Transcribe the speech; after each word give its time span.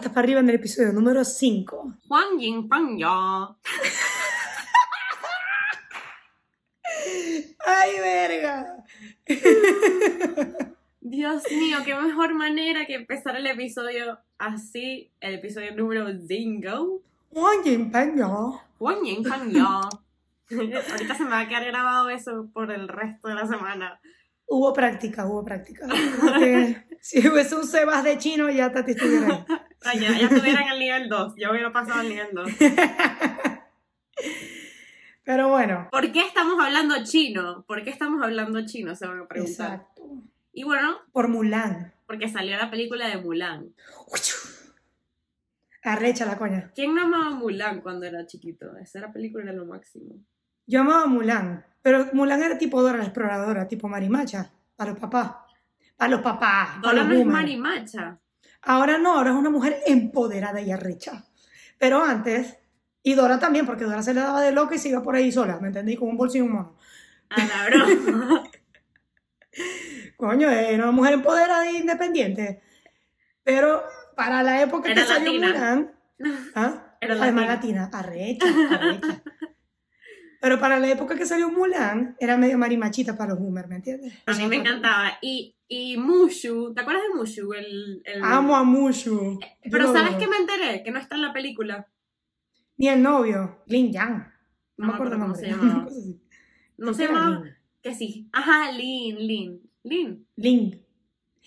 Puestas 0.00 0.14
para 0.14 0.24
arriba 0.24 0.40
en 0.40 0.48
el 0.48 0.54
episodio 0.54 0.94
número 0.94 1.22
5. 1.22 1.92
Juan 2.08 2.38
Yin 2.38 2.66
Pan 2.70 2.96
Ya. 2.96 3.54
¡Ay, 7.66 7.90
verga! 8.00 8.82
Dios 11.02 11.42
mío, 11.50 11.80
qué 11.84 11.94
mejor 11.94 12.32
manera 12.32 12.86
que 12.86 12.94
empezar 12.94 13.36
el 13.36 13.46
episodio 13.46 14.18
así, 14.38 15.12
el 15.20 15.34
episodio 15.34 15.76
número 15.76 16.06
5. 16.26 17.02
Juan 17.34 17.62
Yin 17.62 17.90
Pan 17.90 18.16
Yo. 18.16 18.58
Juan 18.78 19.04
Yin 19.04 19.22
Pan 19.22 19.50
Ya. 19.50 19.80
Ahorita 20.50 21.14
se 21.14 21.24
me 21.24 21.30
va 21.30 21.40
a 21.40 21.48
quedar 21.48 21.66
grabado 21.66 22.08
eso 22.08 22.48
por 22.54 22.72
el 22.72 22.88
resto 22.88 23.28
de 23.28 23.34
la 23.34 23.46
semana. 23.46 24.00
Hubo 24.46 24.72
práctica, 24.72 25.26
hubo 25.26 25.44
práctica. 25.44 25.86
Si 27.02 27.26
hubiese 27.28 27.54
un 27.54 27.66
Sebas 27.66 28.02
de 28.02 28.16
chino, 28.16 28.48
ya 28.48 28.72
te 28.72 28.92
estuviera. 28.92 29.46
Ah, 29.84 29.94
ya, 29.94 30.10
ya 30.18 30.26
estuviera 30.26 30.62
en 30.62 30.68
el 30.72 30.78
nivel 30.78 31.08
2, 31.08 31.34
ya 31.36 31.50
hubiera 31.50 31.72
pasado 31.72 32.00
al 32.00 32.08
nivel 32.08 32.28
2. 32.32 32.50
Pero 35.24 35.48
bueno. 35.48 35.88
¿Por 35.90 36.12
qué 36.12 36.20
estamos 36.20 36.58
hablando 36.62 36.96
chino? 37.04 37.64
¿Por 37.66 37.82
qué 37.84 37.90
estamos 37.90 38.22
hablando 38.22 38.64
chino? 38.66 38.94
Se 38.96 39.06
van 39.06 39.20
a 39.20 39.26
preguntar. 39.28 39.72
Exacto. 39.74 40.02
Y 40.52 40.64
bueno, 40.64 40.98
Por 41.12 41.28
Mulan. 41.28 41.94
porque 42.06 42.28
salió 42.28 42.56
la 42.56 42.70
película 42.70 43.06
de 43.08 43.18
Mulan. 43.18 43.72
Arrecha 45.82 46.26
la 46.26 46.36
coña. 46.36 46.70
¿Quién 46.74 46.94
no 46.94 47.02
amaba 47.04 47.30
Mulan 47.30 47.80
cuando 47.80 48.06
era 48.06 48.26
chiquito? 48.26 48.76
Esa 48.76 48.98
era 48.98 49.12
película 49.12 49.44
era 49.44 49.52
lo 49.52 49.64
máximo. 49.64 50.16
Yo 50.66 50.80
amaba 50.80 51.06
Mulan, 51.06 51.64
pero 51.82 52.06
Mulan 52.12 52.42
era 52.42 52.58
tipo 52.58 52.82
Dora 52.82 52.98
la 52.98 53.04
exploradora, 53.04 53.66
tipo 53.68 53.88
Marimacha, 53.88 54.50
para 54.76 54.90
los 54.90 55.00
papás. 55.00 55.32
Para 55.96 56.10
los 56.10 56.20
papás, 56.20 56.68
para 56.68 56.80
Dora 56.82 57.02
los 57.04 57.08
no 57.08 57.14
es 57.14 57.26
marimacha. 57.26 58.18
Ahora 58.62 58.98
no, 58.98 59.14
ahora 59.14 59.30
es 59.30 59.36
una 59.36 59.50
mujer 59.50 59.80
empoderada 59.86 60.60
y 60.60 60.70
arrecha. 60.70 61.24
Pero 61.78 62.02
antes, 62.02 62.58
y 63.02 63.14
Dora 63.14 63.38
también, 63.38 63.66
porque 63.66 63.84
Dora 63.84 64.02
se 64.02 64.14
le 64.14 64.20
daba 64.20 64.42
de 64.42 64.52
loca 64.52 64.74
y 64.74 64.78
se 64.78 64.90
iba 64.90 65.02
por 65.02 65.16
ahí 65.16 65.32
sola, 65.32 65.58
¿me 65.60 65.68
entendí? 65.68 65.96
Con 65.96 66.08
un 66.08 66.16
bolsillo 66.16 66.44
y 66.44 66.48
un 66.48 66.54
mono. 66.54 66.76
A 67.30 67.46
la 67.46 67.66
broma. 67.66 68.44
Coño, 70.16 70.50
era 70.50 70.84
una 70.84 70.92
mujer 70.92 71.14
empoderada 71.14 71.66
e 71.66 71.78
independiente. 71.78 72.62
Pero 73.42 73.82
para 74.14 74.42
la 74.42 74.60
época 74.60 74.90
Era 74.90 75.02
que 75.02 75.08
salió 75.08 75.32
latina. 75.32 75.48
Mulan, 75.48 75.92
¿ah? 76.54 76.96
Era 77.00 77.14
además 77.14 77.46
latina, 77.46 77.90
arrecha, 77.92 78.46
arrecha. 78.70 79.22
Pero 80.40 80.58
para 80.58 80.78
la 80.80 80.90
época 80.90 81.16
que 81.16 81.26
salió 81.26 81.50
Mulan, 81.50 82.16
era 82.18 82.36
medio 82.36 82.56
marimachita 82.56 83.16
para 83.16 83.30
los 83.34 83.40
boomers, 83.40 83.68
¿me 83.68 83.76
entiendes? 83.76 84.14
A 84.26 84.32
mí 84.34 84.46
me 84.46 84.56
encantaba. 84.56 85.12
Y, 85.20 85.54
y 85.68 85.98
Mushu, 85.98 86.72
¿te 86.74 86.80
acuerdas 86.80 87.02
de 87.08 87.14
Mushu? 87.18 87.52
El, 87.52 88.00
el- 88.04 88.24
Amo 88.24 88.56
a 88.56 88.62
Mushu. 88.62 89.38
Pero 89.70 89.86
Yo- 89.86 89.92
¿sabes 89.92 90.16
qué 90.16 90.26
me 90.26 90.36
enteré? 90.38 90.82
Que 90.82 90.90
no 90.90 90.98
está 90.98 91.16
en 91.16 91.22
la 91.22 91.32
película. 91.34 91.86
Ni 92.78 92.88
el 92.88 93.02
novio, 93.02 93.62
Lin 93.66 93.92
Yang. 93.92 94.16
No, 94.78 94.86
No 94.86 94.86
me 94.86 94.94
acuerdo 94.94 95.18
cómo 95.18 95.34
se 95.34 95.46
llamaba. 95.50 95.86
No 96.78 96.94
se 96.94 97.06
llamaba... 97.06 97.42
Que 97.82 97.94
sí. 97.94 98.28
Ajá, 98.32 98.72
Lin, 98.72 99.16
Lin. 99.18 99.70
Lin. 99.84 100.26
Lin. 100.36 100.82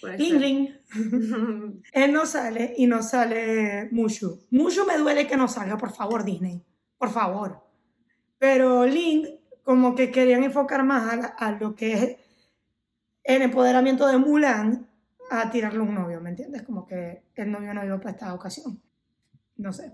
puede 0.02 0.18
Lin, 0.20 0.32
ser. 0.32 0.42
Lin. 0.42 1.82
Él 1.94 2.12
no 2.14 2.26
sale 2.28 2.74
y 2.78 2.86
no 2.88 3.02
sale 3.02 3.88
Mushu. 3.92 4.40
Mushu 4.52 4.86
me 4.86 4.98
duele 5.00 5.28
que 5.28 5.38
no 5.38 5.48
salga, 5.48 5.78
por 5.78 5.92
favor, 5.96 6.24
Disney. 6.24 6.62
Por 6.98 7.10
favor. 7.12 7.64
Pero 8.44 8.86
Link, 8.86 9.26
como 9.64 9.96
que 9.96 10.12
querían 10.12 10.44
enfocar 10.44 10.84
más 10.84 11.14
a, 11.14 11.16
la- 11.16 11.26
a 11.28 11.52
lo 11.52 11.76
que 11.76 11.94
es 11.94 12.18
el 13.24 13.42
empoderamiento 13.42 14.06
de 14.06 14.18
Mulan 14.18 14.86
a 15.30 15.50
tirarle 15.50 15.80
un 15.80 15.96
novio, 15.96 16.20
¿me 16.20 16.32
entiendes? 16.32 16.64
Como 16.64 16.86
que 16.86 17.24
el 17.36 17.50
novio 17.50 17.74
no 17.74 17.86
iba 17.86 17.98
para 18.00 18.12
esta 18.12 18.34
ocasión. 18.34 18.82
No 19.56 19.72
sé. 19.72 19.94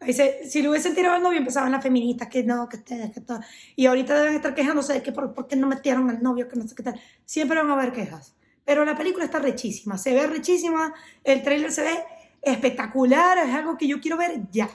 Ahí 0.00 0.14
se- 0.14 0.48
si 0.48 0.62
le 0.62 0.70
hubiesen 0.70 0.94
tirado 0.94 1.16
al 1.16 1.22
novio, 1.22 1.36
empezaban 1.36 1.70
las 1.70 1.82
feministas, 1.82 2.28
que 2.28 2.42
no, 2.44 2.66
que 2.66 2.78
ustedes, 2.78 3.10
que 3.12 3.20
todo. 3.20 3.40
Y 3.76 3.84
ahorita 3.84 4.18
deben 4.18 4.36
estar 4.36 4.54
quejándose 4.54 4.94
de 4.94 5.02
que 5.02 5.12
por, 5.12 5.34
por 5.34 5.46
qué 5.48 5.56
no 5.56 5.66
metieron 5.66 6.08
al 6.08 6.22
novio, 6.22 6.48
que 6.48 6.56
no 6.56 6.66
sé 6.66 6.74
qué 6.74 6.82
tal. 6.82 6.98
Siempre 7.26 7.58
van 7.58 7.70
a 7.70 7.74
haber 7.74 7.92
quejas. 7.92 8.36
Pero 8.64 8.86
la 8.86 8.96
película 8.96 9.26
está 9.26 9.38
rechísima, 9.38 9.98
se 9.98 10.14
ve 10.14 10.26
rechísima, 10.26 10.94
el 11.24 11.42
tráiler 11.42 11.72
se 11.72 11.82
ve 11.82 12.04
espectacular, 12.40 13.36
es 13.46 13.54
algo 13.54 13.76
que 13.76 13.86
yo 13.86 14.00
quiero 14.00 14.16
ver 14.16 14.48
ya. 14.50 14.70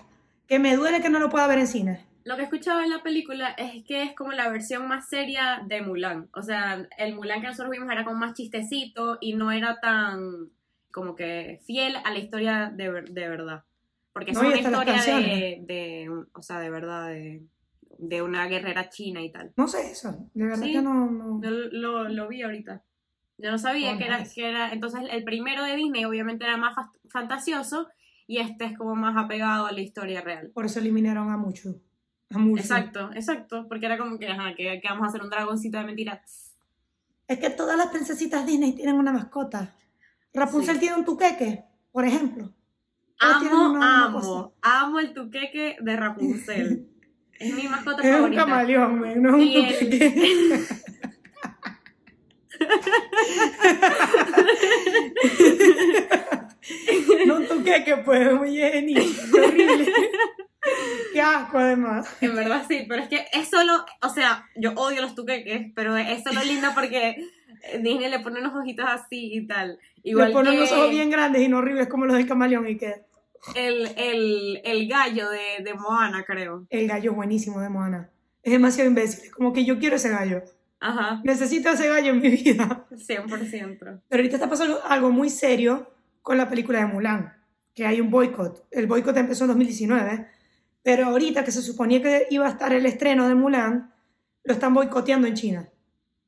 Que 0.46 0.60
me 0.60 0.76
duele 0.76 1.02
que 1.02 1.10
no 1.10 1.18
lo 1.18 1.32
pueda 1.32 1.48
ver 1.48 1.58
en 1.58 1.68
cine. 1.68 2.13
Lo 2.26 2.38
que 2.38 2.44
escuchaba 2.44 2.84
en 2.84 2.90
la 2.90 3.04
película 3.04 3.50
es 3.50 3.84
que 3.84 4.04
es 4.04 4.16
como 4.16 4.32
la 4.32 4.50
versión 4.50 4.88
más 4.88 5.10
seria 5.10 5.62
de 5.68 5.82
Mulan. 5.82 6.30
O 6.34 6.42
sea, 6.42 6.88
el 6.98 7.16
Mulan 7.16 7.42
que 7.42 7.48
nosotros 7.48 7.72
vimos 7.72 7.92
era 7.92 8.04
como 8.06 8.18
más 8.18 8.34
chistecito 8.34 9.18
y 9.20 9.34
no 9.36 9.52
era 9.52 9.80
tan 9.82 10.50
como 10.92 11.16
que 11.16 11.60
fiel 11.66 11.96
a 12.04 12.12
la 12.12 12.20
historia 12.20 12.72
de, 12.74 12.92
de 13.02 13.28
verdad. 13.28 13.64
Porque 14.14 14.32
es 14.32 14.38
No, 14.42 14.48
una 14.48 14.58
historia 14.58 15.02
de, 15.04 15.60
de, 15.66 16.10
o 16.34 16.42
sea, 16.44 16.60
de 16.60 16.70
verdad, 16.70 17.08
de, 17.10 17.42
de 17.98 18.22
una 18.22 18.46
guerrera 18.48 18.90
china 18.90 19.22
y 19.22 19.32
tal. 19.32 19.52
No 19.58 19.68
sé 19.68 19.90
eso, 19.92 20.30
de 20.34 20.46
verdad 20.46 20.64
Sí. 20.66 20.72
que 20.72 20.82
no... 20.82 21.10
no- 21.12 21.42
Yo 21.42 21.50
lo, 21.50 22.08
lo 22.10 22.28
vi 22.28 22.44
ahorita. 22.44 22.84
Yo 23.40 23.50
no 23.52 23.58
sabía 23.58 23.96
Oh, 23.96 23.98
que, 23.98 24.06
era, 24.06 24.24
que 24.24 24.48
era. 24.48 24.72
Entonces, 24.72 25.02
el 25.12 25.24
primero 25.24 25.64
de 25.64 25.76
Disney 25.76 26.06
obviamente 26.06 26.46
era 26.46 26.56
más 26.56 26.76
fantasioso 27.10 27.90
y 28.28 28.38
este 28.38 28.66
es 28.66 28.78
como 28.78 28.96
más 28.96 29.18
apegado 29.18 29.66
a 29.66 29.72
la 29.72 29.82
historia 29.82 30.22
real. 30.22 30.52
Por 30.54 30.66
eso 30.66 30.80
eliminaron 30.80 31.30
a 31.32 31.38
Mucho. 31.38 31.76
Exacto, 32.30 33.12
exacto. 33.14 33.68
Porque 33.68 33.86
era 33.86 33.98
como 33.98 34.18
que, 34.18 34.28
ajá, 34.28 34.56
que, 34.56 34.80
que 34.82 34.88
vamos 34.90 35.06
a 35.06 35.10
hacer 35.10 35.22
un 35.22 35.30
dragoncito 35.30 35.78
de 35.78 35.84
mentira. 35.84 36.24
Es 37.28 37.40
que 37.40 37.50
todas 37.50 37.78
las 37.78 37.88
princesitas 37.88 38.46
Disney 38.46 38.74
tienen 38.74 38.96
una 38.96 39.12
mascota. 39.12 39.76
Rapunzel 40.34 40.76
Sí. 40.76 40.82
tiene 40.82 40.96
un 40.98 41.06
tuqueque, 41.06 41.64
por 41.92 42.06
ejemplo. 42.06 42.52
Amo, 43.20 43.70
una- 43.70 43.80
una 43.80 44.06
amo, 44.06 44.20
cosa. 44.20 44.50
amo 44.62 45.00
el 45.00 45.14
tuqueque 45.14 45.78
de 45.80 45.96
Rapunzel. 45.96 46.88
es 47.40 47.54
mi 47.54 47.68
mascota 47.68 48.02
Es 48.02 48.08
un 48.10 48.14
favorita. 48.16 48.46
camaleón, 48.46 49.00
man, 49.00 49.22
no 49.22 49.30
es 49.30 49.36
un 49.36 49.42
el- 49.42 49.80
tuqueque. 49.80 50.64
no 57.26 57.36
un 57.38 57.48
tuqueque, 57.48 57.98
pues, 57.98 58.34
muy 58.34 58.56
geni. 58.58 58.96
Horrible. 59.34 59.92
Qué 61.14 61.22
asco, 61.22 61.58
además. 61.60 62.08
En 62.22 62.36
verdad 62.36 62.66
sí, 62.68 62.86
pero 62.90 63.04
es 63.04 63.08
que 63.08 63.26
es 63.32 63.48
solo, 63.50 63.86
o 64.02 64.10
sea, 64.10 64.46
yo 64.56 64.72
odio 64.76 65.02
los 65.02 65.16
tuqueques, 65.16 65.72
pero 65.76 65.96
es 65.96 66.24
solo 66.24 66.44
lindo 66.44 66.70
porque 66.74 67.24
Disney 67.82 68.10
le 68.10 68.20
pone 68.20 68.40
unos 68.40 68.56
ojitos 68.56 68.86
así 68.88 69.32
y 69.34 69.48
tal. 69.48 69.80
Igual 70.04 70.30
Le 70.30 70.34
ponen 70.34 70.54
que 70.54 70.60
los 70.62 70.72
ojos 70.72 70.90
bien 70.90 71.10
grandes 71.10 71.42
y 71.42 71.48
no 71.48 71.60
horribles 71.60 71.88
como 71.88 72.06
los 72.06 72.16
del 72.18 72.28
camaleón 72.28 72.68
y 72.68 72.78
que 72.78 73.04
el, 73.56 73.88
el, 73.98 74.62
el 74.64 74.88
gallo 74.88 75.30
de, 75.30 75.64
de 75.64 75.74
Moana, 75.74 76.24
creo. 76.26 76.66
el 76.70 76.88
gallo 76.88 77.14
buenísimo 77.14 77.62
de 77.62 77.70
Moana. 77.70 78.10
Es 78.42 78.52
demasiado 78.52 78.90
imbécil. 78.90 79.32
Como 79.32 79.54
que 79.54 79.64
yo 79.64 79.80
quiero 79.80 79.96
ese 79.96 80.10
gallo. 80.10 80.42
Ajá, 80.80 81.22
Necesito 81.24 81.70
ese 81.70 81.88
gallo 81.88 82.12
en 82.12 82.20
mi 82.22 82.30
vida. 82.30 82.86
100%. 82.92 83.78
Pero 83.80 84.02
ahorita 84.12 84.36
está 84.36 84.50
pasando 84.50 84.82
algo 84.86 85.12
muy 85.12 85.30
serio 85.30 85.90
con 86.22 86.38
la 86.38 86.50
película 86.50 86.80
de 86.80 86.88
Mulan, 86.88 87.34
que 87.74 87.86
hay 87.86 88.02
un 88.02 88.10
boicot. 88.12 88.66
El 88.72 88.88
boicot 88.88 89.16
empezó 89.16 89.46
en 89.46 89.50
2019, 89.50 90.28
pero 90.84 91.08
ahorita 91.08 91.44
que 91.44 91.52
se 91.52 91.62
suponía 91.62 92.02
que 92.02 92.28
iba 92.30 92.46
a 92.46 92.52
estar 92.52 92.74
el 92.74 92.86
estreno 92.86 93.28
de 93.28 93.36
Mulan, 93.36 93.94
lo 94.44 94.54
están 94.54 94.74
boicoteando 94.74 95.28
en 95.28 95.34
China. 95.34 95.70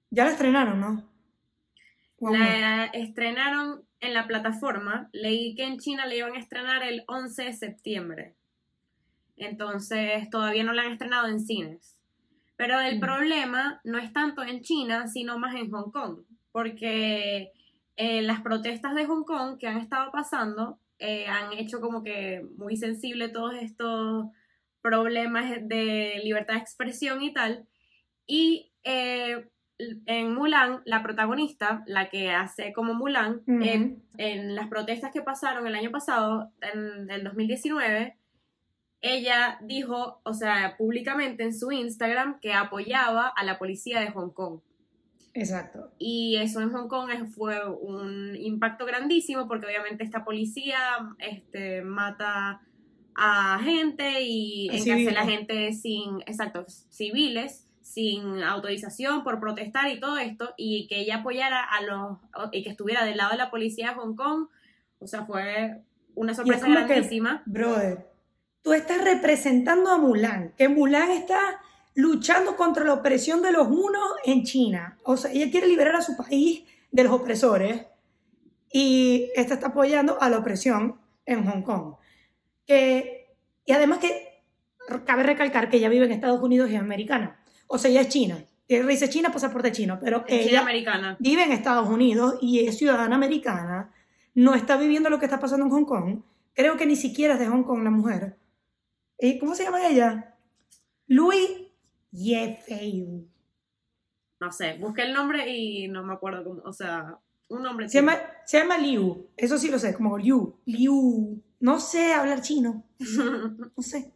Ya 0.09 0.25
la 0.25 0.31
estrenaron, 0.31 0.79
¿no? 0.79 1.09
La 2.19 2.85
estrenaron 2.85 3.83
en 3.99 4.13
la 4.13 4.25
plataforma. 4.27 5.09
Leí 5.11 5.55
que 5.55 5.65
en 5.65 5.77
China 5.79 6.05
le 6.05 6.17
iban 6.17 6.33
a 6.33 6.39
estrenar 6.39 6.83
el 6.83 7.03
11 7.07 7.43
de 7.43 7.53
septiembre. 7.53 8.35
Entonces 9.35 10.29
todavía 10.29 10.63
no 10.63 10.73
la 10.73 10.83
han 10.83 10.93
estrenado 10.93 11.27
en 11.27 11.39
cines. 11.41 11.97
Pero 12.55 12.79
el 12.79 12.97
Mm. 12.97 13.01
problema 13.01 13.81
no 13.83 13.97
es 13.97 14.13
tanto 14.13 14.43
en 14.43 14.61
China, 14.61 15.07
sino 15.07 15.37
más 15.37 15.55
en 15.55 15.69
Hong 15.71 15.91
Kong. 15.91 16.19
Porque 16.53 17.51
eh, 17.97 18.21
las 18.21 18.41
protestas 18.41 18.95
de 18.95 19.05
Hong 19.05 19.23
Kong 19.25 19.57
que 19.57 19.67
han 19.67 19.77
estado 19.77 20.11
pasando 20.11 20.79
eh, 20.99 21.27
han 21.27 21.51
hecho 21.53 21.81
como 21.81 22.03
que 22.03 22.45
muy 22.57 22.77
sensible 22.77 23.27
todos 23.27 23.53
estos 23.55 24.27
problemas 24.85 25.49
de 25.63 26.21
libertad 26.23 26.53
de 26.53 26.59
expresión 26.59 27.23
y 27.23 27.33
tal. 27.33 27.65
Y 28.27 28.71
eh, 28.83 29.49
en 30.05 30.35
Mulan, 30.35 30.83
la 30.85 31.01
protagonista, 31.01 31.83
la 31.87 32.07
que 32.09 32.29
hace 32.29 32.71
como 32.71 32.93
Mulan, 32.93 33.41
en, 33.47 34.03
en 34.17 34.53
las 34.53 34.67
protestas 34.67 35.11
que 35.11 35.23
pasaron 35.23 35.65
el 35.65 35.73
año 35.73 35.89
pasado, 35.89 36.51
en 36.61 37.09
el 37.09 37.23
2019, 37.23 38.15
ella 39.01 39.57
dijo, 39.63 40.21
o 40.23 40.33
sea, 40.35 40.75
públicamente 40.77 41.43
en 41.43 41.57
su 41.57 41.71
Instagram, 41.71 42.39
que 42.39 42.53
apoyaba 42.53 43.27
a 43.27 43.43
la 43.43 43.57
policía 43.57 43.99
de 44.01 44.11
Hong 44.11 44.29
Kong. 44.29 44.59
Exacto. 45.33 45.91
Y 45.97 46.37
eso 46.37 46.61
en 46.61 46.71
Hong 46.71 46.87
Kong 46.87 47.09
fue 47.35 47.67
un 47.67 48.35
impacto 48.35 48.85
grandísimo 48.85 49.47
porque 49.47 49.65
obviamente 49.65 50.03
esta 50.03 50.23
policía 50.23 50.79
este, 51.17 51.81
mata 51.81 52.61
a 53.15 53.59
gente 53.63 54.21
y 54.21 54.69
A 54.69 54.73
encarcela 54.73 55.21
civiles. 55.21 55.25
gente 55.25 55.73
sin, 55.73 56.21
exacto, 56.21 56.65
civiles, 56.67 57.65
sin 57.81 58.43
autorización 58.43 59.23
por 59.23 59.39
protestar 59.39 59.89
y 59.89 59.99
todo 59.99 60.17
esto, 60.17 60.53
y 60.57 60.87
que 60.87 60.99
ella 60.99 61.17
apoyara 61.17 61.63
a 61.63 61.81
los, 61.81 62.17
y 62.51 62.63
que 62.63 62.69
estuviera 62.69 63.05
del 63.05 63.17
lado 63.17 63.31
de 63.31 63.37
la 63.37 63.49
policía 63.49 63.89
de 63.89 63.95
Hong 63.95 64.15
Kong 64.15 64.47
O 64.99 65.07
sea, 65.07 65.25
fue 65.25 65.81
una 66.15 66.33
sorpresa 66.33 66.65
como 66.65 66.75
que, 66.79 66.85
grandísima. 66.85 67.43
brother, 67.45 68.05
tú 68.61 68.73
estás 68.73 69.03
representando 69.03 69.91
a 69.91 69.97
Mulan, 69.97 70.53
que 70.57 70.67
Mulan 70.67 71.11
está 71.11 71.61
luchando 71.93 72.57
contra 72.57 72.83
la 72.83 72.93
opresión 72.93 73.41
de 73.41 73.51
los 73.53 73.67
hunos 73.67 74.09
en 74.25 74.43
China. 74.43 74.97
O 75.03 75.15
sea, 75.15 75.31
ella 75.31 75.49
quiere 75.49 75.67
liberar 75.67 75.95
a 75.95 76.01
su 76.01 76.17
país 76.17 76.63
de 76.91 77.03
los 77.03 77.13
opresores 77.13 77.85
y 78.71 79.29
esta 79.35 79.53
está 79.53 79.67
apoyando 79.67 80.21
a 80.21 80.29
la 80.29 80.39
opresión 80.39 80.99
en 81.25 81.45
Hong 81.45 81.61
Kong. 81.61 81.95
Que, 82.65 83.35
y 83.65 83.71
además 83.71 83.99
que 83.99 84.43
cabe 85.05 85.23
recalcar 85.23 85.69
que 85.69 85.77
ella 85.77 85.89
vive 85.89 86.05
en 86.05 86.11
Estados 86.11 86.41
Unidos 86.41 86.69
y 86.69 86.75
es 86.75 86.81
americana. 86.81 87.39
O 87.67 87.77
sea, 87.77 87.89
ella 87.91 88.01
es 88.01 88.09
china. 88.09 88.43
Dice 88.67 89.09
China, 89.09 89.31
pasaporte 89.31 89.71
chino, 89.71 89.99
pero 90.01 90.25
China 90.25 90.41
ella 90.41 90.61
americana. 90.61 91.17
vive 91.19 91.43
en 91.43 91.51
Estados 91.51 91.87
Unidos 91.87 92.39
y 92.41 92.65
es 92.65 92.77
ciudadana 92.77 93.15
americana, 93.15 93.93
no 94.33 94.55
está 94.55 94.75
viviendo 94.75 95.11
lo 95.11 95.19
que 95.19 95.25
está 95.25 95.39
pasando 95.39 95.65
en 95.65 95.71
Hong 95.71 95.85
Kong. 95.85 96.21
Creo 96.53 96.75
que 96.75 96.87
ni 96.87 96.95
siquiera 96.95 97.35
es 97.35 97.39
de 97.39 97.47
Hong 97.47 97.63
Kong 97.63 97.83
la 97.83 97.91
mujer. 97.91 98.37
¿Y 99.19 99.37
¿Cómo 99.37 99.53
se 99.53 99.65
llama 99.65 99.87
ella? 99.87 100.35
Louis 101.07 101.47
Yefei. 102.11 103.27
No 104.39 104.51
sé, 104.51 104.77
busqué 104.79 105.03
el 105.03 105.13
nombre 105.13 105.47
y 105.47 105.87
no 105.87 106.03
me 106.03 106.13
acuerdo 106.13 106.43
cómo, 106.43 106.61
o 106.65 106.73
sea, 106.73 107.19
un 107.49 107.61
nombre. 107.61 107.87
Se 107.87 107.99
llama, 107.99 108.17
se 108.45 108.59
llama 108.59 108.79
Liu. 108.79 109.29
Eso 109.37 109.59
sí 109.59 109.69
lo 109.69 109.77
sé, 109.77 109.93
como 109.93 110.17
Liu. 110.17 110.59
Liu. 110.65 111.41
No 111.65 111.79
sé 111.79 112.13
hablar 112.13 112.41
chino. 112.41 112.83
No 113.77 113.81
sé. 113.83 114.11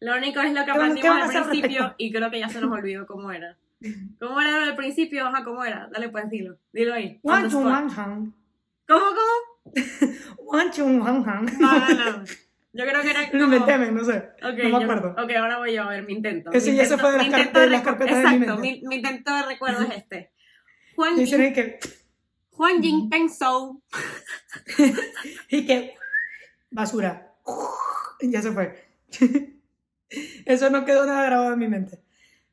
Lo 0.00 0.16
único 0.16 0.40
es 0.40 0.52
lo 0.52 0.64
que 0.64 0.72
¿Qué 0.72 0.78
van- 0.78 0.94
qué 0.94 1.08
aprendimos 1.08 1.34
al 1.34 1.48
principio 1.50 1.80
respecto? 1.82 1.94
y 1.98 2.12
creo 2.12 2.30
que 2.30 2.38
ya 2.40 2.48
se 2.48 2.60
nos 2.60 2.70
olvidó 2.72 3.06
cómo 3.06 3.32
era. 3.32 3.56
¿Cómo 4.20 4.40
era 4.40 4.62
al 4.62 4.76
principio? 4.76 5.26
Ajá, 5.26 5.42
¿cómo 5.44 5.64
era? 5.64 5.88
Dale, 5.92 6.08
pues 6.10 6.28
dilo. 6.30 6.56
Dilo 6.72 6.94
ahí. 6.94 7.18
Wan 7.22 7.50
chung. 7.50 7.64
¿Cómo, 8.86 9.06
cómo? 9.18 9.74
Wan 10.44 10.70
chung. 10.70 10.98
No, 10.98 11.12
no, 11.12 12.18
no. 12.18 12.24
Yo 12.76 12.84
creo 12.84 13.02
que 13.02 13.10
era 13.10 13.30
como... 13.30 13.44
inventé, 13.44 13.78
no 13.92 14.04
sé. 14.04 14.30
No 14.42 14.52
me 14.52 14.70
yo- 14.70 14.76
acuerdo. 14.76 15.10
ok, 15.12 15.30
ahora 15.38 15.58
voy 15.58 15.74
yo 15.74 15.82
a 15.84 15.88
ver 15.90 16.04
mi 16.04 16.12
intento. 16.14 16.50
Ese 16.52 16.70
Mi 16.72 16.76
ya 16.78 16.84
se 16.86 16.94
intento- 16.94 17.00
fue 17.12 17.24
de 17.24 17.30
las 17.30 17.52
de 17.52 17.66
las 17.70 17.82
carpetas 17.82 18.18
de 18.22 18.30
mi 18.30 18.38
mente. 18.46 18.60
mi, 18.60 18.82
mi 18.86 18.94
intento 18.96 19.34
de 19.34 19.42
recuerdo 19.42 19.82
es 19.84 19.96
este. 19.96 20.32
Juan, 20.96 21.16
Dicen 21.16 21.40
Jin, 21.42 21.52
que, 21.54 21.78
Juan 22.50 22.82
Jin 22.82 23.08
Peng 23.10 23.28
Zhou. 23.28 23.82
y 25.48 25.66
que 25.66 25.94
basura. 26.74 27.32
Ya 28.22 28.40
se 28.40 28.52
fue. 28.52 28.72
Eso 30.46 30.70
no 30.70 30.84
quedó 30.84 31.04
nada 31.04 31.26
grabado 31.26 31.52
en 31.52 31.58
mi 31.58 31.68
mente. 31.68 32.00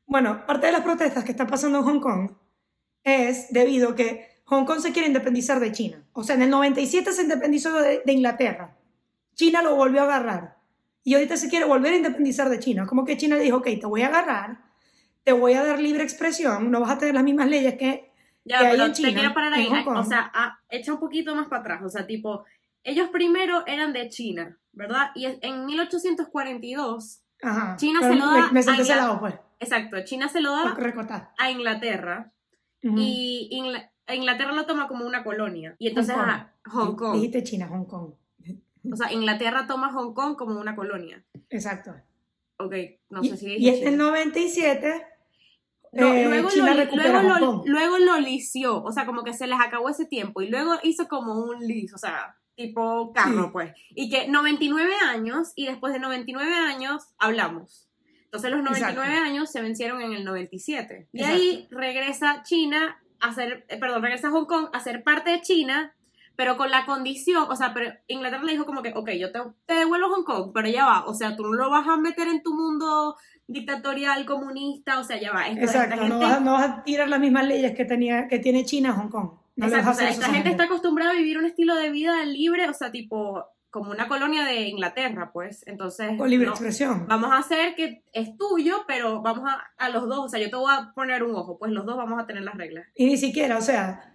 Bueno, 0.04 0.44
parte 0.44 0.66
de 0.66 0.72
las 0.72 0.82
protestas 0.82 1.24
que 1.24 1.30
están 1.30 1.46
pasando 1.46 1.78
en 1.78 1.84
Hong 1.84 2.00
Kong 2.00 2.32
es 3.04 3.50
debido 3.52 3.90
a 3.90 3.94
que 3.94 4.42
Hong 4.46 4.66
Kong 4.66 4.80
se 4.80 4.92
quiere 4.92 5.06
independizar 5.06 5.60
de 5.60 5.72
China. 5.72 6.04
O 6.12 6.24
sea, 6.24 6.34
en 6.34 6.42
el 6.42 6.50
97 6.50 7.12
se 7.12 7.22
independizó 7.22 7.72
de, 7.80 8.02
de 8.04 8.12
Inglaterra. 8.12 8.76
China 9.34 9.62
lo 9.62 9.76
volvió 9.76 10.00
a 10.02 10.04
agarrar. 10.04 10.58
Y 11.04 11.14
ahorita 11.14 11.36
se 11.36 11.48
quiere 11.48 11.64
volver 11.64 11.94
a 11.94 11.96
independizar 11.96 12.50
de 12.50 12.58
China. 12.58 12.84
Como 12.86 13.04
que 13.04 13.16
China 13.16 13.36
le 13.36 13.44
dijo, 13.44 13.58
ok, 13.58 13.68
te 13.80 13.86
voy 13.86 14.02
a 14.02 14.08
agarrar, 14.08 14.58
te 15.24 15.32
voy 15.32 15.54
a 15.54 15.64
dar 15.64 15.78
libre 15.78 16.02
expresión, 16.02 16.70
no 16.70 16.80
vas 16.80 16.90
a 16.90 16.98
tener 16.98 17.14
las 17.14 17.24
mismas 17.24 17.48
leyes 17.48 17.74
que... 17.74 18.10
Ya, 18.44 18.58
que 18.58 18.66
hay 18.66 18.80
en 18.80 18.92
te 18.92 19.14
quiero 19.14 19.32
parar 19.32 19.54
ahí. 19.54 19.68
Kong. 19.84 19.96
O 19.96 20.04
sea, 20.04 20.30
ah, 20.34 20.58
echa 20.68 20.92
un 20.92 20.98
poquito 20.98 21.34
más 21.36 21.46
para 21.46 21.60
atrás. 21.60 21.82
O 21.84 21.88
sea, 21.88 22.06
tipo, 22.06 22.44
ellos 22.84 23.08
primero 23.10 23.64
eran 23.66 23.92
de 23.92 24.08
China, 24.08 24.58
¿verdad? 24.72 25.10
Y 25.14 25.26
en 25.26 25.66
1842, 25.66 27.22
Ajá. 27.42 27.76
China 27.76 28.00
se 28.00 28.14
lo 28.14 28.26
da 28.26 28.50
Me, 28.52 28.62
senté 28.62 28.92
a 28.92 28.96
lado, 28.96 29.20
pues. 29.20 29.34
exacto, 29.60 29.96
China 30.04 30.28
se 30.28 30.40
lo 30.40 30.52
da 30.52 30.74
recortar. 30.74 31.30
a 31.38 31.50
Inglaterra 31.50 32.32
Ujú. 32.82 32.96
y 32.98 33.48
Ingla- 33.52 33.90
Inglaterra 34.08 34.52
lo 34.52 34.66
toma 34.66 34.88
como 34.88 35.06
una 35.06 35.22
colonia. 35.24 35.74
Y 35.78 35.88
entonces 35.88 36.14
Hong 36.14 36.22
Kong. 36.24 36.30
a 36.30 36.70
Hong 36.70 36.96
Kong. 36.96 37.14
Dijiste 37.14 37.42
China, 37.44 37.68
Hong 37.68 37.84
Kong. 37.84 38.14
O 38.92 38.96
sea, 38.96 39.12
Inglaterra 39.12 39.66
toma 39.68 39.92
Hong 39.92 40.12
Kong 40.12 40.36
como 40.36 40.58
una 40.60 40.74
colonia. 40.74 41.24
Exacto. 41.50 41.94
Ok, 42.58 42.74
no 43.10 43.22
y, 43.22 43.28
sé 43.28 43.36
si 43.36 43.46
y 43.52 43.56
dije 43.58 43.68
en 43.82 43.84
el 43.86 43.90
China. 43.92 44.04
97, 44.10 45.06
No, 45.92 46.06
eh, 46.12 46.24
luego, 46.26 46.48
China 46.50 46.74
lo, 46.74 46.84
luego, 46.96 47.22
lo, 47.38 47.62
luego 47.66 47.98
lo 47.98 48.18
lició, 48.18 48.82
o 48.82 48.90
sea, 48.92 49.06
como 49.06 49.22
que 49.24 49.34
se 49.34 49.46
les 49.46 49.58
acabó 49.60 49.88
ese 49.88 50.04
tiempo 50.06 50.42
y 50.42 50.48
luego 50.48 50.74
hizo 50.82 51.06
como 51.08 51.34
un 51.44 51.60
lis, 51.66 51.92
o 51.94 51.98
sea, 51.98 52.36
tipo 52.68 53.12
carro, 53.12 53.44
Sí. 53.44 53.50
pues. 53.52 53.72
Y 53.94 54.08
que 54.10 54.28
99 54.28 54.92
años 55.08 55.52
y 55.56 55.66
después 55.66 55.92
de 55.92 55.98
99 56.00 56.54
años 56.54 57.14
hablamos. 57.18 57.88
Entonces 58.24 58.50
los 58.50 58.62
99 58.62 59.08
Exacto. 59.12 59.30
años 59.30 59.50
se 59.52 59.60
vencieron 59.60 60.00
en 60.00 60.12
el 60.14 60.24
97. 60.24 61.08
Y 61.12 61.18
Exacto. 61.20 61.36
ahí 61.40 61.68
regresa 61.70 62.42
China 62.44 62.98
a 63.20 63.32
ser, 63.34 63.64
eh, 63.68 63.78
perdón, 63.78 64.02
regresa 64.02 64.30
Hong 64.30 64.46
Kong 64.46 64.68
a 64.72 64.80
ser 64.80 65.02
parte 65.04 65.30
de 65.30 65.40
China, 65.42 65.94
pero 66.34 66.56
con 66.56 66.70
la 66.70 66.86
condición, 66.86 67.46
o 67.50 67.54
sea, 67.56 67.74
pero 67.74 67.92
Inglaterra 68.08 68.42
le 68.42 68.52
dijo 68.52 68.64
como 68.64 68.82
que, 68.82 68.92
ok, 68.96 69.10
yo 69.20 69.30
te, 69.32 69.38
te 69.66 69.74
devuelvo 69.74 70.08
Hong 70.08 70.24
Kong, 70.24 70.50
pero 70.54 70.66
ya 70.68 70.86
va, 70.86 71.04
o 71.04 71.12
sea, 71.14 71.36
tú 71.36 71.42
no 71.44 71.52
lo 71.52 71.68
vas 71.70 71.86
a 71.86 71.98
meter 71.98 72.26
en 72.28 72.42
tu 72.42 72.54
mundo 72.54 73.16
dictatorial, 73.46 74.24
comunista, 74.24 74.98
o 74.98 75.04
sea, 75.04 75.20
ya 75.20 75.30
va. 75.32 75.46
Esto- 75.48 75.60
Exacto, 75.64 75.96
no 75.96 76.02
gente- 76.02 76.16
vas, 76.24 76.36
a- 76.38 76.40
no 76.40 76.52
vas 76.54 76.68
a 76.70 76.82
tirar 76.84 77.08
las 77.08 77.20
mismas 77.20 77.46
leyes 77.46 77.74
que, 77.76 77.84
tenía, 77.84 78.28
que 78.28 78.38
tiene 78.38 78.64
China 78.64 78.90
a 78.90 78.94
Hong 78.94 79.10
Kong. 79.10 79.30
No 79.56 79.66
Exacto, 79.66 79.90
o 79.90 79.94
sea, 79.94 80.08
esta 80.08 80.24
gente 80.26 80.36
gente. 80.38 80.50
está 80.50 80.64
acostumbrada 80.64 81.10
a 81.12 81.14
vivir 81.14 81.38
un 81.38 81.44
estilo 81.44 81.74
de 81.76 81.90
vida 81.90 82.24
libre, 82.24 82.68
o 82.68 82.72
sea, 82.74 82.90
tipo, 82.90 83.44
como 83.70 83.90
una 83.90 84.08
colonia 84.08 84.44
de 84.44 84.62
Inglaterra, 84.68 85.30
pues. 85.32 85.62
Entonces, 85.66 86.16
Con 86.16 86.28
libre 86.30 86.46
no, 86.46 86.52
expresión. 86.52 87.06
vamos 87.06 87.30
a 87.32 87.38
hacer 87.38 87.74
que 87.74 88.02
es 88.12 88.36
tuyo, 88.36 88.84
pero 88.86 89.20
vamos 89.22 89.48
a, 89.50 89.62
a 89.76 89.88
los 89.90 90.08
dos, 90.08 90.20
o 90.20 90.28
sea, 90.28 90.40
yo 90.40 90.50
te 90.50 90.56
voy 90.56 90.72
a 90.72 90.92
poner 90.94 91.22
un 91.22 91.34
ojo, 91.34 91.58
pues 91.58 91.70
los 91.72 91.84
dos 91.84 91.96
vamos 91.96 92.20
a 92.22 92.26
tener 92.26 92.42
las 92.42 92.54
reglas. 92.54 92.86
Y 92.94 93.06
ni 93.06 93.16
siquiera, 93.16 93.58
o 93.58 93.62
sea, 93.62 94.12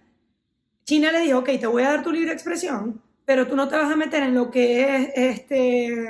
China 0.84 1.12
le 1.12 1.20
dijo, 1.20 1.38
ok, 1.38 1.50
te 1.60 1.66
voy 1.66 1.82
a 1.82 1.90
dar 1.90 2.02
tu 2.02 2.12
libre 2.12 2.32
expresión, 2.32 3.02
pero 3.24 3.46
tú 3.46 3.54
no 3.56 3.68
te 3.68 3.76
vas 3.76 3.92
a 3.92 3.96
meter 3.96 4.22
en 4.22 4.34
lo 4.34 4.50
que 4.50 4.96
es 4.96 5.10
este, 5.14 6.08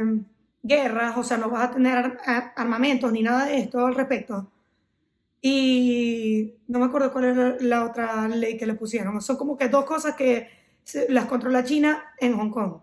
guerras, 0.62 1.16
o 1.16 1.22
sea, 1.22 1.36
no 1.36 1.50
vas 1.50 1.68
a 1.68 1.72
tener 1.72 2.18
armamentos 2.56 3.10
ni 3.12 3.22
nada 3.22 3.46
de 3.46 3.58
esto 3.58 3.84
al 3.86 3.94
respecto. 3.94 4.50
Y 5.40 6.54
no 6.66 6.78
me 6.78 6.86
acuerdo 6.86 7.12
cuál 7.12 7.24
era 7.24 7.56
la 7.60 7.84
otra 7.84 8.28
ley 8.28 8.56
que 8.56 8.66
le 8.66 8.74
pusieron. 8.74 9.20
Son 9.20 9.36
como 9.36 9.56
que 9.56 9.68
dos 9.68 9.84
cosas 9.84 10.16
que 10.16 10.48
las 11.08 11.26
controla 11.26 11.64
China 11.64 12.04
en 12.18 12.36
Hong 12.36 12.50
Kong. 12.50 12.80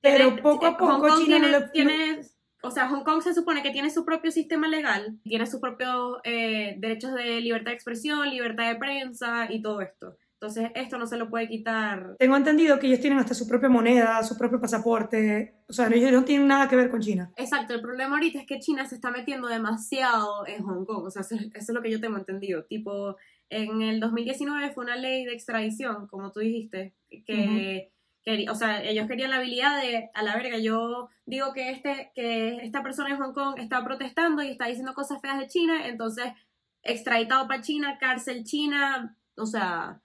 Pero 0.00 0.28
Tiene- 0.28 0.42
poco 0.42 0.66
a 0.66 0.70
eh, 0.70 0.76
poco 0.78 0.92
Hong 0.92 1.00
Kong 1.00 1.24
China 1.24 1.38
no 1.38 1.48
tiene, 1.48 1.60
le... 1.60 1.68
tiene- 1.68 2.20
o 2.62 2.70
sea, 2.70 2.88
Hong 2.88 3.04
Kong 3.04 3.22
se 3.22 3.34
supone 3.34 3.62
que 3.62 3.70
tiene 3.70 3.90
su 3.90 4.04
propio 4.04 4.30
sistema 4.30 4.68
legal, 4.68 5.18
tiene 5.24 5.46
sus 5.46 5.60
propios 5.60 6.18
eh, 6.24 6.76
derechos 6.78 7.14
de 7.14 7.40
libertad 7.40 7.70
de 7.70 7.74
expresión, 7.74 8.28
libertad 8.28 8.68
de 8.68 8.76
prensa 8.76 9.46
y 9.50 9.62
todo 9.62 9.80
esto. 9.80 10.16
Entonces, 10.40 10.70
esto 10.74 10.96
no 10.96 11.06
se 11.06 11.18
lo 11.18 11.28
puede 11.28 11.48
quitar. 11.48 12.16
Tengo 12.18 12.34
entendido 12.34 12.78
que 12.78 12.86
ellos 12.86 13.00
tienen 13.00 13.18
hasta 13.18 13.34
su 13.34 13.46
propia 13.46 13.68
moneda, 13.68 14.22
su 14.22 14.38
propio 14.38 14.58
pasaporte. 14.58 15.54
O 15.68 15.72
sea, 15.74 15.88
ellos 15.88 16.10
no 16.12 16.24
tienen 16.24 16.48
nada 16.48 16.66
que 16.66 16.76
ver 16.76 16.90
con 16.90 17.00
China. 17.02 17.30
Exacto, 17.36 17.74
el 17.74 17.82
problema 17.82 18.14
ahorita 18.16 18.38
es 18.40 18.46
que 18.46 18.58
China 18.58 18.86
se 18.86 18.94
está 18.94 19.10
metiendo 19.10 19.48
demasiado 19.48 20.46
en 20.46 20.62
Hong 20.64 20.86
Kong, 20.86 21.04
o 21.04 21.10
sea, 21.10 21.20
eso, 21.20 21.34
eso 21.34 21.50
es 21.54 21.68
lo 21.68 21.82
que 21.82 21.90
yo 21.90 22.00
tengo 22.00 22.16
entendido. 22.16 22.64
Tipo, 22.64 23.16
en 23.50 23.82
el 23.82 24.00
2019 24.00 24.70
fue 24.70 24.84
una 24.84 24.96
ley 24.96 25.26
de 25.26 25.34
extradición, 25.34 26.06
como 26.06 26.32
tú 26.32 26.40
dijiste, 26.40 26.94
que, 27.26 27.90
que- 28.24 28.46
o 28.50 28.54
sea, 28.54 28.82
ellos 28.82 29.06
querían 29.08 29.30
la 29.30 29.36
habilidad 29.36 29.82
de, 29.82 30.08
a 30.14 30.22
la 30.22 30.36
verga, 30.36 30.56
yo 30.58 31.10
digo 31.26 31.52
que, 31.52 31.70
este, 31.70 32.12
que 32.14 32.56
esta 32.62 32.82
persona 32.82 33.10
en 33.10 33.18
Hong 33.18 33.34
Kong 33.34 33.56
está 33.58 33.84
protestando 33.84 34.42
y 34.42 34.48
está 34.52 34.66
diciendo 34.68 34.94
cosas 34.94 35.20
feas 35.20 35.38
de 35.38 35.48
China, 35.48 35.86
entonces, 35.86 36.32
extraditado 36.82 37.46
para 37.46 37.60
China, 37.60 37.98
cárcel 38.00 38.44
China, 38.44 39.16
o 39.36 39.44
sea, 39.46 40.00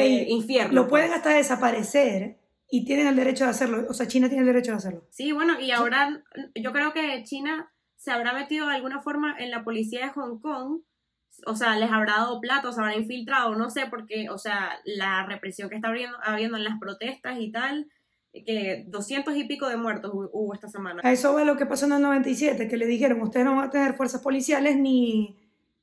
eh, 0.00 0.26
infierno. 0.28 0.74
Lo 0.74 0.88
pueden 0.88 1.08
pues. 1.08 1.18
hasta 1.18 1.30
desaparecer 1.30 2.38
y 2.70 2.84
tienen 2.84 3.06
el 3.06 3.16
derecho 3.16 3.44
de 3.44 3.50
hacerlo. 3.50 3.86
O 3.88 3.94
sea, 3.94 4.08
China 4.08 4.28
tiene 4.28 4.42
el 4.42 4.46
derecho 4.46 4.72
de 4.72 4.78
hacerlo. 4.78 5.06
Sí, 5.10 5.32
bueno, 5.32 5.60
y 5.60 5.70
ahora 5.72 6.22
yo 6.54 6.72
creo 6.72 6.92
que 6.92 7.22
China 7.24 7.70
se 7.96 8.10
habrá 8.10 8.32
metido 8.32 8.66
de 8.68 8.74
alguna 8.76 9.00
forma 9.00 9.36
en 9.38 9.50
la 9.50 9.62
policía 9.62 10.06
de 10.06 10.12
Hong 10.12 10.40
Kong, 10.40 10.80
o 11.46 11.54
sea, 11.56 11.76
les 11.76 11.90
habrá 11.90 12.14
dado 12.18 12.40
plata, 12.40 12.72
se 12.72 12.80
habrá 12.80 12.96
infiltrado, 12.96 13.54
no 13.54 13.70
sé, 13.70 13.86
porque, 13.88 14.28
o 14.30 14.38
sea, 14.38 14.70
la 14.84 15.24
represión 15.26 15.68
que 15.70 15.76
está 15.76 15.88
habiendo, 15.88 16.16
habiendo 16.22 16.56
en 16.56 16.64
las 16.64 16.78
protestas 16.78 17.38
y 17.38 17.50
tal, 17.52 17.88
que 18.32 18.84
doscientos 18.88 19.36
y 19.36 19.44
pico 19.44 19.68
de 19.68 19.76
muertos 19.76 20.12
hu- 20.12 20.30
hubo 20.32 20.52
esta 20.54 20.68
semana. 20.68 21.00
A 21.04 21.12
eso 21.12 21.32
va 21.34 21.44
lo 21.44 21.56
que 21.56 21.66
pasó 21.66 21.86
en 21.86 21.92
el 21.92 22.02
97, 22.02 22.66
que 22.68 22.76
le 22.76 22.86
dijeron, 22.86 23.20
ustedes 23.22 23.44
no 23.46 23.56
van 23.56 23.68
a 23.68 23.70
tener 23.70 23.94
fuerzas 23.94 24.20
policiales 24.22 24.76
ni, 24.76 25.38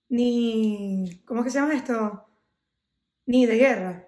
ni, 0.10 1.22
¿cómo 1.26 1.42
es 1.42 1.46
que 1.46 1.52
se 1.52 1.60
llama 1.60 1.74
esto? 1.76 2.29
Ni 3.30 3.46
de 3.46 3.58
guerra. 3.58 4.08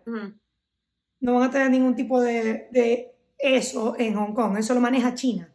No 1.20 1.36
van 1.36 1.44
a 1.44 1.52
tener 1.52 1.70
ningún 1.70 1.96
tipo 1.96 2.20
de, 2.20 2.68
de 2.72 3.14
eso 3.38 3.96
en 4.00 4.16
Hong 4.16 4.34
Kong. 4.34 4.58
Eso 4.58 4.74
lo 4.74 4.82
maneja 4.82 5.14
China. 5.14 5.54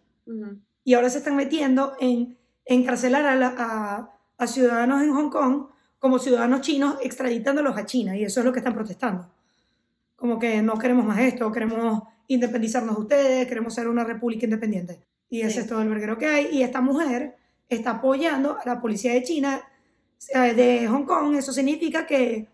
Y 0.85 0.95
ahora 0.95 1.11
se 1.11 1.19
están 1.19 1.35
metiendo 1.35 1.97
en 1.99 2.39
encarcelar 2.65 3.27
a, 3.27 3.35
la- 3.35 3.55
a- 3.59 4.11
a 4.39 4.47
ciudadanos 4.47 5.03
en 5.03 5.13
Hong 5.13 5.31
Kong 5.31 5.67
como 5.99 6.19
ciudadanos 6.21 6.61
chinos, 6.61 6.97
extraditándolos 7.03 7.77
a 7.77 7.85
China. 7.87 8.17
Y 8.17 8.23
eso 8.25 8.39
es 8.41 8.47
lo 8.47 8.53
que 8.53 8.61
están 8.61 8.75
protestando. 8.75 9.29
Como 10.15 10.39
que 10.39 10.63
no 10.63 10.79
queremos 10.79 11.05
más 11.05 11.19
esto, 11.19 11.51
queremos 11.51 12.03
independizarnos 12.29 12.95
de 12.97 13.03
ustedes, 13.03 13.47
queremos 13.49 13.75
ser 13.75 13.89
una 13.89 14.05
república 14.05 14.45
independiente. 14.47 15.01
Y 15.29 15.41
ese 15.41 15.51
Sí. 15.55 15.59
es 15.61 15.67
todo 15.67 15.83
el 15.83 15.89
verguero 15.89 16.17
que 16.19 16.27
hay. 16.27 16.49
Y 16.53 16.63
esta 16.63 16.81
mujer 16.81 17.35
está 17.69 17.91
apoyando 17.93 18.57
a 18.59 18.63
la 18.65 18.81
policía 18.81 19.13
de 19.13 19.25
China, 19.25 19.61
eh, 20.33 20.55
de 20.55 20.87
Hong 20.87 21.05
Kong. 21.05 21.35
Eso 21.35 21.53
significa 21.53 22.07
que 22.07 22.47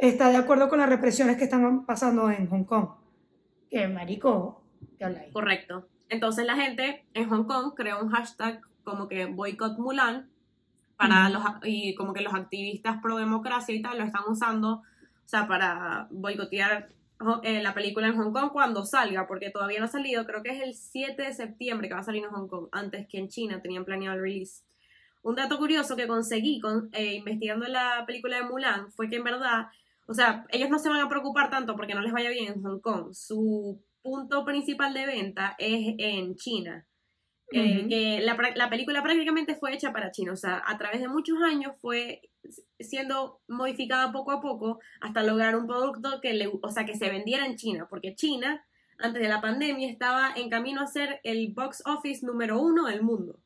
está 0.00 0.30
de 0.30 0.36
acuerdo 0.36 0.68
con 0.68 0.78
las 0.78 0.88
represiones 0.88 1.36
que 1.36 1.44
están 1.44 1.84
pasando 1.86 2.30
en 2.30 2.48
Hong 2.48 2.64
Kong. 2.64 2.88
que 3.70 3.86
marico, 3.88 4.62
¿qué 4.98 5.04
habla 5.04 5.20
ahí? 5.20 5.30
Correcto. 5.30 5.86
Entonces 6.08 6.44
la 6.44 6.56
gente 6.56 7.04
en 7.14 7.28
Hong 7.28 7.44
Kong 7.44 7.74
creó 7.76 8.02
un 8.02 8.10
hashtag 8.10 8.60
como 8.82 9.08
que 9.08 9.26
boicot 9.26 9.78
Mulan 9.78 10.28
para 10.96 11.30
los 11.30 11.42
y 11.64 11.94
como 11.94 12.12
que 12.12 12.20
los 12.20 12.34
activistas 12.34 12.98
pro 13.00 13.16
democracia 13.16 13.74
y 13.74 13.80
tal 13.80 13.98
lo 13.98 14.04
están 14.04 14.22
usando, 14.28 14.74
o 14.74 14.82
sea, 15.28 15.46
para 15.46 16.08
boicotear 16.10 16.88
eh, 17.42 17.62
la 17.62 17.74
película 17.74 18.08
en 18.08 18.16
Hong 18.16 18.32
Kong 18.32 18.50
cuando 18.52 18.84
salga, 18.84 19.26
porque 19.26 19.50
todavía 19.50 19.78
no 19.78 19.84
ha 19.84 19.88
salido, 19.88 20.26
creo 20.26 20.42
que 20.42 20.50
es 20.50 20.62
el 20.62 20.74
7 20.74 21.22
de 21.22 21.32
septiembre 21.32 21.88
que 21.88 21.94
va 21.94 22.00
a 22.00 22.04
salir 22.04 22.24
en 22.24 22.30
Hong 22.30 22.48
Kong, 22.48 22.68
antes 22.72 23.06
que 23.06 23.18
en 23.18 23.28
China 23.28 23.60
tenían 23.62 23.84
planeado 23.84 24.16
el 24.16 24.22
release. 24.22 24.62
Un 25.22 25.34
dato 25.34 25.58
curioso 25.58 25.96
que 25.96 26.06
conseguí 26.06 26.60
con, 26.60 26.88
eh, 26.92 27.14
investigando 27.16 27.66
la 27.66 28.04
película 28.06 28.38
de 28.38 28.44
Mulan 28.44 28.90
fue 28.90 29.08
que 29.08 29.16
en 29.16 29.24
verdad, 29.24 29.68
o 30.10 30.14
sea, 30.14 30.44
ellos 30.48 30.68
no 30.68 30.80
se 30.80 30.88
van 30.88 31.00
a 31.00 31.08
preocupar 31.08 31.50
tanto 31.50 31.76
porque 31.76 31.94
no 31.94 32.00
les 32.00 32.12
vaya 32.12 32.30
bien 32.30 32.52
en 32.52 32.62
Hong 32.62 32.80
Kong. 32.80 33.12
Su 33.12 33.80
punto 34.02 34.44
principal 34.44 34.92
de 34.92 35.06
venta 35.06 35.54
es 35.56 35.94
en 35.98 36.34
China. 36.34 36.84
Eh, 37.52 37.86
que 37.88 38.20
la, 38.20 38.36
la 38.54 38.70
película 38.70 39.02
prácticamente 39.02 39.56
fue 39.56 39.74
hecha 39.74 39.92
para 39.92 40.12
China, 40.12 40.32
o 40.32 40.36
sea, 40.36 40.62
a 40.64 40.78
través 40.78 41.00
de 41.00 41.08
muchos 41.08 41.36
años 41.42 41.72
fue 41.80 42.22
siendo 42.78 43.40
modificada 43.48 44.12
poco 44.12 44.30
a 44.30 44.40
poco 44.40 44.78
hasta 45.00 45.24
lograr 45.24 45.56
un 45.56 45.66
producto 45.66 46.20
que 46.20 46.32
le, 46.32 46.46
o 46.46 46.70
sea, 46.70 46.84
que 46.84 46.94
se 46.94 47.10
vendiera 47.10 47.46
en 47.46 47.56
China, 47.56 47.88
porque 47.90 48.14
China 48.14 48.64
antes 48.98 49.22
de 49.22 49.28
la 49.28 49.40
pandemia 49.40 49.90
estaba 49.90 50.32
en 50.36 50.48
camino 50.48 50.80
a 50.80 50.86
ser 50.86 51.20
el 51.24 51.52
box 51.52 51.82
office 51.86 52.24
número 52.24 52.60
uno 52.60 52.86
del 52.86 53.02
mundo. 53.02 53.40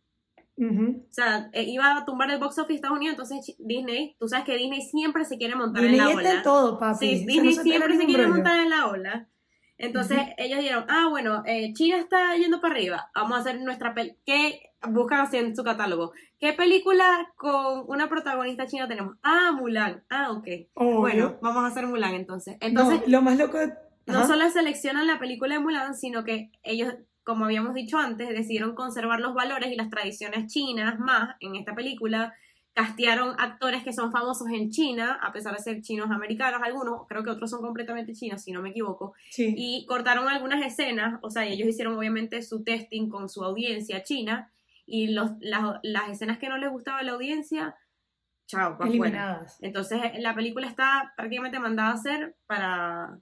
Ujú. 0.56 1.04
O 1.10 1.12
sea, 1.12 1.48
eh, 1.52 1.64
iba 1.64 1.96
a 1.96 2.04
tumbar 2.04 2.30
el 2.30 2.38
box 2.38 2.58
office 2.58 2.68
de 2.72 2.76
Estados 2.76 2.96
Unidos, 2.96 3.14
entonces 3.18 3.56
Disney, 3.58 4.16
tú 4.20 4.28
sabes 4.28 4.44
que 4.44 4.56
Disney 4.56 4.82
siempre 4.82 5.24
se 5.24 5.36
quiere 5.36 5.56
montar 5.56 5.82
Disney 5.82 6.00
en 6.00 6.06
la 6.06 6.14
ola. 6.14 6.42
todo, 6.42 6.78
papi. 6.78 6.98
Sí, 7.06 7.12
Eso 7.14 7.26
Disney 7.26 7.48
no 7.48 7.52
se 7.56 7.62
siempre 7.62 7.96
se 7.96 8.06
quiere 8.06 8.26
montar 8.28 8.60
en 8.60 8.70
la 8.70 8.86
ola. 8.86 9.28
Entonces 9.76 10.18
ellos 10.36 10.60
dijeron, 10.60 10.84
ah, 10.88 11.08
bueno, 11.10 11.42
eh, 11.46 11.72
China 11.74 11.98
está 11.98 12.36
yendo 12.36 12.60
para 12.60 12.74
arriba, 12.74 13.10
vamos 13.14 13.36
a 13.36 13.40
hacer 13.40 13.60
nuestra 13.60 13.92
película. 13.92 14.20
¿Qué 14.24 14.60
buscan 14.88 15.20
así 15.22 15.36
en 15.38 15.56
su 15.56 15.64
catálogo? 15.64 16.12
¿Qué 16.38 16.52
película 16.52 17.04
con 17.36 17.84
una 17.88 18.08
protagonista 18.08 18.66
china 18.68 18.86
tenemos? 18.86 19.16
Ah, 19.24 19.50
Mulan. 19.52 20.04
Ah, 20.08 20.30
ok. 20.30 20.46
Obvio. 20.74 21.00
Bueno, 21.00 21.38
vamos 21.42 21.64
a 21.64 21.66
hacer 21.66 21.86
Mulan 21.88 22.14
entonces. 22.14 22.56
No, 22.60 22.66
Entonces, 22.68 23.00
lo 23.08 23.20
más 23.22 23.36
loco 23.36 23.58
de- 23.58 23.74
no 24.06 24.18
Ajá. 24.18 24.26
solo 24.28 24.48
seleccionan 24.50 25.06
la 25.08 25.18
película 25.18 25.54
de 25.54 25.60
Mulan, 25.60 25.96
sino 25.96 26.22
que 26.22 26.52
ellos, 26.62 26.94
como 27.24 27.46
habíamos 27.46 27.74
dicho 27.74 27.98
antes, 27.98 28.28
decidieron 28.28 28.74
conservar 28.74 29.20
los 29.20 29.34
valores 29.34 29.72
y 29.72 29.76
las 29.76 29.90
tradiciones 29.90 30.52
chinas 30.52 30.98
más 30.98 31.36
en 31.40 31.56
esta 31.56 31.74
película. 31.74 32.34
Castearon 32.74 33.36
actores 33.38 33.84
que 33.84 33.92
son 33.92 34.10
famosos 34.12 34.48
en 34.50 34.70
China, 34.70 35.18
a 35.22 35.32
pesar 35.32 35.54
de 35.54 35.62
ser 35.62 35.80
chinos 35.80 36.10
americanos, 36.10 36.60
algunos, 36.62 37.06
creo 37.08 37.22
que 37.22 37.30
otros 37.30 37.48
son 37.48 37.62
completamente 37.62 38.12
chinos, 38.12 38.42
si 38.42 38.52
no 38.52 38.60
me 38.60 38.70
equivoco. 38.70 39.14
Sí. 39.30 39.54
Y 39.56 39.86
cortaron 39.86 40.28
algunas 40.28 40.64
escenas, 40.64 41.18
o 41.22 41.30
sea, 41.30 41.46
ellos 41.46 41.68
hicieron 41.68 41.96
obviamente 41.96 42.42
su 42.42 42.64
testing 42.64 43.08
con 43.08 43.28
su 43.28 43.44
audiencia 43.44 44.02
china, 44.02 44.50
y 44.86 45.08
los, 45.08 45.30
las, 45.40 45.78
las 45.82 46.10
escenas 46.10 46.38
que 46.38 46.48
no 46.48 46.58
les 46.58 46.70
gustaba 46.70 46.98
a 46.98 47.02
la 47.02 47.12
audiencia, 47.12 47.76
chao, 48.46 48.76
para 48.76 48.90
eliminadas. 48.90 49.58
Entonces 49.62 50.00
la 50.18 50.34
película 50.34 50.66
está 50.66 51.14
prácticamente 51.16 51.58
mandada 51.58 51.90
a 51.90 51.94
hacer 51.94 52.34
para, 52.46 53.18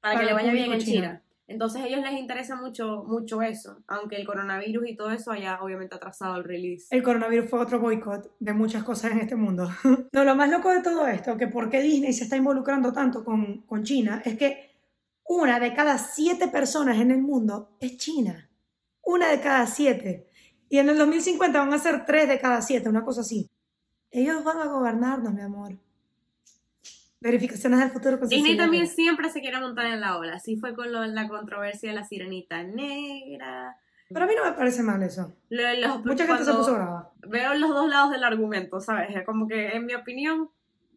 para, 0.00 0.14
Para 0.14 0.20
que 0.20 0.26
le 0.26 0.32
vaya 0.32 0.52
bien 0.52 0.72
en. 0.72 0.80
China. 0.80 1.22
Entonces 1.48 1.80
a 1.80 1.86
ellos 1.86 2.02
les 2.02 2.12
interesa 2.12 2.56
mucho, 2.56 3.04
mucho 3.06 3.40
eso, 3.40 3.82
aunque 3.86 4.16
el 4.16 4.26
coronavirus 4.26 4.86
y 4.86 4.96
todo 4.96 5.10
eso 5.10 5.32
haya 5.32 5.58
obviamente 5.62 5.96
atrasado 5.96 6.36
el 6.36 6.44
release. 6.44 6.86
El 6.90 7.02
coronavirus 7.02 7.48
fue 7.48 7.58
otro 7.58 7.80
boicot 7.80 8.36
de 8.38 8.52
muchas 8.52 8.84
cosas 8.84 9.12
en 9.12 9.20
este 9.20 9.34
mundo. 9.34 9.68
No, 10.12 10.24
lo 10.24 10.34
más 10.34 10.50
loco 10.50 10.70
de 10.70 10.82
todo 10.82 11.06
esto, 11.06 11.36
que 11.36 11.46
por 11.46 11.70
qué 11.70 11.80
Disney 11.80 12.12
se 12.12 12.24
está 12.24 12.36
involucrando 12.36 12.92
tanto 12.92 13.24
con, 13.24 13.62
con 13.62 13.82
China, 13.84 14.20
es 14.24 14.36
que 14.36 14.76
una 15.24 15.58
de 15.60 15.74
cada 15.74 15.96
siete 15.98 16.48
personas 16.48 16.98
en 16.98 17.10
el 17.10 17.22
mundo 17.22 17.76
es 17.80 17.96
China. 17.96 18.50
Una 19.02 19.28
de 19.30 19.40
cada 19.40 19.66
siete. 19.66 20.28
Y 20.68 20.78
en 20.78 20.88
el 20.88 20.98
2050 20.98 21.58
van 21.58 21.72
a 21.72 21.78
ser 21.78 22.04
tres 22.04 22.28
de 22.28 22.38
cada 22.38 22.60
siete, 22.60 22.88
una 22.88 23.04
cosa 23.04 23.22
así. 23.22 23.48
Ellos 24.10 24.44
van 24.44 24.58
a 24.58 24.66
gobernarnos, 24.66 25.32
mi 25.32 25.42
amor. 25.42 25.78
Verificaciones 27.20 27.80
del 27.80 27.90
futuro 27.90 28.18
con 28.20 28.28
Disney 28.28 28.56
también 28.56 28.86
siempre 28.86 29.28
se 29.30 29.40
quiere 29.40 29.58
montar 29.60 29.86
en 29.86 30.00
la 30.00 30.16
ola, 30.18 30.34
así 30.36 30.56
fue 30.56 30.74
con 30.74 30.92
lo- 30.92 31.04
la 31.04 31.28
controversia 31.28 31.90
de 31.90 31.96
la 31.96 32.04
sirenita 32.04 32.62
negra. 32.62 33.76
Pero 34.08 34.24
a 34.24 34.28
mí 34.28 34.34
no 34.36 34.44
me 34.44 34.52
parece 34.52 34.82
mal 34.82 35.02
eso. 35.02 35.34
Lo- 35.50 35.74
los- 35.74 36.04
Mucha 36.04 36.26
gente 36.26 36.44
se 36.44 36.52
puso 36.52 36.74
brava. 36.74 37.10
Veo 37.28 37.54
los 37.54 37.70
dos 37.70 37.88
lados 37.90 38.10
del 38.12 38.24
argumento, 38.24 38.80
¿sabes? 38.80 39.14
Es 39.14 39.24
Como 39.26 39.48
que 39.48 39.68
en 39.70 39.84
mi 39.84 39.94
opinión 39.94 40.48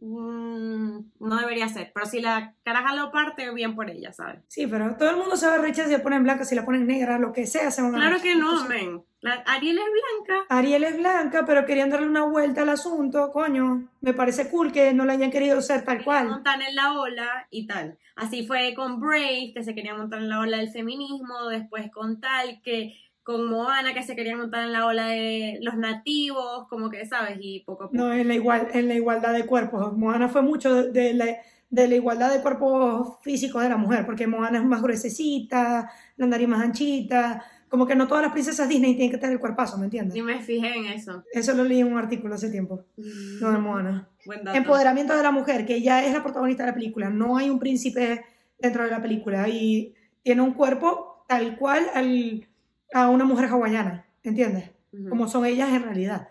mm, 0.01 0.99
no 1.19 1.37
debería 1.37 1.69
ser, 1.69 1.91
pero 1.93 2.05
si 2.05 2.19
la 2.19 2.55
caraja 2.63 2.95
lo 2.95 3.11
parte, 3.11 3.51
bien 3.53 3.75
por 3.75 3.89
ella, 3.89 4.11
¿sabes? 4.11 4.41
Sí, 4.47 4.67
pero 4.67 4.95
todo 4.97 5.11
el 5.11 5.17
mundo 5.17 5.35
a 5.35 5.57
rechazar 5.57 5.87
si 5.87 5.97
la 5.97 6.03
ponen 6.03 6.23
blanca, 6.23 6.43
si 6.43 6.55
la 6.55 6.65
ponen 6.65 6.85
negra, 6.85 7.19
lo 7.19 7.31
que 7.31 7.45
sea, 7.47 7.71
se 7.71 7.81
van 7.81 7.95
a 7.95 7.97
Claro 7.97 8.21
que 8.21 8.35
no, 8.35 8.65
men. 8.65 9.03
Ariel 9.45 9.77
es 9.77 9.85
blanca. 9.85 10.45
Ariel 10.49 10.83
es 10.83 10.97
blanca, 10.97 11.45
pero 11.45 11.65
querían 11.65 11.91
darle 11.91 12.07
una 12.07 12.23
vuelta 12.23 12.63
al 12.63 12.69
asunto, 12.69 13.31
coño. 13.31 13.87
Me 14.01 14.13
parece 14.13 14.49
cool 14.49 14.71
que 14.71 14.93
no 14.93 15.05
la 15.05 15.13
hayan 15.13 15.29
querido 15.29 15.61
ser 15.61 15.85
tal 15.85 16.03
cual. 16.03 16.27
montar 16.27 16.59
en 16.61 16.75
la 16.75 16.93
ola 16.99 17.47
y 17.51 17.67
tal. 17.67 17.99
Así 18.15 18.45
fue 18.47 18.73
con 18.75 18.99
Brave, 18.99 19.51
que 19.53 19.63
se 19.63 19.75
quería 19.75 19.93
montar 19.93 20.19
en 20.19 20.29
la 20.29 20.39
ola 20.39 20.57
del 20.57 20.71
feminismo, 20.71 21.47
después 21.49 21.91
con 21.91 22.19
tal, 22.19 22.61
que 22.63 22.95
con 23.23 23.47
Moana, 23.49 23.93
que 23.93 24.03
se 24.03 24.15
quería 24.15 24.35
montar 24.35 24.63
en 24.65 24.73
la 24.73 24.85
ola 24.85 25.07
de 25.07 25.59
los 25.61 25.75
nativos, 25.77 26.67
como 26.69 26.89
que, 26.89 27.05
¿sabes? 27.05 27.37
Y 27.39 27.59
poco 27.61 27.83
a 27.83 27.87
poco. 27.87 27.97
No, 27.97 28.11
en 28.13 28.27
la, 28.27 28.33
igual, 28.33 28.67
en 28.73 28.87
la 28.87 28.95
igualdad 28.95 29.33
de 29.33 29.45
cuerpos. 29.45 29.95
Moana 29.95 30.27
fue 30.29 30.41
mucho 30.41 30.73
de, 30.73 30.91
de 30.91 31.13
la, 31.13 31.25
de 31.69 31.87
la 31.87 31.95
igualdad 31.95 32.31
de 32.33 32.41
cuerpos 32.41 33.17
físicos 33.21 33.61
de 33.61 33.69
la 33.69 33.77
mujer, 33.77 34.05
porque 34.05 34.25
Moana 34.27 34.57
es 34.57 34.65
más 34.65 34.81
gruesecita, 34.81 35.91
la 36.17 36.27
nariz 36.27 36.47
más 36.47 36.61
anchita. 36.61 37.43
Como 37.69 37.85
que 37.85 37.95
no 37.95 38.05
todas 38.05 38.23
las 38.23 38.33
princesas 38.33 38.67
Disney 38.67 38.95
tienen 38.95 39.11
que 39.11 39.17
tener 39.17 39.33
el 39.35 39.39
cuerpazo, 39.39 39.77
¿me 39.77 39.85
entiendes? 39.85 40.13
Ni 40.13 40.21
me 40.21 40.41
fijé 40.41 40.75
en 40.75 40.87
eso. 40.87 41.23
Eso 41.31 41.53
lo 41.53 41.63
leí 41.63 41.79
en 41.79 41.87
un 41.93 41.97
artículo 41.97 42.35
hace 42.35 42.49
tiempo, 42.49 42.83
lo 42.97 43.51
de 43.51 43.57
Moana. 43.59 44.09
Buen 44.25 44.43
dato. 44.43 44.57
Empoderamiento 44.57 45.15
de 45.15 45.23
la 45.23 45.31
mujer, 45.31 45.65
que 45.65 45.75
ella 45.75 46.03
es 46.05 46.11
la 46.13 46.21
protagonista 46.21 46.63
de 46.63 46.71
la 46.71 46.75
película. 46.75 47.09
No 47.09 47.37
hay 47.37 47.49
un 47.49 47.59
príncipe 47.59 48.25
dentro 48.59 48.83
de 48.83 48.91
la 48.91 49.01
película 49.01 49.47
y 49.47 49.93
tiene 50.21 50.41
un 50.41 50.51
cuerpo 50.53 51.23
tal 51.29 51.55
cual 51.57 51.85
al- 51.93 52.45
a 52.93 53.09
una 53.09 53.25
mujer 53.25 53.49
hawaiana, 53.49 54.05
¿entiendes? 54.23 54.71
Como 55.09 55.27
son 55.27 55.45
ellas 55.45 55.69
en 55.73 55.83
realidad. 55.83 56.27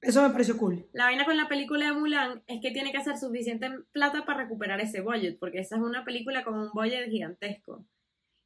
Eso 0.00 0.22
me 0.22 0.30
pareció 0.30 0.56
cool. 0.58 0.86
La 0.92 1.04
vaina 1.04 1.24
con 1.24 1.36
la 1.36 1.48
película 1.48 1.86
de 1.86 1.92
Mulan 1.92 2.42
es 2.46 2.60
que 2.60 2.70
tiene 2.72 2.92
que 2.92 2.98
hacer 2.98 3.16
suficiente 3.16 3.70
plata 3.92 4.24
para 4.26 4.42
recuperar 4.44 4.80
ese 4.80 5.00
budget, 5.00 5.38
porque 5.38 5.60
esa 5.60 5.76
es 5.76 5.82
una 5.82 6.04
película 6.04 6.44
con 6.44 6.58
un 6.58 6.70
budget 6.72 7.08
gigantesco. 7.10 7.84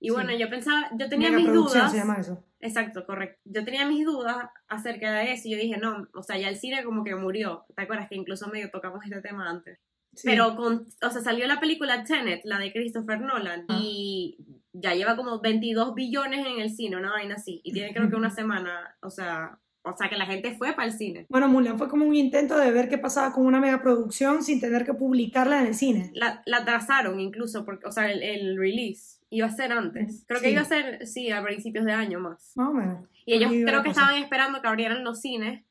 Y 0.00 0.08
Sí. 0.08 0.14
bueno, 0.14 0.32
yo 0.36 0.48
pensaba, 0.48 0.88
yo 0.96 1.08
tenía 1.08 1.30
mis 1.32 1.52
dudas. 1.52 1.90
se 1.90 1.98
llama 1.98 2.16
eso. 2.20 2.44
Exacto, 2.60 3.04
correcto. 3.04 3.40
Yo 3.44 3.64
tenía 3.64 3.86
mis 3.86 4.04
dudas 4.06 4.48
acerca 4.68 5.12
de 5.12 5.32
eso 5.32 5.48
y 5.48 5.50
yo 5.52 5.56
dije, 5.58 5.76
no, 5.78 6.06
o 6.14 6.22
sea, 6.22 6.38
ya 6.38 6.48
el 6.48 6.56
cine 6.56 6.84
como 6.84 7.02
que 7.02 7.16
murió. 7.16 7.64
¿Te 7.74 7.82
acuerdas 7.82 8.08
que 8.08 8.14
incluso 8.14 8.46
medio 8.48 8.70
tocamos 8.70 9.04
este 9.04 9.20
tema 9.20 9.50
antes? 9.50 9.80
Sí. 10.14 10.28
Pero 10.28 10.54
con, 10.56 10.86
o 11.02 11.10
sea, 11.10 11.20
salió 11.22 11.46
la 11.48 11.58
película 11.60 12.04
Tenet, 12.04 12.42
la 12.44 12.58
de 12.60 12.72
Christopher 12.72 13.20
Nolan, 13.20 13.64
Ah. 13.68 13.78
y 13.82 14.38
ya 14.80 14.94
lleva 14.94 15.16
como 15.16 15.40
22 15.40 15.94
billones 15.94 16.46
en 16.46 16.60
el 16.60 16.70
cine, 16.70 16.96
una 16.96 17.10
vaina 17.12 17.34
así. 17.36 17.60
Y 17.64 17.72
tiene 17.72 17.92
creo 17.94 18.08
que 18.08 18.16
una 18.16 18.30
semana, 18.30 18.96
o 19.00 19.10
sea, 19.10 19.58
o 19.82 19.96
sea, 19.96 20.10
que 20.10 20.16
la 20.16 20.26
gente 20.26 20.54
fue 20.56 20.72
para 20.74 20.86
el 20.86 20.92
cine. 20.92 21.26
Bueno, 21.30 21.48
Mulan 21.48 21.78
fue 21.78 21.88
como 21.88 22.04
un 22.04 22.14
intento 22.14 22.58
de 22.58 22.70
ver 22.72 22.88
qué 22.88 22.98
pasaba 22.98 23.32
con 23.32 23.46
una 23.46 23.60
megaproducción 23.60 24.42
sin 24.42 24.60
tener 24.60 24.84
que 24.84 24.92
publicarla 24.94 25.60
en 25.60 25.68
el 25.68 25.74
cine. 25.74 26.10
La, 26.14 26.42
la 26.46 26.58
atrasaron 26.58 27.20
incluso, 27.20 27.64
porque, 27.64 27.86
o 27.86 27.92
sea, 27.92 28.10
el, 28.10 28.22
el 28.22 28.58
release 28.58 29.18
iba 29.30 29.46
a 29.46 29.50
ser 29.50 29.72
antes. 29.72 30.24
Creo 30.26 30.40
que 30.40 30.46
Sí. 30.48 30.52
iba 30.52 30.62
a 30.62 30.66
ser, 30.66 31.06
sí, 31.06 31.30
a 31.30 31.42
principios 31.42 31.84
de 31.86 31.92
año 31.92 32.20
más. 32.20 32.52
Más 32.56 32.68
o 32.68 32.72
menos. 32.74 33.04
Y 33.24 33.34
ellos 33.34 33.50
Ahí 33.50 33.64
creo 33.64 33.82
que 33.82 33.90
estaban 33.90 34.16
esperando 34.22 34.60
que 34.60 34.68
abrieran 34.68 35.04
los 35.04 35.20
cines. 35.20 35.64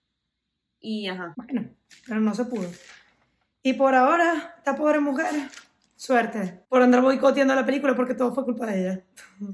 Y 0.80 1.08
ajá. 1.08 1.34
Bueno, 1.36 1.70
pero 2.08 2.20
no 2.20 2.34
se 2.34 2.46
pudo. 2.46 2.70
Y 3.64 3.74
por 3.74 3.94
ahora, 3.96 4.56
esta 4.58 4.76
pobre 4.78 5.00
mujer, 5.00 5.28
suerte 5.98 6.64
por 6.70 6.82
andar 6.82 7.02
boicoteando 7.02 7.56
la 7.56 7.66
película 7.66 7.96
porque 7.96 8.14
todo 8.14 8.34
fue 8.34 8.46
culpa 8.46 8.68
de 8.68 8.80
ella. 8.82 9.04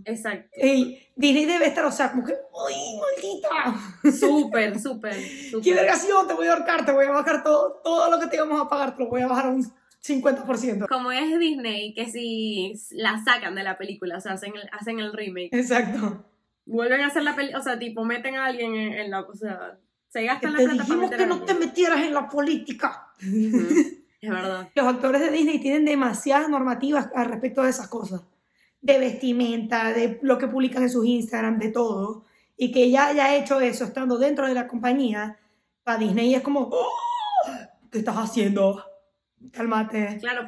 Exacto. 0.05 0.49
Ey, 0.53 1.07
Disney 1.15 1.45
debe 1.45 1.67
estar, 1.67 1.85
o 1.85 1.91
sea, 1.91 2.11
como 2.11 2.23
que, 2.25 2.33
¡ay, 2.33 2.99
maldita! 2.99 4.11
Súper, 4.17 4.79
súper, 4.79 5.15
¡Qué 5.63 5.73
vergación! 5.73 6.27
Te 6.27 6.33
voy 6.33 6.47
a 6.47 6.53
ahorcar, 6.53 6.85
te 6.85 6.91
voy 6.91 7.05
a 7.05 7.11
bajar 7.11 7.43
todo, 7.43 7.79
todo 7.83 8.11
lo 8.11 8.19
que 8.19 8.27
te 8.27 8.35
íbamos 8.35 8.61
a 8.61 8.67
pagar, 8.67 8.95
te 8.95 9.03
lo 9.03 9.09
voy 9.09 9.21
a 9.21 9.27
bajar 9.27 9.45
a 9.45 9.49
un 9.49 9.63
50%. 10.05 10.87
Como 10.89 11.11
es 11.13 11.39
Disney, 11.39 11.93
que 11.93 12.07
si 12.11 12.73
la 12.91 13.23
sacan 13.23 13.55
de 13.55 13.63
la 13.63 13.77
película, 13.77 14.17
o 14.17 14.21
sea, 14.21 14.33
hacen 14.33 14.53
el, 14.55 14.69
hacen 14.73 14.99
el 14.99 15.13
remake, 15.13 15.49
Exacto. 15.53 16.25
vuelven 16.65 17.01
a 17.01 17.07
hacer 17.07 17.23
la 17.23 17.35
película, 17.35 17.59
o 17.59 17.63
sea, 17.63 17.79
tipo, 17.79 18.03
meten 18.03 18.35
a 18.35 18.45
alguien 18.45 18.75
en, 18.75 18.93
en 18.93 19.11
la, 19.11 19.21
o 19.21 19.33
sea, 19.33 19.79
se 20.09 20.19
Que 20.19 20.25
gastan 20.25 20.51
la 20.53 20.59
te 20.59 20.65
plata 20.65 20.77
para 20.77 20.83
dijimos 20.83 21.09
meter 21.09 21.19
que 21.19 21.25
no 21.25 21.41
te 21.45 21.53
metieras 21.53 22.01
en 22.01 22.13
la 22.13 22.27
política. 22.27 23.07
Ujú, 23.21 24.02
Es 24.23 24.29
verdad. 24.29 24.69
Los 24.73 24.87
actores 24.87 25.21
de 25.21 25.31
Disney 25.31 25.59
tienen 25.59 25.85
demasiadas 25.85 26.49
normativas 26.49 27.09
al 27.15 27.25
respecto 27.25 27.61
de 27.63 27.69
esas 27.69 27.87
cosas. 27.89 28.21
De 28.81 28.97
vestimenta, 28.99 29.91
de 29.93 30.19
lo 30.21 30.37
que 30.37 30.47
publican 30.47 30.83
en 30.83 30.89
sus 30.89 31.05
Instagram, 31.05 31.57
de 31.59 31.69
todo. 31.69 32.25
Y 32.57 32.71
que 32.71 32.89
ya 32.89 33.07
haya 33.07 33.35
hecho 33.35 33.59
eso 33.59 33.83
estando 33.83 34.17
dentro 34.17 34.47
de 34.47 34.53
la 34.53 34.67
compañía, 34.67 35.37
para 35.83 35.97
Disney 35.97 36.33
es 36.35 36.41
como, 36.41 36.69
"Oh, 36.71 36.89
¿qué 37.91 37.99
estás 37.99 38.15
haciendo? 38.15 38.83
Cálmate. 39.51 40.17
Claro, 40.19 40.47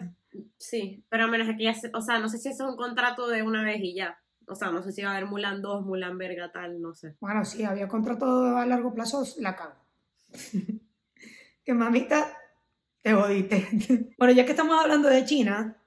Sí, 0.58 1.02
pero 1.10 1.26
a 1.26 1.28
menos 1.28 1.48
que 1.58 1.64
ya, 1.64 1.74
se- 1.74 1.92
o 1.94 2.02
sea, 2.02 2.20
no 2.20 2.28
sé 2.28 2.38
si 2.38 2.50
eso 2.50 2.66
es 2.66 2.70
un 2.72 2.76
contrato 2.76 3.28
de 3.30 3.42
una 3.42 3.64
vez 3.64 3.80
y 3.82 3.94
ya. 3.96 4.18
O 4.48 4.56
sea, 4.56 4.70
no 4.70 4.84
sé 4.84 4.92
si 4.92 5.02
va 5.02 5.10
a 5.10 5.12
haber 5.18 5.28
Mulan 5.30 5.62
2, 5.62 5.86
Mulan 5.86 6.18
verga 6.18 6.52
tal, 6.52 6.82
no 6.82 6.94
sé. 6.94 7.16
Bueno, 7.22 7.46
sí, 7.46 7.64
había 7.64 7.88
contrato 7.88 8.26
a 8.58 8.66
largo 8.66 8.94
plazo, 8.94 9.24
la 9.40 9.56
cago. 9.56 9.76
que 11.64 11.74
mamita, 11.74 12.38
te 13.06 13.14
jodiste. 13.14 13.68
bueno, 14.18 14.34
ya 14.34 14.46
que 14.46 14.52
estamos 14.52 14.82
hablando 14.82 15.08
de 15.10 15.24
China, 15.26 15.78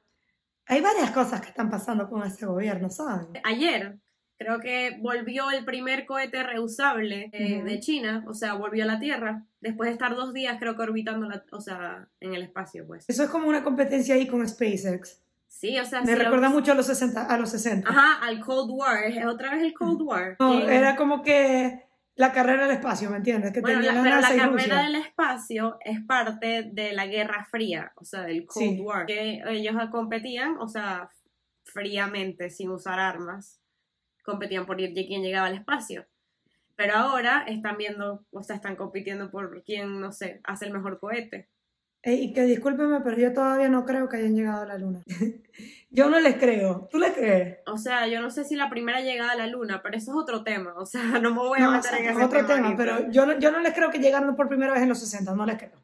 hay 0.67 0.81
varias 0.81 1.11
cosas 1.11 1.41
que 1.41 1.49
están 1.49 1.69
pasando 1.69 2.09
con 2.09 2.23
este 2.23 2.47
gobierno, 2.47 2.89
¿saben? 2.91 3.27
Ayer 3.43 3.99
creo 4.37 4.61
que 4.61 4.97
volvió 5.01 5.51
el 5.51 5.65
primer 5.65 6.07
cohete 6.07 6.45
reusable 6.45 7.29
eh, 7.33 7.61
de 7.65 7.81
China, 7.81 8.25
o 8.29 8.35
sea, 8.35 8.55
volvió 8.55 8.85
a 8.85 8.87
la 8.87 9.01
Tierra, 9.01 9.43
después 9.61 9.89
de 9.89 9.95
estar 9.95 10.15
dos 10.15 10.33
días 10.33 10.59
creo 10.61 10.77
que 10.77 10.83
orbitando, 10.83 11.29
la, 11.29 11.43
o 11.51 11.61
sea, 11.61 12.07
en 12.21 12.35
el 12.35 12.43
espacio, 12.43 12.87
pues. 12.87 13.05
Eso 13.09 13.25
es 13.25 13.31
como 13.31 13.49
una 13.49 13.65
competencia 13.65 14.15
ahí 14.15 14.29
con 14.29 14.47
SpaceX. 14.47 15.21
Sí, 15.49 15.77
o 15.77 15.85
sea, 15.85 16.03
Me 16.03 16.13
lo- 16.15 16.23
recuerda 16.23 16.51
mucho 16.51 16.71
a 16.71 16.77
los 16.77 16.87
60, 16.87 17.25
a 17.25 17.37
los 17.37 17.51
60. 17.51 17.89
Ajá, 17.91 18.25
al 18.25 18.39
Cold 18.39 18.71
War, 18.71 19.03
es 19.03 19.27
otra 19.27 19.51
vez 19.51 19.65
el 19.65 19.75
Cold 19.75 20.03
War. 20.03 20.37
No, 20.39 20.53
que- 20.65 20.73
era 20.77 20.95
como 20.95 21.21
que 21.23 21.88
la 22.19 22.33
carrera 22.33 22.65
al 22.65 22.73
espacio, 22.73 23.09
¿me 23.11 23.17
entiendes? 23.19 23.53
Que 23.53 23.61
Bueno, 23.61 23.77
tenía 23.81 23.93
la, 23.93 24.21
carrera 24.21 24.47
Rusia. 24.49 24.77
del 24.83 24.95
espacio 24.97 25.79
es 25.85 26.01
parte 26.05 26.65
de 26.73 26.93
la 26.93 27.07
Guerra 27.07 27.47
Fría, 27.51 27.93
o 27.95 28.05
sea, 28.05 28.23
del 28.23 28.45
Cold 28.45 28.67
Sí. 28.77 28.81
War, 28.81 29.07
que 29.07 29.41
ellos 29.49 29.75
competían, 29.91 30.57
o 30.59 30.67
sea, 30.69 31.11
fríamente, 31.65 32.51
sin 32.51 32.71
usar 32.71 32.99
armas, 32.99 33.61
competían 34.25 34.67
por 34.67 34.81
ir- 34.81 34.93
quién 35.07 35.23
llegaba 35.23 35.47
al 35.47 35.55
espacio. 35.55 36.07
Pero 36.77 36.95
ahora 36.97 37.45
están 37.47 37.77
viendo, 37.77 38.25
o 38.31 38.43
sea, 38.43 38.57
están 38.57 38.77
compitiendo 38.77 39.31
por 39.31 39.63
quién, 39.65 40.01
no 40.01 40.13
sé, 40.13 40.41
hace 40.45 40.67
el 40.67 40.73
mejor 40.73 40.99
cohete. 40.99 41.49
Ey, 42.09 42.25
y 42.25 42.33
que 42.33 42.45
discúlpeme, 42.45 43.00
pero 43.03 43.19
yo 43.19 43.35
todavía 43.35 43.69
no 43.69 43.85
creo 43.85 44.09
que 44.09 44.17
hayan 44.17 44.35
llegado 44.35 44.62
a 44.62 44.67
la 44.67 44.79
luna. 44.79 45.03
yo 45.91 46.09
no 46.09 46.19
les 46.21 46.37
creo. 46.37 46.88
¿Tú 46.91 46.99
les 46.99 47.12
crees? 47.12 47.59
O 47.67 47.77
sea, 47.77 48.07
yo 48.07 48.23
no 48.23 48.31
sé 48.31 48.45
si 48.45 48.57
la 48.57 48.71
primera 48.71 49.03
llegada 49.03 49.33
a 49.33 49.37
la 49.37 49.47
luna, 49.47 49.83
pero 49.83 49.95
eso 49.99 50.12
es 50.12 50.17
otro 50.17 50.43
tema, 50.43 50.73
o 50.79 50.87
sea, 50.87 51.03
no 51.21 51.33
me 51.33 51.38
voy 51.41 51.59
a 51.61 51.65
No, 51.67 51.73
meter 51.73 51.93
en 51.93 51.99
exacto, 52.07 52.11
ese 52.11 52.21
es 52.21 52.27
otro 52.27 52.47
tema, 52.47 52.75
pero 52.79 53.11
yo 53.11 53.27
no, 53.27 53.38
yo 53.38 53.53
no 53.53 53.61
les 53.61 53.75
creo 53.75 53.91
que 53.91 53.99
llegaron 53.99 54.35
por 54.37 54.49
primera 54.49 54.73
vez 54.73 54.83
en 54.83 54.88
los 54.88 55.00
60, 55.00 55.35
no 55.35 55.45
les 55.45 55.59
creo. 55.59 55.83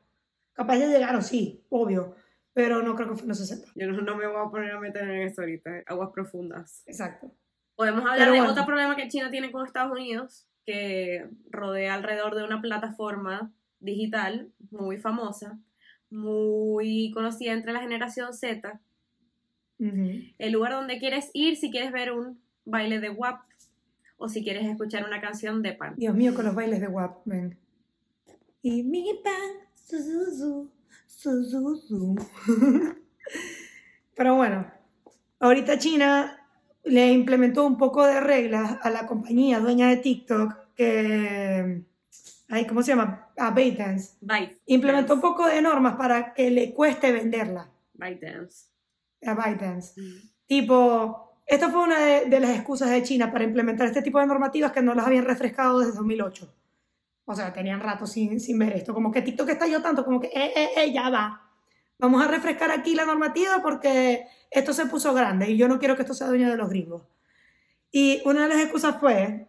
Capaz 0.54 0.76
ya 0.78 0.87
llegaron, 0.87 1.23
sí, 1.23 1.62
obvio, 1.69 2.14
pero 2.54 2.81
no 2.83 2.95
creo 2.95 3.09
que 3.11 3.14
fue 3.16 3.23
en 3.25 3.28
los 3.28 3.38
60. 3.38 3.73
Yo 3.75 3.87
no, 3.88 4.00
no 4.00 4.16
me 4.16 4.26
voy 4.26 4.47
a 4.47 4.50
poner 4.50 4.71
a 4.71 4.81
meter 4.81 5.02
en 5.02 5.23
eso 5.28 5.43
ahorita, 5.43 5.83
aguas 5.87 6.09
profundas. 6.14 6.85
Exacto. 6.87 7.31
Podemos 7.76 8.00
hablar 8.00 8.19
Pero 8.19 8.33
de 8.33 8.38
bueno. 8.38 8.52
otro 8.52 8.64
problema 8.64 8.97
que 8.97 9.09
China 9.09 9.31
tiene 9.31 9.52
con 9.52 9.66
Estados 9.66 9.93
Unidos, 9.93 10.47
que 10.64 11.28
rodea 11.50 11.93
alrededor 11.93 12.35
de 12.35 12.45
una 12.45 12.62
plataforma 12.62 13.52
digital 13.81 14.52
muy 14.71 14.97
famosa, 14.97 15.59
muy 16.14 17.11
conocida 17.12 17.52
entre 17.52 17.73
la 17.73 17.80
generación 17.80 18.33
Z, 18.33 18.80
el 19.78 20.52
lugar 20.52 20.73
donde 20.73 20.99
quieres 20.99 21.30
ir 21.35 21.56
si 21.56 21.71
quieres 21.71 21.92
ver 21.92 22.12
un 22.12 22.40
baile 22.64 23.00
de 23.00 23.11
WAP 23.11 23.40
o 24.16 24.28
si 24.28 24.42
quieres 24.42 24.64
escuchar 24.66 25.04
una 25.06 25.21
canción 25.21 25.62
de 25.62 25.73
pan. 25.73 25.94
Dios 25.97 26.14
mío, 26.14 26.35
con 26.35 26.44
los 26.44 26.54
bailes 26.54 26.80
de 26.80 26.88
WAP, 26.88 27.23
ven. 27.25 27.59
Y 28.62 28.83
mi 28.83 29.21
pan, 29.23 29.35
su, 29.75 30.71
su, 31.06 31.44
su, 31.44 31.76
su. 31.76 32.16
Pero 34.14 34.37
bueno, 34.37 34.66
ahorita 35.40 35.78
China 35.78 36.40
le 36.85 37.12
implementó 37.12 37.66
un 37.66 37.76
poco 37.76 38.06
de 38.06 38.21
reglas 38.21 38.78
a 38.83 38.90
la 38.90 39.06
compañía 39.06 39.59
dueña 39.59 39.88
de 39.88 39.97
TikTok 39.97 40.54
que, 40.76 41.83
ay, 42.48 42.66
¿cómo 42.66 42.83
se 42.83 42.92
llama? 42.92 43.33
A 43.37 43.50
ByteDance. 43.50 44.16
Byte. 44.20 44.61
Implementó 44.66 45.14
un 45.14 45.20
poco 45.20 45.46
de 45.46 45.62
normas 45.62 45.96
para 45.96 46.35
que 46.35 46.50
le 46.50 46.72
cueste 46.72 47.12
venderla 47.12 47.70
ByteDance. 47.94 48.66
a 49.26 49.35
ByteDance. 49.35 50.00
Tipo, 50.46 51.40
esta 51.46 51.70
fue 51.70 51.83
una 51.83 51.98
de, 51.98 52.26
de 52.26 52.40
las 52.40 52.50
excusas 52.50 52.90
de 52.90 53.02
China 53.02 53.33
para 53.33 53.44
implementar 53.44 53.87
este 53.87 54.02
tipo 54.02 54.20
de 54.20 54.26
normativas 54.26 54.72
que 54.72 54.83
no 54.83 54.94
las 54.94 55.07
habían 55.07 55.24
refrescado 55.24 55.80
desde 55.80 55.92
2008. 55.92 56.54
O 57.26 57.35
sea, 57.35 57.52
tenían 57.52 57.80
rato 57.80 58.07
sin, 58.07 58.38
sin 58.40 58.59
ver 58.59 58.74
esto. 58.74 58.92
Como 58.92 59.11
que 59.11 59.22
TikTok 59.22 59.48
estalló 59.48 59.80
tanto, 59.80 60.04
como 60.04 60.20
que, 60.20 60.28
eh, 60.28 60.52
eh, 60.54 60.70
eh, 60.76 60.92
ya 60.92 61.09
va. 61.09 61.40
Vamos 61.98 62.22
a 62.22 62.28
refrescar 62.28 62.70
aquí 62.70 62.94
la 62.94 63.07
normativa 63.07 63.62
porque 63.62 64.26
esto 64.50 64.72
se 64.72 64.87
puso 64.87 65.14
grande 65.14 65.50
y 65.50 65.57
yo 65.57 65.68
no 65.68 65.78
quiero 65.78 65.96
que 65.96 66.02
esto 66.02 66.14
sea 66.14 66.26
dueño 66.26 66.50
de 66.50 66.57
los 66.57 66.68
gringos. 66.68 67.02
Y 67.90 68.20
una 68.26 68.42
de 68.42 68.48
las 68.48 68.62
excusas 68.62 68.96
fue, 69.00 69.48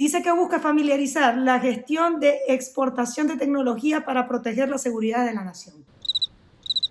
dice 0.00 0.22
que 0.22 0.32
busca 0.32 0.60
familiarizar 0.60 1.36
la 1.36 1.60
gestión 1.60 2.20
de 2.20 2.38
exportación 2.48 3.26
de 3.26 3.36
tecnología 3.36 4.02
para 4.02 4.26
proteger 4.26 4.70
la 4.70 4.78
seguridad 4.78 5.26
de 5.26 5.34
la 5.34 5.44
nación. 5.44 5.84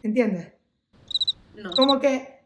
¿Entiendes? 0.04 0.50
No. 1.56 1.72
Como 1.72 2.00
que 2.00 2.40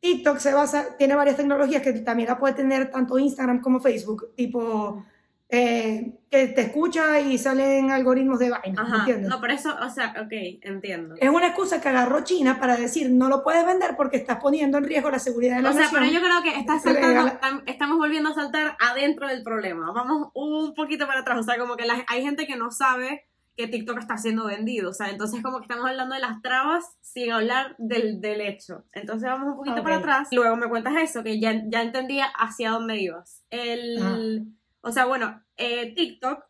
TikTok 0.00 0.36
se 0.40 0.52
basa, 0.52 0.98
tiene 0.98 1.14
varias 1.14 1.38
tecnologías 1.38 1.80
que 1.80 1.94
también 1.94 2.28
la 2.28 2.38
puede 2.38 2.52
tener 2.52 2.90
tanto 2.90 3.18
Instagram 3.18 3.62
como 3.62 3.80
Facebook, 3.80 4.34
tipo 4.36 5.06
eh, 5.54 6.14
que 6.30 6.46
te 6.48 6.62
escucha 6.62 7.20
y 7.20 7.36
salen 7.36 7.90
algoritmos 7.90 8.38
de 8.38 8.48
vaina, 8.48 8.82
¿me 8.82 8.88
Ajá. 8.88 8.98
entiendes? 9.00 9.28
No, 9.28 9.38
pero 9.38 9.52
eso, 9.52 9.76
o 9.84 9.90
sea, 9.90 10.14
ok, 10.18 10.32
entiendo. 10.62 11.14
Es 11.20 11.28
una 11.28 11.48
excusa 11.48 11.78
que 11.78 11.90
agarró 11.90 12.24
China 12.24 12.58
para 12.58 12.76
decir 12.78 13.10
no 13.10 13.28
lo 13.28 13.42
puedes 13.44 13.66
vender 13.66 13.94
porque 13.94 14.16
estás 14.16 14.38
poniendo 14.40 14.78
en 14.78 14.84
riesgo 14.84 15.10
la 15.10 15.18
seguridad 15.18 15.56
de 15.56 15.62
la 15.62 15.68
O 15.70 15.72
sea, 15.74 15.82
nación. 15.82 16.00
pero 16.00 16.12
yo 16.12 16.20
creo 16.20 16.42
que 16.42 16.58
está 16.58 16.78
Se 16.78 16.94
le 16.94 17.02
saltando, 17.02 17.62
estamos 17.66 17.98
volviendo 17.98 18.30
a 18.30 18.34
saltar 18.34 18.78
adentro 18.80 19.28
del 19.28 19.42
problema. 19.42 19.92
Vamos 19.92 20.30
un 20.34 20.72
poquito 20.74 21.06
para 21.06 21.20
atrás. 21.20 21.38
O 21.40 21.42
sea, 21.42 21.58
como 21.58 21.76
que 21.76 21.84
la- 21.84 22.02
hay 22.08 22.22
gente 22.22 22.46
que 22.46 22.56
no 22.56 22.70
sabe 22.70 23.26
que 23.54 23.66
TikTok 23.68 23.98
está 23.98 24.16
siendo 24.16 24.46
vendido. 24.46 24.88
O 24.88 24.94
sea, 24.94 25.10
entonces 25.10 25.42
como 25.42 25.58
que 25.58 25.64
estamos 25.64 25.84
hablando 25.86 26.14
de 26.14 26.22
las 26.22 26.40
trabas 26.40 26.96
sin 27.02 27.30
hablar 27.30 27.74
del, 27.76 28.22
del 28.22 28.40
hecho. 28.40 28.86
Entonces 28.94 29.28
vamos 29.28 29.48
un 29.50 29.56
poquito 29.56 29.76
Ok. 29.76 29.82
para 29.82 29.96
atrás. 29.96 30.28
Luego 30.32 30.56
me 30.56 30.70
cuentas 30.70 30.94
eso, 30.96 31.22
que 31.22 31.38
ya, 31.38 31.62
ya 31.66 31.82
entendía 31.82 32.24
hacia 32.38 32.70
dónde 32.70 32.96
ibas. 33.02 33.42
El, 33.50 34.46
o 34.82 34.92
sea, 34.92 35.06
bueno, 35.06 35.42
eh, 35.56 35.94
TikTok, 35.94 36.44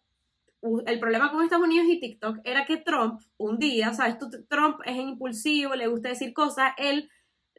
el 0.87 1.01
problema 1.01 1.31
con 1.31 1.43
Estados 1.43 1.67
Unidos 1.67 1.87
y 1.89 2.01
TikTok 2.01 2.39
era 2.45 2.65
que 2.67 2.77
Trump, 2.77 3.21
un 3.37 3.59
día, 3.59 3.93
¿sabes? 3.95 4.19
Tú- 4.19 4.31
Trump 4.49 4.81
es 4.85 4.97
impulsivo, 4.97 5.75
le 5.75 5.89
gusta 5.89 6.09
decir 6.11 6.33
cosas, 6.33 6.73
él 6.79 7.11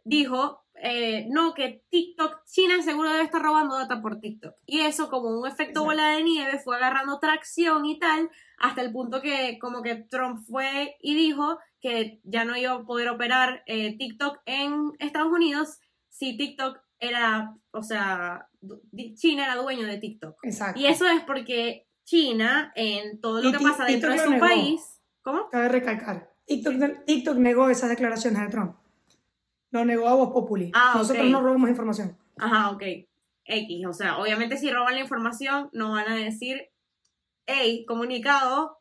dijo, 0.06 0.64
eh, 0.76 1.28
no, 1.30 1.54
que 1.54 1.84
TikTok, 1.90 2.44
China 2.46 2.82
seguro 2.82 3.10
debe 3.12 3.24
estar 3.24 3.42
robando 3.42 3.76
data 3.78 4.02
por 4.02 4.20
TikTok. 4.20 4.56
Y 4.66 4.80
eso, 4.82 5.10
como 5.10 5.30
un 5.30 5.46
efecto 5.48 5.82
Exacto. 5.82 5.84
bola 5.86 6.10
de 6.16 6.24
nieve, 6.24 6.60
fue 6.60 6.76
agarrando 6.78 7.20
tracción 7.20 7.86
y 7.86 8.00
tal, 8.00 8.30
hasta 8.58 8.82
el 8.82 8.92
punto 8.92 9.22
que 9.22 9.60
como 9.60 9.82
que 9.82 9.96
Trump 9.96 10.40
fue 10.48 10.96
y 11.02 11.14
dijo 11.16 11.60
que 11.82 12.20
ya 12.24 12.46
no 12.46 12.56
iba 12.58 12.72
a 12.72 12.84
poder 12.84 13.10
operar 13.10 13.64
eh, 13.68 13.98
TikTok 13.98 14.40
en 14.46 14.94
Estados 15.00 15.32
Unidos 15.32 15.80
si 16.10 16.38
TikTok 16.38 16.80
era, 17.00 17.56
o 17.72 17.84
sea, 17.84 18.48
China 19.16 19.46
era 19.46 19.56
dueño 19.56 19.88
de 19.88 19.98
TikTok. 19.98 20.38
Exacto. 20.44 20.80
Y 20.80 20.86
eso 20.86 21.08
es 21.08 21.22
porque 21.24 21.88
China, 22.06 22.72
en 22.76 23.20
todo 23.20 23.42
lo 23.42 23.50
Y 23.50 23.52
que 23.52 23.60
pasa 23.60 23.86
dentro 23.86 24.12
de 24.12 24.20
su 24.20 24.40
país, 24.40 25.02
¿cómo? 25.22 25.50
Cabe 25.50 25.70
recalcar. 25.70 26.34
TikTok, 26.46 27.06
TikTok 27.06 27.38
negó 27.38 27.70
esas 27.70 27.90
declaraciones 27.90 28.42
de 28.42 28.48
Trump. 28.48 28.76
Lo 29.72 29.86
negó 29.86 30.08
a 30.08 30.16
Voz 30.16 30.32
Populi. 30.32 30.72
Ah, 30.74 30.94
Nosotros 30.96 31.28
no 31.30 31.42
robamos 31.42 31.70
información. 31.70 32.18
Ajá, 32.38 32.72
ok. 32.72 32.84
X, 33.46 33.86
o 33.88 33.94
sea, 33.94 34.20
obviamente 34.20 34.58
si 34.58 34.70
roban 34.72 34.96
la 34.96 35.02
información, 35.02 35.70
no 35.74 35.92
van 35.92 36.10
a 36.10 36.16
decir, 36.16 36.70
hey, 37.46 37.86
comunicado, 37.86 38.78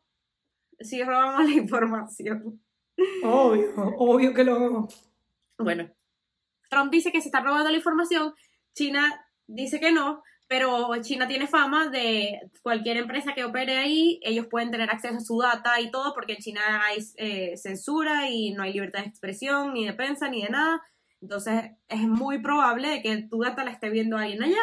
si 0.79 1.03
robamos 1.03 1.49
la 1.49 1.55
información. 1.61 2.61
Obvio, 3.23 3.73
obvio 3.97 4.33
que 4.33 4.43
lo... 4.43 4.87
Bueno, 5.57 5.89
Trump 6.73 6.91
dice 6.91 7.11
que 7.11 7.21
se 7.21 7.27
está 7.27 7.41
robando 7.41 7.69
la 7.69 7.77
información, 7.77 8.33
China 8.73 9.25
dice 9.47 9.79
que 9.79 9.91
no, 9.91 10.23
pero 10.47 10.89
China 11.01 11.27
tiene 11.27 11.47
fama 11.47 11.87
de 11.87 12.39
cualquier 12.61 12.97
empresa 12.97 13.33
que 13.33 13.43
opere 13.43 13.77
ahí, 13.77 14.19
ellos 14.23 14.47
pueden 14.49 14.71
tener 14.71 14.89
acceso 14.89 15.17
a 15.17 15.19
su 15.21 15.39
data 15.39 15.79
y 15.81 15.89
todo, 15.91 16.13
porque 16.13 16.33
en 16.33 16.39
China 16.39 16.61
hay 16.85 16.97
eh, 17.17 17.57
censura 17.57 18.29
y 18.29 18.51
no 18.53 18.63
hay 18.63 18.73
libertad 18.73 19.01
de 19.01 19.07
expresión, 19.09 19.73
ni 19.73 19.85
de 19.85 19.93
prensa, 19.93 20.29
ni 20.29 20.41
de 20.43 20.49
nada. 20.49 20.81
Entonces 21.21 21.71
es 21.87 22.01
muy 22.01 22.39
probable 22.39 23.01
que 23.01 23.23
tu 23.29 23.39
data 23.41 23.63
la 23.63 23.71
esté 23.71 23.89
viendo 23.89 24.17
alguien 24.17 24.43
allá. 24.43 24.61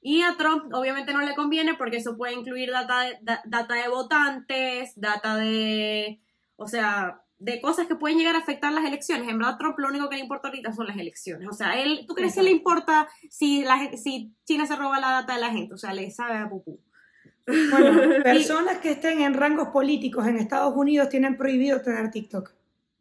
Y 0.00 0.22
a 0.22 0.36
Trump 0.36 0.72
obviamente 0.72 1.12
no 1.12 1.20
le 1.20 1.34
conviene 1.34 1.74
porque 1.74 1.96
eso 1.96 2.16
puede 2.16 2.34
incluir 2.34 2.68
de, 2.70 3.18
da- 3.22 3.42
data 3.44 3.74
de 3.74 3.88
votantes, 3.88 4.92
data 4.94 5.36
de, 5.36 6.20
o 6.54 6.66
sea, 6.68 7.22
de 7.38 7.60
cosas 7.60 7.86
que 7.86 7.96
pueden 7.96 8.18
llegar 8.18 8.34
a 8.34 8.38
afectar 8.38 8.72
las 8.72 8.84
elecciones. 8.84 9.28
En 9.28 9.38
verdad, 9.38 9.58
Trump 9.58 9.78
lo 9.78 9.88
único 9.88 10.08
que 10.08 10.16
le 10.16 10.22
importa 10.22 10.48
ahorita 10.48 10.72
son 10.72 10.86
las 10.86 10.96
elecciones. 10.96 11.48
O 11.48 11.52
sea, 11.52 11.80
él, 11.80 12.04
¿tú 12.06 12.14
crees 12.14 12.34
que 12.34 12.42
le 12.42 12.50
Exacto. 12.50 12.70
importa 12.70 13.08
si, 13.30 13.62
la, 13.62 13.90
si 13.96 14.32
China 14.44 14.66
se 14.66 14.76
roba 14.76 15.00
la 15.00 15.10
data 15.10 15.34
de 15.34 15.40
la 15.40 15.50
gente? 15.50 15.74
O 15.74 15.78
sea, 15.78 15.92
le 15.92 16.10
sabe 16.10 16.38
a 16.38 16.48
pupú. 16.48 16.80
Bueno, 17.46 18.00
personas 18.24 18.78
que 18.78 18.92
estén 18.92 19.20
en 19.20 19.34
rangos 19.34 19.68
políticos 19.68 20.26
en 20.26 20.36
Estados 20.36 20.74
Unidos 20.74 21.08
tienen 21.08 21.36
prohibido 21.36 21.80
tener 21.82 22.10
TikTok. 22.10 22.52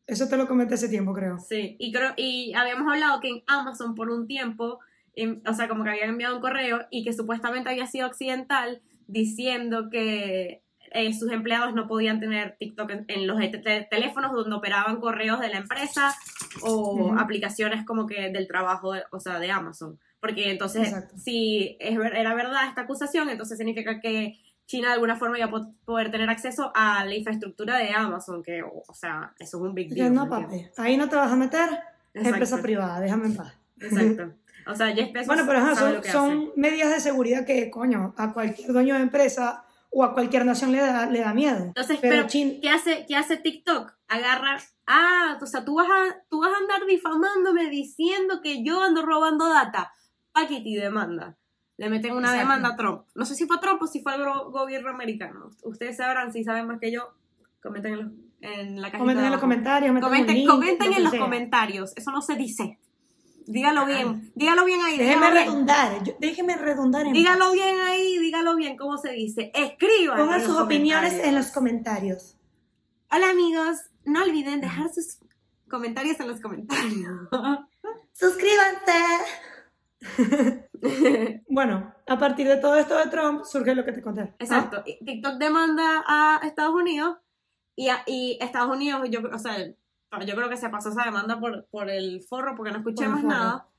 Eso 0.08 0.28
te 0.28 0.38
lo 0.38 0.48
comenté 0.48 0.76
hace 0.76 0.90
tiempo, 0.90 1.14
creo. 1.14 1.40
Sí, 1.40 1.78
y 1.80 1.92
creo, 1.92 2.14
y 2.16 2.54
habíamos 2.54 2.92
hablado 2.92 3.20
que 3.22 3.30
en 3.30 3.44
Amazon 3.48 3.96
por 3.96 4.12
un 4.12 4.28
tiempo, 4.28 4.80
em, 5.16 5.42
o 5.48 5.54
sea, 5.54 5.68
como 5.68 5.84
que 5.84 5.90
habían 5.90 6.10
enviado 6.10 6.36
un 6.36 6.42
correo 6.42 6.86
y 6.92 7.04
que 7.04 7.14
supuestamente 7.14 7.70
había 7.70 7.88
sido 7.88 8.06
occidental 8.08 8.82
diciendo 9.08 9.90
que 9.90 10.62
eh, 10.92 11.14
sus 11.14 11.32
empleados 11.32 11.74
no 11.74 11.88
podían 11.88 12.20
tener 12.20 12.56
TikTok 12.60 12.90
en, 12.92 13.06
en 13.08 13.28
los 13.28 13.40
te- 13.40 13.58
te- 13.60 13.88
teléfonos 13.90 14.32
donde 14.34 14.56
operaban 14.56 15.00
correos 15.00 15.40
de 15.40 15.50
la 15.50 15.58
empresa 15.58 16.14
o 16.62 17.10
Ujú. 17.10 17.20
aplicaciones 17.20 17.86
como 17.86 18.06
que 18.08 18.30
del 18.32 18.48
trabajo, 18.48 18.94
de- 18.94 19.04
o 19.12 19.20
sea, 19.20 19.40
de 19.40 19.52
Amazon. 19.52 20.00
Porque 20.20 20.50
entonces, 20.50 20.88
Exacto. 20.88 21.18
si 21.18 21.78
es, 21.80 21.98
era 21.98 22.34
verdad 22.34 22.68
esta 22.68 22.82
acusación, 22.82 23.30
entonces 23.30 23.58
significa 23.58 24.00
que 24.00 24.40
China 24.66 24.88
de 24.88 24.94
alguna 24.96 25.16
forma 25.18 25.38
iba 25.38 25.48
a 25.48 25.52
po- 25.52 25.74
poder 25.86 26.10
tener 26.10 26.30
acceso 26.30 26.72
a 26.74 27.06
la 27.06 27.14
infraestructura 27.16 27.78
de 27.78 27.92
Amazon, 27.92 28.42
que, 28.42 28.64
o, 28.64 28.84
o 28.88 28.94
sea, 28.96 29.34
eso 29.38 29.58
es 29.58 29.62
un 29.64 29.76
big 29.76 29.94
deal. 29.94 30.12
no, 30.14 30.28
papi, 30.28 30.66
ahí 30.78 30.98
no 30.98 31.08
te 31.08 31.16
vas 31.16 31.32
a 31.32 31.36
meter, 31.36 31.70
es 32.14 32.26
empresa 32.26 32.62
privada, 32.62 33.00
déjame 33.00 33.28
en 33.28 33.36
paz. 33.36 33.54
Exacto. 33.80 34.34
O 34.68 34.74
sea, 34.74 34.88
Bezos 34.96 35.28
Bueno, 35.28 35.44
pero 35.46 35.60
ajá, 35.60 35.76
son, 35.76 36.04
son 36.04 36.52
medidas 36.56 36.90
de 36.90 37.00
seguridad 37.00 37.46
que, 37.46 37.70
coño, 37.70 38.16
a 38.18 38.34
cualquier 38.34 38.74
dueño 38.74 38.96
de 38.96 39.02
empresa 39.02 39.65
o 39.98 40.04
a 40.04 40.14
cualquier 40.14 40.46
nación 40.46 40.74
le 40.74 40.80
da, 40.80 41.06
le 41.10 41.22
da 41.22 41.34
miedo. 41.34 41.58
Entonces, 41.68 42.00
pero 42.02 42.16
pero, 42.16 42.28
Chin- 42.28 42.60
¿qué, 42.62 42.70
hace, 42.70 43.06
¿qué 43.08 43.16
hace 43.16 43.38
TikTok? 43.38 43.94
Agarra, 44.10 44.58
ah, 44.88 45.38
o 45.42 45.46
sea, 45.46 45.64
tú 45.64 45.76
vas, 45.76 45.88
a, 45.90 46.18
tú 46.30 46.42
vas 46.42 46.52
a 46.54 46.58
andar 46.58 46.86
difamándome 46.86 47.70
diciendo 47.70 48.42
que 48.44 48.62
yo 48.64 48.84
ando 48.84 49.04
robando 49.06 49.48
data. 49.48 49.94
Paquiti 50.34 50.76
demanda. 50.76 51.38
Le 51.78 51.90
meten 51.90 52.12
una 52.12 52.28
Exacto. 52.28 52.40
demanda 52.42 52.70
a 52.70 52.76
Trump. 52.76 53.06
No 53.16 53.26
sé 53.26 53.36
si 53.36 53.46
fue 53.46 53.56
a 53.56 53.60
Trump 53.62 53.82
o 53.82 53.88
si 53.88 54.02
fue 54.02 54.14
al 54.14 54.22
gro- 54.22 54.52
gobierno 54.52 54.90
americano. 54.90 55.50
Ustedes 55.64 55.96
sabrán, 55.98 56.34
si 56.34 56.44
saben 56.44 56.68
más 56.68 56.80
que 56.82 56.92
yo, 56.92 57.14
comenten 57.64 57.94
en, 57.94 58.00
los- 58.04 58.12
en 58.42 58.76
la 58.82 58.88
cajita 58.90 59.00
Comenten 59.00 59.26
en 59.26 59.32
los 59.32 59.40
comentarios, 59.42 60.00
Comenten, 60.02 60.36
link, 60.36 60.50
comenten 60.50 60.88
lo 60.88 60.92
que 60.92 60.98
en 60.98 61.04
los 61.04 61.12
sea. 61.12 61.22
comentarios. 61.22 61.94
Eso 61.96 62.12
no 62.12 62.22
se 62.22 62.36
dice. 62.36 62.80
Dígalo 63.48 63.86
bien. 63.86 64.32
Dígalo 64.36 64.66
bien 64.66 64.82
ahí. 64.82 64.98
Déjeme 64.98 65.32
bien. 65.32 65.46
redundar, 65.46 66.04
yo- 66.04 66.14
déjeme 66.20 66.56
redundar 66.56 67.06
en 67.06 67.14
Dígalo 67.14 67.52
bien 67.52 67.76
ahí, 67.82 68.18
dígalo 68.18 68.56
bien, 68.56 68.76
¿cómo 68.78 68.98
se 68.98 69.12
dice? 69.12 69.52
Escriban. 69.54 70.18
Pongan 70.18 70.44
sus 70.44 70.58
opiniones 70.58 71.14
en 71.24 71.36
los 71.36 71.48
comentarios. 71.52 72.36
Hola 73.12 73.30
amigos, 73.30 73.78
no 74.04 74.24
olviden 74.24 74.62
dejar 74.62 74.92
sus 74.94 75.20
comentarios 75.70 76.20
en 76.20 76.28
los 76.28 76.40
comentarios. 76.42 77.12
¡Suscríbanse! 78.14 78.94
Bueno, 81.50 81.94
a 82.08 82.20
partir 82.20 82.48
de 82.48 82.58
todo 82.58 82.76
esto 82.78 82.96
de 82.98 83.08
Trump 83.08 83.44
surge 83.44 83.74
lo 83.74 83.84
que 83.86 83.92
te 83.92 84.02
conté. 84.02 84.22
¿ah? 84.22 84.36
Exacto. 84.40 84.84
y 84.86 85.04
TikTok 85.04 85.36
demanda 85.40 86.04
a 86.06 86.42
Estados 86.44 86.76
Unidos 86.76 87.18
y, 87.76 87.90
a- 87.90 88.04
y 88.06 88.38
Estados 88.42 88.76
Unidos, 88.76 89.08
yo, 89.10 89.22
o 89.34 89.40
sea, 89.40 89.56
yo 90.26 90.36
creo 90.36 90.50
que 90.50 90.58
se 90.58 90.70
pasó 90.70 90.90
esa 90.90 91.04
demanda 91.04 91.40
por, 91.40 91.68
por 91.70 91.90
el 91.90 92.22
forro 92.22 92.56
porque 92.56 92.72
no 92.72 92.78
escuché 92.78 93.08
más 93.08 93.22
forro. 93.22 93.34
nada. 93.34 93.70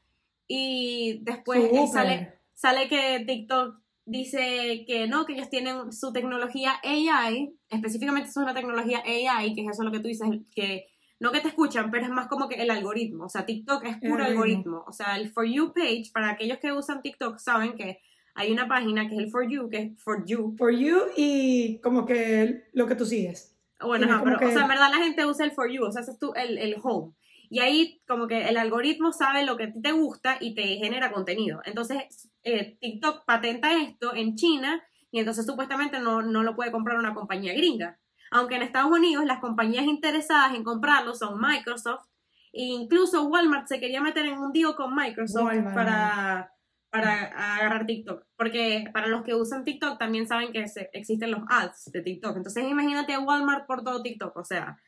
Y 0.49 1.21
después 1.23 1.71
sale, 1.91 2.41
sale 2.55 2.89
que 2.89 3.25
TikTok 3.27 3.81
dice 4.07 4.85
que 4.87 5.09
no, 5.09 5.27
que 5.27 5.35
ellos 5.35 5.51
tienen 5.51 5.93
su 5.93 6.13
tecnología 6.13 6.75
AI, 6.85 7.55
específicamente 7.69 8.29
eso 8.29 8.41
es 8.41 8.45
una 8.45 8.55
tecnología 8.55 9.03
AI, 9.05 9.55
que 9.55 9.63
es 9.63 9.71
eso 9.71 9.83
lo 9.83 9.91
que 9.91 9.99
tú 9.99 10.09
dices, 10.09 10.29
que 10.55 10.87
no 11.19 11.33
que 11.33 11.41
te 11.41 11.49
escuchan, 11.49 11.91
pero 11.91 12.05
es 12.05 12.11
más 12.11 12.29
como 12.29 12.49
que 12.49 12.57
el 12.57 12.71
algoritmo, 12.71 13.25
o 13.25 13.29
sea, 13.29 13.45
TikTok 13.45 13.85
es 13.85 13.97
puro 13.97 14.25
algoritmo, 14.25 14.85
o 14.87 14.93
sea, 14.93 15.17
el 15.17 15.31
For 15.31 15.45
You 15.45 15.73
page, 15.73 16.11
para 16.13 16.31
aquellos 16.31 16.59
que 16.59 16.73
usan 16.73 17.03
TikTok 17.03 17.39
saben 17.39 17.77
que 17.77 18.01
hay 18.35 18.53
una 18.53 18.69
página 18.69 19.09
que 19.09 19.15
es 19.17 19.21
el 19.23 19.31
For 19.31 19.49
You, 19.49 19.69
que 19.69 19.79
es 19.79 20.03
For 20.03 20.25
You, 20.25 20.55
For 20.57 20.71
you 20.71 20.99
y 21.17 21.79
como 21.79 22.07
que 22.07 22.65
lo 22.73 22.87
que 22.87 22.95
tú 22.95 23.07
sigues. 23.07 23.56
Bueno, 23.81 24.07
ajá, 24.07 24.23
pero, 24.25 24.39
que- 24.39 24.47
o 24.47 24.51
sea, 24.53 24.63
en 24.63 24.69
verdad 24.69 24.91
la 24.91 24.99
gente 25.05 25.27
usa 25.27 25.45
el 25.45 25.53
For 25.53 25.71
You, 25.71 25.85
o 25.85 25.93
sea, 25.93 26.03
ese 26.03 26.13
es 26.13 26.19
tu, 26.19 26.33
el, 26.35 26.59
el 26.59 26.77
home. 26.83 27.13
Y 27.49 27.61
ahí 27.61 28.03
como 28.09 28.27
que 28.27 28.49
el 28.49 28.57
algoritmo 28.57 29.13
sabe 29.13 29.45
lo 29.45 29.57
que 29.57 29.65
a 29.65 29.73
ti 29.73 29.81
te 29.81 29.93
gusta 29.93 30.37
y 30.41 30.55
te 30.55 30.63
genera 30.79 31.13
contenido. 31.13 31.61
Entonces, 31.65 32.29
eh, 32.43 32.77
TikTok 32.81 33.25
patenta 33.25 33.73
esto 33.81 34.15
en 34.17 34.35
China 34.35 34.83
y 35.13 35.21
entonces 35.21 35.47
supuestamente 35.47 36.01
no, 36.01 36.23
no 36.23 36.43
lo 36.43 36.57
puede 36.57 36.73
comprar 36.73 36.99
una 36.99 37.15
compañía 37.15 37.55
gringa. 37.55 37.99
Aunque 38.33 38.57
en 38.57 38.63
Estados 38.63 38.91
Unidos 38.91 39.25
las 39.25 39.39
compañías 39.39 39.85
interesadas 39.85 40.55
en 40.55 40.65
comprarlo 40.65 41.15
son 41.15 41.41
Microsoft 41.41 42.07
e 42.53 42.63
incluso 42.65 43.23
Walmart 43.29 43.69
se 43.69 43.79
quería 43.79 44.01
meter 44.01 44.27
en 44.27 44.39
un 44.39 44.51
deal 44.53 44.75
con 44.75 44.93
Microsoft 44.97 45.45
Walmart. 45.45 45.75
para, 45.75 46.53
para 47.01 47.57
agarrar 47.57 47.87
TikTok. 47.87 48.25
Porque 48.37 48.85
para 48.93 49.07
los 49.09 49.23
que 49.25 49.35
usan 49.35 49.65
TikTok 49.65 49.99
también 49.99 50.27
saben 50.27 50.53
que 50.53 50.67
se- 50.69 50.91
existen 50.93 51.31
los 51.31 51.43
ads 51.49 51.91
de 51.93 52.03
TikTok. 52.03 52.37
Entonces 52.37 52.65
imagínate 52.65 53.13
a 53.15 53.21
Walmart 53.21 53.67
por 53.67 53.83
todo 53.85 54.03
TikTok. 54.03 54.37
O 54.37 54.45
sea, 54.45 54.79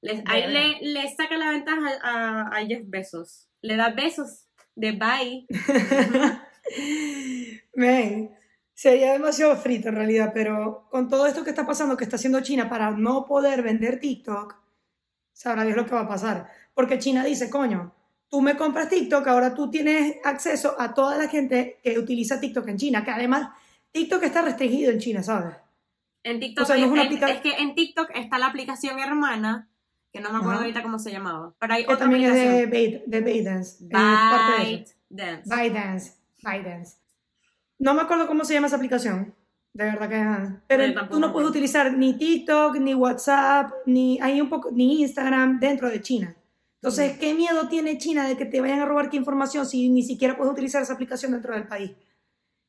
les- 0.00 0.22
ahí 0.26 0.46
le, 0.52 0.78
le 0.92 1.14
saca 1.14 1.36
la 1.36 1.50
ventaja 1.50 1.88
a, 2.02 2.48
a 2.56 2.66
Jeff 2.66 2.82
Bezos. 2.86 3.48
Le 3.62 3.76
da 3.76 3.90
besos 3.90 4.46
de 4.74 4.92
bye. 4.92 5.46
Men, 7.74 8.30
sería 8.74 9.12
demasiado 9.12 9.56
frito 9.56 9.88
en 9.88 9.96
realidad, 9.96 10.32
pero 10.34 10.86
con 10.90 11.08
todo 11.08 11.26
esto 11.26 11.44
que 11.44 11.50
está 11.50 11.66
pasando, 11.66 11.96
que 11.96 12.04
está 12.04 12.16
haciendo 12.16 12.40
China 12.40 12.68
para 12.68 12.90
no 12.90 13.26
poder 13.26 13.62
vender 13.62 14.00
TikTok, 14.00 14.56
sabrá 15.32 15.64
Dios 15.64 15.76
lo 15.76 15.86
que 15.86 15.94
va 15.94 16.02
a 16.02 16.08
pasar. 16.08 16.48
Porque 16.74 16.98
China 16.98 17.24
dice, 17.24 17.50
coño, 17.50 17.94
tú 18.34 18.40
me 18.42 18.56
compras 18.56 18.88
TikTok, 18.88 19.28
ahora 19.28 19.54
tú 19.54 19.70
tienes 19.70 20.16
acceso 20.24 20.74
a 20.76 20.92
toda 20.92 21.16
la 21.16 21.28
gente 21.28 21.78
que 21.84 21.96
utiliza 22.00 22.40
TikTok 22.40 22.66
en 22.66 22.76
China, 22.78 23.04
que 23.04 23.12
además 23.12 23.50
TikTok 23.92 24.24
está 24.24 24.42
restringido 24.42 24.90
en 24.90 24.98
China, 24.98 25.22
¿sabes? 25.22 25.54
En 26.24 26.40
TikTok, 26.40 26.64
O 26.64 26.66
sea, 26.66 26.76
no 26.76 26.86
es 26.86 26.90
una 26.90 27.02
en- 27.02 27.06
aplica- 27.06 27.30
es 27.30 27.40
que 27.40 27.52
en 27.62 27.76
TikTok 27.76 28.10
está 28.12 28.38
la 28.38 28.46
aplicación 28.46 28.98
hermana, 28.98 29.68
que 30.12 30.20
no 30.20 30.30
me 30.30 30.38
acuerdo 30.38 30.54
Ajá. 30.54 30.60
ahorita 30.62 30.82
cómo 30.82 30.98
se 30.98 31.12
llamaba. 31.12 31.54
Pero 31.60 31.74
hay 31.74 31.84
Que 31.86 31.92
otra 31.92 32.06
también 32.06 32.24
es 32.24 32.34
de, 32.34 32.40
aplicación. 32.64 32.70
Bait- 32.72 33.04
de 33.06 33.20
ByteDance. 33.20 33.76
de. 33.84 33.94
ByteDance. 33.94 34.94
ByteDance. 35.44 36.12
ByteDance. 36.42 36.96
No 37.78 37.94
me 37.94 38.02
acuerdo 38.02 38.26
cómo 38.26 38.44
se 38.44 38.54
llama 38.54 38.66
esa 38.66 38.76
aplicación. 38.76 39.32
De 39.74 39.84
verdad 39.84 40.08
que. 40.08 40.56
Pero 40.66 40.84
tampoco 40.92 41.14
tú 41.14 41.20
no 41.20 41.32
puedes 41.32 41.50
utilizar 41.50 41.92
ni 41.92 42.18
TikTok, 42.18 42.78
ni 42.78 42.94
WhatsApp, 42.94 43.70
ni 43.86 44.18
hay 44.20 44.40
un 44.40 44.48
poco, 44.48 44.70
ni 44.72 45.02
Instagram 45.02 45.60
dentro 45.60 45.88
de 45.88 46.00
China. 46.02 46.34
Entonces, 46.84 47.16
¿qué 47.16 47.32
miedo 47.32 47.66
tiene 47.66 47.96
China 47.96 48.28
de 48.28 48.36
que 48.36 48.44
te 48.44 48.60
vayan 48.60 48.80
a 48.80 48.84
robar 48.84 49.08
qué 49.08 49.16
información 49.16 49.64
si 49.64 49.88
ni 49.88 50.02
siquiera 50.02 50.36
puedes 50.36 50.52
utilizar 50.52 50.82
esa 50.82 50.92
aplicación 50.92 51.32
dentro 51.32 51.54
del 51.54 51.66
país? 51.66 51.92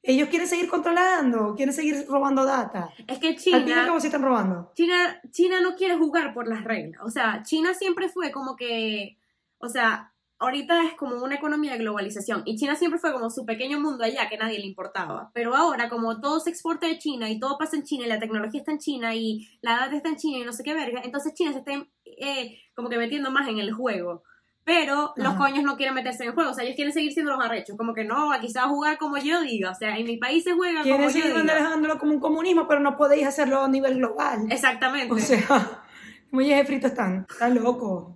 Ellos 0.01 0.29
quieren 0.29 0.47
seguir 0.47 0.69
controlando, 0.69 1.53
quieren 1.53 1.73
seguir 1.75 2.05
robando 2.07 2.45
data. 2.45 2.91
Es 3.07 3.19
que 3.19 3.27
Al 3.27 3.33
al 3.33 3.37
China, 3.37 3.99
sí 3.99 4.07
están 4.07 4.21
robando. 4.21 4.71
China, 4.73 5.19
China 5.31 5.59
no 5.59 5.75
quiere 5.75 5.97
jugar 5.97 6.33
por 6.33 6.47
las 6.47 6.63
reglas. 6.63 7.01
O 7.03 7.09
sea, 7.09 7.43
China 7.43 7.73
siempre 7.73 8.07
fue 8.07 8.31
como 8.31 8.55
que, 8.55 9.17
o 9.57 9.67
sea, 9.67 10.13
ahorita 10.45 10.83
es 10.83 10.93
como 10.93 11.23
una 11.23 11.35
economía 11.35 11.73
de 11.73 11.79
globalización 11.79 12.43
y 12.45 12.55
China 12.55 12.75
siempre 12.75 12.99
fue 12.99 13.11
como 13.13 13.29
su 13.29 13.45
pequeño 13.45 13.79
mundo 13.79 14.03
allá 14.03 14.29
que 14.29 14.37
nadie 14.37 14.59
le 14.59 14.65
importaba. 14.65 15.31
Pero 15.33 15.55
ahora 15.55 15.89
como 15.89 16.19
todo 16.21 16.39
se 16.39 16.49
exporta 16.49 16.87
de 16.87 16.97
China 16.97 17.29
y 17.29 17.39
todo 17.39 17.57
pasa 17.57 17.75
en 17.75 17.83
China 17.83 18.05
y 18.05 18.09
la 18.09 18.19
tecnología 18.19 18.59
está 18.59 18.71
en 18.71 18.79
China 18.79 19.13
y 19.15 19.47
la 19.61 19.77
data 19.77 19.95
está 19.95 20.09
en 20.09 20.15
China 20.17 20.39
y 20.39 20.43
no 20.45 20.53
sé 20.53 20.63
qué 20.63 20.73
verga, 20.73 21.01
entonces 21.03 21.33
China 21.33 21.51
se 21.53 21.59
está 21.59 21.71
eh, 22.05 22.57
como 22.73 22.89
que 22.89 22.97
metiendo 22.97 23.31
más 23.31 23.47
en 23.47 23.59
el 23.59 23.73
juego. 23.73 24.23
Pero 24.63 25.13
los 25.15 25.27
Ajá. 25.27 25.37
coños 25.37 25.63
no 25.63 25.77
quieren 25.77 25.93
meterse 25.93 26.23
en 26.23 26.29
el 26.29 26.35
juego, 26.35 26.49
o 26.49 26.53
sea, 26.53 26.63
ellos 26.63 26.75
quieren 26.75 26.91
seguir 26.91 27.11
siendo 27.13 27.31
los 27.31 27.45
arrechos, 27.45 27.77
como 27.77 27.93
que 27.93 28.03
no, 28.03 28.31
aquí 28.33 28.49
se 28.49 28.57
va 28.57 28.65
a 28.65 28.69
jugar 28.69 28.97
como 28.97 29.15
yo 29.17 29.41
diga, 29.41 29.69
o 29.69 29.75
sea, 29.75 29.95
en 29.95 30.05
mi 30.05 30.17
país 30.17 30.43
se 30.43 30.53
juega 30.53 30.81
como 30.81 30.83
Quieren 30.85 31.03
yo 31.05 31.09
seguir 31.11 31.27
diga. 31.27 31.43
manejándolo 31.43 31.99
como 31.99 32.13
un 32.13 32.19
comunismo, 32.19 32.67
pero 32.67 32.79
no 32.79 32.97
podéis 32.97 33.27
hacerlo 33.27 33.61
a 33.61 33.67
nivel 33.67 33.97
global. 33.97 34.47
Exactamente. 34.49 35.13
O 35.13 35.19
sea, 35.19 35.83
muy 36.31 36.51
fritos 36.65 36.91
están. 36.91 37.27
Están 37.29 37.53
locos. 37.53 38.15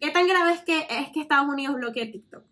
¿Qué 0.00 0.10
tan 0.10 0.26
grave 0.26 0.52
es 0.52 0.60
que, 0.62 0.86
es 0.90 1.08
que 1.10 1.20
Estados 1.20 1.48
Unidos 1.48 1.76
bloquee 1.76 2.06
TikTok? 2.06 2.44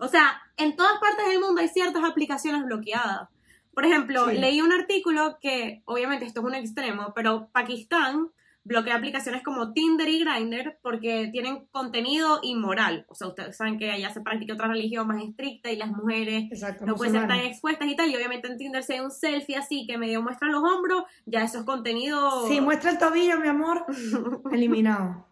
O 0.00 0.08
sea, 0.08 0.42
en 0.56 0.76
todas 0.76 0.98
partes 1.00 1.26
del 1.26 1.40
mundo 1.40 1.60
hay 1.60 1.68
ciertas 1.68 2.04
aplicaciones 2.04 2.64
bloqueadas. 2.64 3.28
Por 3.74 3.86
ejemplo, 3.86 4.28
Sí. 4.28 4.36
leí 4.36 4.60
un 4.60 4.72
artículo 4.72 5.38
que, 5.40 5.82
obviamente 5.84 6.26
esto 6.26 6.40
es 6.40 6.46
un 6.46 6.54
extremo, 6.54 7.12
pero 7.14 7.48
Pakistán 7.52 8.30
bloquea 8.64 8.96
aplicaciones 8.96 9.42
como 9.42 9.72
Tinder 9.72 10.08
y 10.08 10.22
Grindr 10.22 10.78
porque 10.82 11.30
tienen 11.32 11.66
contenido 11.70 12.40
inmoral. 12.42 13.06
O 13.08 13.14
sea, 13.14 13.28
ustedes 13.28 13.56
saben 13.56 13.78
que 13.78 13.90
allá 13.90 14.12
se 14.12 14.20
practica 14.20 14.52
otra 14.52 14.68
religión 14.68 15.06
más 15.06 15.22
estricta 15.22 15.70
y 15.70 15.76
las 15.76 15.88
mujeres 15.90 16.52
Exacto. 16.52 16.84
no 16.84 16.94
pueden 16.94 17.14
ser 17.14 17.26
tan 17.28 17.38
expuestas 17.38 17.88
y 17.88 17.96
tal. 17.96 18.10
Y 18.10 18.16
obviamente 18.16 18.46
en 18.48 18.58
Tinder 18.58 18.82
se 18.82 18.94
ve 18.94 19.00
un 19.02 19.10
selfie 19.10 19.56
así 19.56 19.86
que 19.86 19.96
medio 19.96 20.22
muestra 20.22 20.48
los 20.48 20.62
hombros, 20.62 21.04
ya 21.24 21.44
eso 21.44 21.60
es 21.60 21.64
contenido... 21.64 22.46
Sí, 22.46 22.60
muestra 22.60 22.90
el 22.90 22.98
tobillo, 22.98 23.40
mi 23.40 23.48
amor. 23.48 23.86
Eliminado. 24.52 25.27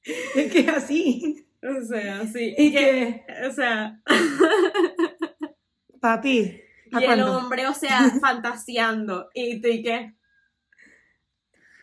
es 0.04 0.52
que 0.52 0.60
es 0.60 0.68
así. 0.70 1.46
O 1.62 1.82
sea, 1.86 2.26
sí. 2.28 2.56
Y 2.58 2.72
que- 2.72 3.24
que, 3.28 3.48
o 3.48 3.52
sea, 3.52 4.02
papi, 6.02 6.62
¿a 6.94 7.00
Y 7.00 7.04
el 7.04 7.06
cuándo? 7.06 7.38
hombre, 7.38 7.68
o 7.68 7.74
sea, 7.74 8.10
fantaseando. 8.22 9.30
¿Y 9.34 9.62
tú 9.62 9.68
y 9.68 9.84
qué? 9.84 10.14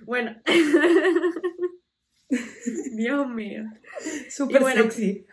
Bueno. 0.05 0.37
Dios 2.97 3.29
mío. 3.29 3.65
Súper 4.31 4.61
bueno, 4.63 4.83
sexy. 4.85 5.27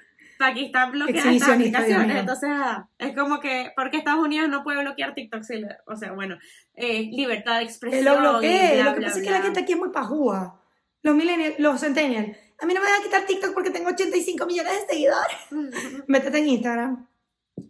Pakistán 0.48 0.92
bloquea 0.92 1.16
estas 1.16 1.26
Exhibicionista, 1.26 1.80
Dios 1.80 1.92
aplicaciones. 1.98 2.20
Entonces, 2.22 2.50
ah, 2.52 2.90
es 2.98 3.16
como 3.16 3.40
que, 3.40 3.72
¿por 3.76 3.90
qué 3.90 3.98
Estados 3.98 4.24
Unidos 4.24 4.50
no 4.50 4.64
puede 4.64 4.82
bloquear 4.82 5.14
TikTok? 5.14 5.42
O 5.88 5.96
sea, 5.96 6.12
bueno, 6.12 6.38
eh, 6.76 7.10
libertad 7.12 7.60
de 7.60 7.66
Que 7.66 7.66
expresión. 7.72 8.06
lo 8.06 8.20
bla, 8.20 8.32
Lo 8.34 8.40
que 8.42 8.82
bla, 8.82 8.96
pasa 9.08 9.20
es 9.20 9.24
que 9.26 9.32
la 9.32 9.42
gente 9.42 9.60
aquí 9.62 9.74
es 9.74 9.80
muy 9.80 9.90
pajúa. 9.90 10.60
Los 11.02 11.16
millennials, 11.16 11.60
los 11.60 11.80
centennials. 11.80 12.38
A 12.60 12.66
mí 12.66 12.74
no 12.74 12.82
me 12.82 12.90
van 12.90 13.00
a 13.00 13.04
quitar 13.04 13.26
TikTok 13.26 13.54
porque 13.54 13.72
tengo 13.72 13.90
85 13.90 14.46
millones 14.46 14.74
de 14.74 14.94
seguidores. 14.94 15.38
Métete 16.08 16.38
en 16.40 16.48
Instagram. 16.48 17.08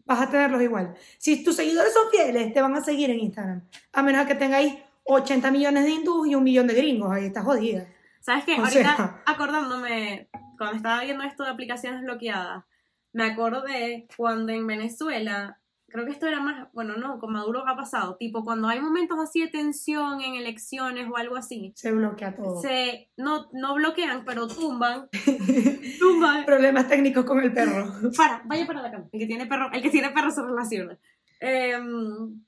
vas 0.06 0.22
a 0.22 0.30
tenerlos 0.30 0.62
igual. 0.62 0.96
Si 1.18 1.44
tus 1.44 1.56
seguidores 1.56 1.94
son 1.94 2.10
fieles, 2.12 2.54
te 2.54 2.62
van 2.62 2.76
a 2.76 2.84
seguir 2.84 3.10
en 3.10 3.20
Instagram. 3.20 3.64
A 3.92 4.04
menos 4.04 4.28
que 4.28 4.36
tengáis 4.36 4.76
80 5.06 5.52
millones 5.52 5.84
de 5.84 5.90
hindús 5.92 6.28
y 6.28 6.36
un 6.36 6.44
millón 6.44 6.68
de 6.68 6.74
gringos. 6.76 7.12
Ahí 7.12 7.26
estás 7.26 7.44
jodida. 7.44 7.88
¿Sabes 8.26 8.46
qué? 8.46 8.54
O 8.54 8.60
Ahorita 8.64 8.96
sea- 8.96 9.22
acordándome, 9.26 10.30
cuando 10.58 10.78
estaba 10.78 11.02
viendo 11.04 11.24
esto 11.24 11.44
de 11.44 11.50
aplicaciones 11.50 12.02
bloqueadas, 12.02 12.64
me 13.12 13.26
acordé 13.26 14.08
cuando 14.16 14.54
en 14.54 14.66
Venezuela, 14.66 15.60
creo 15.90 16.06
que 16.06 16.12
esto 16.12 16.26
era 16.26 16.40
más, 16.40 16.68
bueno, 16.74 16.96
no, 16.98 17.20
con 17.20 17.34
Maduro 17.34 17.68
ha 17.68 17.76
pasado, 17.76 18.16
tipo 18.16 18.44
cuando 18.46 18.68
hay 18.70 18.80
momentos 18.80 19.20
así 19.20 19.42
de 19.42 19.50
tensión 19.50 20.22
en 20.22 20.36
elecciones 20.36 21.08
o 21.12 21.18
algo 21.18 21.36
así, 21.36 21.74
Se 21.76 21.92
bloquea 21.92 22.34
todo. 22.36 22.62
se, 22.62 23.12
no, 23.18 23.50
no 23.52 23.76
bloquean, 23.76 24.24
pero 24.26 24.48
tumban, 24.48 25.10
tumban 26.00 26.46
Problemas 26.46 26.88
técnicos 26.88 27.26
con 27.26 27.40
el 27.42 27.54
perro. 27.54 27.92
para, 28.18 28.42
vaya 28.46 28.66
para 28.66 28.82
la 28.82 28.92
cama. 28.92 29.06
El 29.12 29.20
que 29.20 29.28
tiene 29.28 29.46
perro, 29.48 29.70
el 29.72 29.82
que 29.82 29.90
tiene 29.90 30.10
perro 30.12 30.32
se 30.32 30.42
relaciona. 30.42 30.98
Em, 31.40 32.42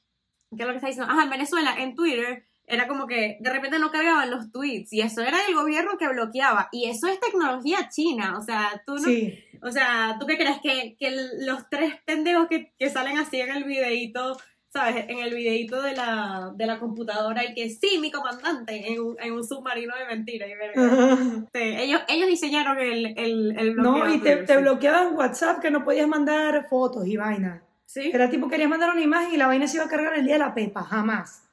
¿Qué 0.55 0.61
es 0.63 0.65
lo 0.65 0.71
que 0.71 0.77
está 0.77 0.87
diciendo? 0.87 1.11
Ajá, 1.11 1.23
en 1.23 1.29
Venezuela, 1.29 1.75
en 1.77 1.95
Twitter, 1.95 2.47
era 2.67 2.87
como 2.87 3.07
que 3.07 3.37
de 3.39 3.49
repente 3.49 3.79
no 3.79 3.91
cargaban 3.91 4.31
los 4.31 4.51
tweets 4.51 4.91
y 4.93 5.01
eso 5.01 5.21
era 5.21 5.37
el 5.47 5.55
gobierno 5.55 5.97
que 5.97 6.07
bloqueaba. 6.07 6.69
Y 6.71 6.89
eso 6.89 7.07
es 7.07 7.19
tecnología 7.19 7.89
china. 7.89 8.37
O 8.37 8.43
sea, 8.43 8.81
tú 8.85 8.95
no. 8.95 9.01
Sí. 9.01 9.39
O 9.61 9.71
sea, 9.71 10.17
¿tú 10.19 10.25
qué 10.25 10.37
crees? 10.37 10.59
Que, 10.61 10.95
que 10.99 11.15
los 11.39 11.69
tres 11.69 11.93
pendejos 12.05 12.47
que, 12.47 12.73
que 12.77 12.89
salen 12.89 13.17
así 13.17 13.39
en 13.39 13.51
el 13.51 13.63
videíto. 13.63 14.37
¿Sabes? 14.67 15.05
En 15.07 15.19
el 15.19 15.33
videíto 15.33 15.81
de 15.81 15.93
la, 15.93 16.51
de 16.53 16.65
la 16.65 16.79
computadora 16.79 17.45
y 17.45 17.53
que 17.53 17.69
sí, 17.69 17.97
mi 17.97 18.11
comandante, 18.11 18.91
en 18.91 18.99
un, 18.99 19.15
en 19.21 19.31
un 19.31 19.41
submarino 19.41 19.95
de 19.95 20.05
mentira. 20.05 20.47
Y 20.49 20.53
verga. 20.53 21.17
Ellos, 21.53 22.01
ellos 22.09 22.27
diseñaron 22.27 22.77
el, 22.79 23.17
el, 23.17 23.57
el 23.57 23.71
bloqueo. 23.71 24.05
No, 24.05 24.13
y 24.13 24.19
te, 24.19 24.35
te 24.35 24.57
bloqueaban 24.57 25.15
WhatsApp 25.15 25.61
que 25.61 25.71
no 25.71 25.85
podías 25.85 26.09
mandar 26.09 26.67
fotos 26.69 27.07
y 27.07 27.15
vaina. 27.15 27.63
Sí. 27.85 28.11
Era 28.13 28.29
tipo, 28.29 28.49
querías 28.49 28.69
mandar 28.69 28.91
una 28.91 28.99
imagen 28.99 29.33
y 29.33 29.37
la 29.37 29.47
vaina 29.47 29.65
se 29.65 29.77
iba 29.77 29.85
a 29.85 29.89
cargar 29.89 30.13
el 30.17 30.25
día 30.25 30.33
de 30.33 30.39
la 30.39 30.53
pepa, 30.53 30.83
jamás. 30.83 31.44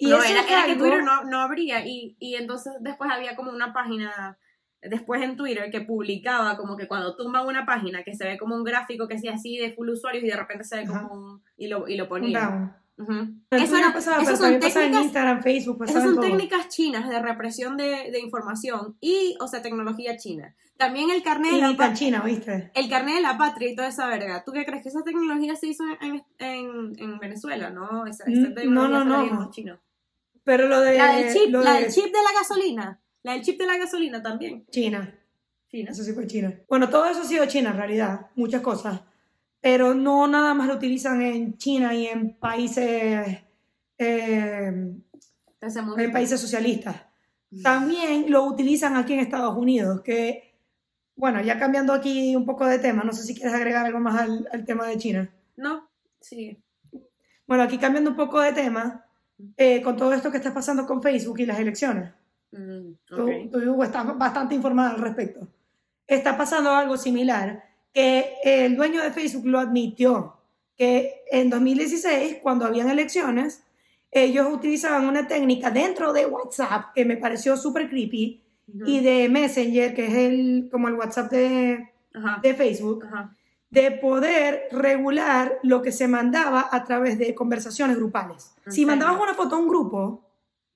Y 0.00 0.08
no, 0.08 0.22
era, 0.22 0.40
era 0.48 0.64
que 0.66 0.76
Twitter 0.76 1.04
no, 1.04 1.24
no 1.24 1.40
abría 1.40 1.86
y, 1.86 2.16
y 2.18 2.34
entonces 2.36 2.72
después 2.80 3.10
había 3.12 3.36
como 3.36 3.50
una 3.50 3.72
página 3.72 4.38
después 4.82 5.20
en 5.22 5.36
Twitter 5.36 5.70
que 5.70 5.82
publicaba 5.82 6.56
como 6.56 6.74
que 6.76 6.88
cuando 6.88 7.14
tumban 7.14 7.46
una 7.46 7.66
página 7.66 8.02
que 8.02 8.14
se 8.14 8.24
ve 8.24 8.38
como 8.38 8.56
un 8.56 8.64
gráfico 8.64 9.06
que 9.06 9.18
sea 9.18 9.34
así 9.34 9.58
de 9.58 9.72
full 9.74 9.90
usuarios 9.90 10.24
y 10.24 10.28
de 10.28 10.36
repente 10.36 10.64
se 10.64 10.76
ve 10.76 10.86
como 10.86 11.00
Ajá. 11.00 11.12
un 11.12 11.42
y 11.58 11.68
lo, 11.68 11.86
y 11.86 11.96
lo 11.96 12.08
ponía. 12.08 12.76
Eso 13.50 13.76
era- 13.78 13.92
pasaba, 13.94 14.22
esas 14.22 14.24
pero 14.26 14.36
son 14.36 14.44
también 14.44 14.60
pasaba 14.60 14.84
en 14.86 14.90
técnicas 14.92 15.04
Instagram, 15.04 15.42
Facebook, 15.42 15.84
esas 15.84 16.02
son 16.02 16.14
todo. 16.16 16.24
técnicas 16.24 16.68
chinas 16.68 17.08
de 17.08 17.18
represión 17.20 17.76
de, 17.76 18.10
de 18.10 18.20
información 18.20 18.96
y, 19.00 19.36
o 19.40 19.48
sea, 19.48 19.62
tecnología 19.62 20.16
china. 20.16 20.54
También 20.76 21.10
el 21.10 21.22
carnet 21.22 21.50
de 21.52 21.58
Y 21.58 21.60
la 21.60 21.68
ni 21.68 21.76
tan 21.76 21.90
pa- 21.90 21.94
china, 21.94 22.22
¿viste? 22.22 22.70
el 22.74 22.88
carnet 22.88 23.16
de 23.16 23.20
la 23.22 23.36
patria 23.36 23.70
y 23.70 23.74
toda 23.76 23.88
esa 23.88 24.06
verga. 24.06 24.44
¿Tú 24.44 24.52
qué 24.52 24.64
crees 24.64 24.82
que 24.82 24.88
esa 24.88 25.02
tecnología 25.02 25.54
se 25.56 25.66
hizo 25.66 25.84
en, 26.00 26.22
en, 26.38 26.92
en 26.98 27.18
Venezuela? 27.18 27.68
No, 27.70 28.06
esa, 28.06 28.24
esa 28.24 28.48
Mm, 28.48 28.72
no, 28.72 28.88
no, 28.88 28.98
la 28.98 29.04
no. 29.04 29.80
Pero 30.44 30.68
lo 30.68 30.80
de... 30.80 30.98
La 30.98 31.16
del 31.16 31.32
chip, 31.32 31.50
lo 31.50 31.62
la 31.62 31.74
de 31.74 31.80
del 31.82 31.92
chip 31.92 32.06
de 32.06 32.10
la 32.12 32.38
gasolina. 32.38 33.00
La 33.22 33.32
del 33.32 33.42
chip 33.42 33.58
de 33.58 33.66
la 33.66 33.76
gasolina 33.76 34.22
también. 34.22 34.66
China. 34.70 35.14
China. 35.68 35.90
Eso 35.90 36.02
sí 36.02 36.12
fue 36.12 36.26
China. 36.26 36.52
Bueno, 36.68 36.88
todo 36.88 37.06
eso 37.06 37.20
ha 37.20 37.24
sido 37.24 37.46
China 37.46 37.70
en 37.70 37.76
realidad, 37.76 38.26
muchas 38.34 38.60
cosas. 38.60 39.02
Pero 39.60 39.94
no 39.94 40.26
nada 40.26 40.54
más 40.54 40.66
lo 40.66 40.74
utilizan 40.74 41.20
en 41.22 41.56
China 41.58 41.94
y 41.94 42.06
en 42.06 42.38
países, 42.38 43.38
eh, 43.98 44.72
en 45.60 46.12
países 46.12 46.40
socialistas. 46.40 46.96
También 47.62 48.30
lo 48.30 48.44
utilizan 48.44 48.96
aquí 48.96 49.12
en 49.12 49.20
Estados 49.20 49.56
Unidos, 49.56 50.00
que, 50.02 50.56
bueno, 51.16 51.42
ya 51.42 51.58
cambiando 51.58 51.92
aquí 51.92 52.34
un 52.34 52.46
poco 52.46 52.64
de 52.64 52.78
tema, 52.78 53.02
no 53.02 53.12
sé 53.12 53.24
si 53.24 53.34
quieres 53.34 53.52
agregar 53.52 53.84
algo 53.84 54.00
más 54.00 54.20
al, 54.20 54.48
al 54.52 54.64
tema 54.64 54.86
de 54.86 54.98
China. 54.98 55.34
No, 55.56 55.90
sí. 56.20 56.62
Bueno, 57.46 57.64
aquí 57.64 57.76
cambiando 57.78 58.10
un 58.10 58.16
poco 58.16 58.40
de 58.40 58.52
tema, 58.52 59.04
eh, 59.56 59.82
con 59.82 59.96
todo 59.96 60.12
esto 60.12 60.30
que 60.30 60.36
está 60.38 60.52
pasando 60.54 60.86
con 60.86 61.02
Facebook 61.02 61.40
y 61.40 61.46
las 61.46 61.58
elecciones. 61.60 62.10
Mm, 62.52 62.92
Tú, 63.06 63.22
ok. 63.22 63.30
tú 63.52 63.82
estás 63.82 64.18
bastante 64.18 64.54
informada 64.54 64.90
al 64.90 65.00
respecto. 65.00 65.46
Está 66.06 66.36
pasando 66.36 66.70
algo 66.70 66.96
similar, 66.96 67.62
que 67.92 68.34
el 68.44 68.76
dueño 68.76 69.02
de 69.02 69.10
Facebook 69.12 69.46
lo 69.46 69.58
admitió, 69.60 70.36
que 70.76 71.22
en 71.30 71.50
2016, 71.50 72.38
cuando 72.42 72.64
habían 72.64 72.88
elecciones, 72.90 73.62
ellos 74.10 74.48
utilizaban 74.52 75.06
una 75.06 75.28
técnica 75.28 75.70
dentro 75.70 76.12
de 76.12 76.26
WhatsApp 76.26 76.92
que 76.94 77.04
me 77.04 77.16
pareció 77.16 77.56
súper 77.56 77.88
creepy 77.88 78.42
y 78.86 79.00
de 79.00 79.28
Messenger, 79.28 79.94
que 79.94 80.06
es 80.06 80.14
el, 80.14 80.68
como 80.70 80.88
el 80.88 80.94
WhatsApp 80.94 81.30
de, 81.30 81.90
Ajá. 82.14 82.40
de 82.42 82.54
Facebook, 82.54 83.04
Ajá. 83.06 83.36
De 83.70 83.92
poder 83.92 84.68
regular 84.72 85.58
lo 85.62 85.80
que 85.80 85.92
se 85.92 86.08
mandaba 86.08 86.68
a 86.70 86.84
través 86.84 87.18
de 87.18 87.34
conversaciones 87.34 87.96
grupales. 87.96 88.52
¿En 88.66 88.72
Si 88.72 88.84
mandabas 88.84 89.20
una 89.20 89.34
foto 89.34 89.54
a 89.54 89.58
un 89.58 89.68
grupo, 89.68 90.24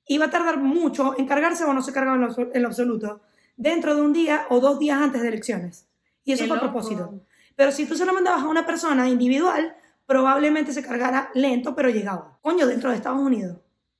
iba 0.07 0.26
a 0.26 0.30
tardar 0.30 0.59
mucho 0.59 1.14
en 1.18 1.26
cargarse 1.26 1.64
o 1.64 1.72
no 1.72 1.83
se 1.83 1.92
cargaba 1.92 2.16
en 2.16 2.22
lo, 2.22 2.54
en 2.54 2.62
lo 2.62 2.68
absoluto, 2.68 3.20
dentro 3.57 3.94
de 3.96 4.02
un 4.02 4.12
día 4.12 4.46
o 4.48 4.61
dos 4.61 4.78
días 4.78 5.00
antes 5.00 5.22
de 5.22 5.28
elecciones. 5.28 5.88
Y 6.24 6.33
eso 6.33 6.44
Qué 6.44 6.48
fue 6.48 6.57
a 6.57 6.61
propósito. 6.61 7.20
Pero 7.57 7.72
si 7.72 7.87
tú 7.87 7.96
se 7.96 8.04
lo 8.04 8.12
mandabas 8.12 8.42
a 8.42 8.48
una 8.48 8.64
persona 8.64 9.09
individual, 9.09 9.76
probablemente 10.07 10.72
se 10.72 10.83
cargara 10.83 11.30
lento, 11.35 11.74
pero 11.74 11.90
llegaba. 11.90 12.38
Coño, 12.42 12.66
dentro 12.66 12.90
de 12.90 12.96
Estados 12.96 13.20
Unidos. 13.20 13.59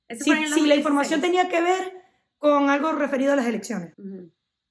Si, 0.09 0.29
la 0.29 0.75
información 0.75 1.19
2016. 1.19 1.21
tenía 1.21 1.49
que 1.49 1.61
ver 1.61 2.03
con 2.37 2.69
algo 2.69 2.91
referido 2.93 3.33
a 3.33 3.35
las 3.35 3.45
elecciones. 3.45 3.93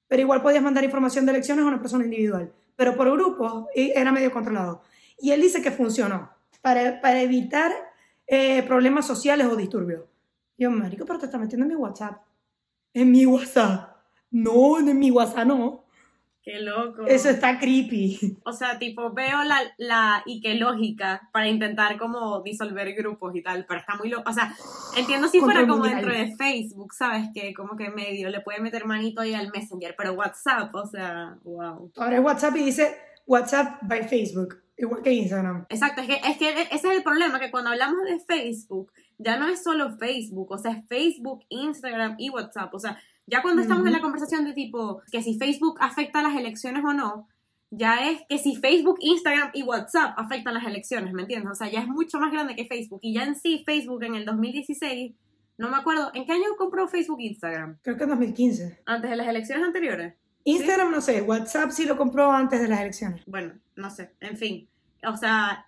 Pero 0.07 0.21
igual 0.21 0.41
podías 0.41 0.63
mandar 0.63 0.83
información 0.83 1.25
de 1.25 1.33
elecciones 1.33 1.65
a 1.65 1.67
una 1.67 1.79
persona 1.79 2.05
individual. 2.05 2.51
Pero 2.75 2.95
por 2.95 3.11
grupos 3.11 3.65
era 3.73 4.11
medio 4.11 4.31
controlado. 4.31 4.81
Y 5.17 5.31
él 5.31 5.41
dice 5.41 5.61
que 5.61 5.71
funcionó 5.71 6.29
para, 6.61 6.99
para 6.99 7.21
evitar 7.21 7.71
eh, 8.27 8.63
problemas 8.63 9.05
sociales 9.05 9.47
o 9.47 9.55
disturbios. 9.55 10.03
Yo, 10.57 10.71
marico, 10.71 11.05
pero 11.05 11.19
te 11.19 11.25
está 11.25 11.37
metiendo 11.37 11.65
en 11.65 11.69
mi 11.69 11.75
WhatsApp. 11.75 12.21
En 12.93 13.11
mi 13.11 13.25
WhatsApp. 13.25 13.95
No, 14.31 14.79
en 14.79 14.97
mi 14.97 15.11
WhatsApp 15.11 15.45
no. 15.45 15.84
Qué 16.45 16.59
loco. 16.59 17.07
Eso 17.07 17.29
está 17.29 17.57
creepy. 17.57 18.37
O 18.45 18.53
sea, 18.53 18.77
tipo, 18.77 19.11
veo 19.13 19.43
la, 19.43 19.61
la 19.79 20.21
y 20.27 20.41
qué 20.41 20.53
lógica 20.53 21.27
para 21.33 21.47
intentar 21.47 21.97
como 21.97 22.43
disolver 22.43 22.93
grupos 22.93 23.35
y 23.35 23.41
tal, 23.41 23.65
pero 23.67 23.79
está 23.79 23.95
muy 23.95 24.09
loco. 24.09 24.29
O 24.29 24.33
sea, 24.33 24.53
entiendo 24.95 25.27
si 25.27 25.39
fuera 25.39 25.65
como 25.65 25.85
dentro 25.85 26.13
de 26.13 26.35
Facebook, 26.35 26.93
¿sabes? 26.93 27.29
Que 27.33 27.51
como 27.55 27.75
que 27.75 27.89
medio 27.89 28.29
le 28.29 28.41
puede 28.41 28.61
meter 28.61 28.85
manito 28.85 29.21
ahí 29.21 29.33
al 29.33 29.49
Messenger, 29.51 29.95
pero 29.97 30.13
WhatsApp, 30.13 30.73
o 30.75 30.85
sea, 30.85 31.35
wow. 31.43 31.89
Tú 31.91 32.01
abres 32.03 32.19
WhatsApp 32.19 32.55
y 32.57 32.65
dice 32.65 32.95
WhatsApp 33.25 33.79
by 33.81 34.07
Facebook. 34.07 34.61
Igual 34.77 35.01
que 35.01 35.13
Instagram. 35.13 35.65
Exacto, 35.69 36.01
es 36.01 36.07
que, 36.07 36.29
es 36.29 36.37
que 36.37 36.51
ese 36.51 36.75
es 36.75 36.83
el 36.83 37.01
problema, 37.01 37.39
que 37.39 37.49
cuando 37.49 37.71
hablamos 37.71 38.03
de 38.03 38.19
Facebook, 38.19 38.91
ya 39.17 39.37
no 39.37 39.47
es 39.47 39.63
solo 39.63 39.97
Facebook, 39.97 40.51
o 40.51 40.57
sea, 40.59 40.73
es 40.73 40.87
Facebook, 40.87 41.43
Instagram 41.49 42.17
y 42.19 42.29
WhatsApp. 42.29 42.71
O 42.71 42.79
sea, 42.79 43.01
ya 43.27 43.41
cuando 43.41 43.61
estamos 43.61 43.83
en 43.83 43.89
Ujú. 43.89 43.97
la 43.97 44.01
conversación 44.01 44.45
de 44.45 44.53
tipo 44.53 45.01
que 45.11 45.21
si 45.21 45.37
Facebook 45.37 45.77
afecta 45.79 46.19
a 46.19 46.23
las 46.23 46.35
elecciones 46.35 46.83
o 46.83 46.93
no, 46.93 47.27
ya 47.71 48.09
es 48.09 48.21
que 48.29 48.37
si 48.37 48.55
Facebook, 48.55 48.97
Instagram 49.01 49.49
y 49.53 49.63
WhatsApp 49.63 50.13
afectan 50.17 50.53
las 50.53 50.65
elecciones, 50.65 51.13
¿me 51.13 51.23
entiendes? 51.23 51.51
O 51.51 51.55
sea, 51.55 51.69
ya 51.69 51.79
es 51.81 51.87
mucho 51.87 52.19
más 52.19 52.31
grande 52.31 52.55
que 52.55 52.65
Facebook. 52.65 52.99
Y 53.01 53.13
ya 53.13 53.23
en 53.23 53.35
sí, 53.35 53.63
Facebook 53.65 54.03
en 54.03 54.15
el 54.15 54.25
2016, 54.25 55.13
no 55.57 55.69
me 55.69 55.77
acuerdo, 55.77 56.11
¿en 56.13 56.25
qué 56.25 56.33
año 56.33 56.43
compró 56.57 56.87
Facebook 56.87 57.19
Instagram? 57.21 57.77
Creo 57.81 57.97
que 57.97 58.03
en 58.03 58.09
2015. 58.09 58.81
¿Antes 58.85 59.09
de 59.09 59.15
las 59.15 59.27
elecciones 59.27 59.65
anteriores? 59.65 60.13
Instagram 60.43 60.91
no 60.91 61.01
sé. 61.01 61.21
WhatsApp 61.23 61.71
sí 61.71 61.85
lo 61.85 61.97
compró 61.97 62.31
antes 62.31 62.61
de 62.61 62.67
las 62.67 62.79
elecciones. 62.79 63.23
bueno, 63.25 63.53
no 63.75 63.89
sé, 63.89 64.13
en 64.21 64.37
fin. 64.37 64.69
O 65.07 65.17
sea, 65.17 65.65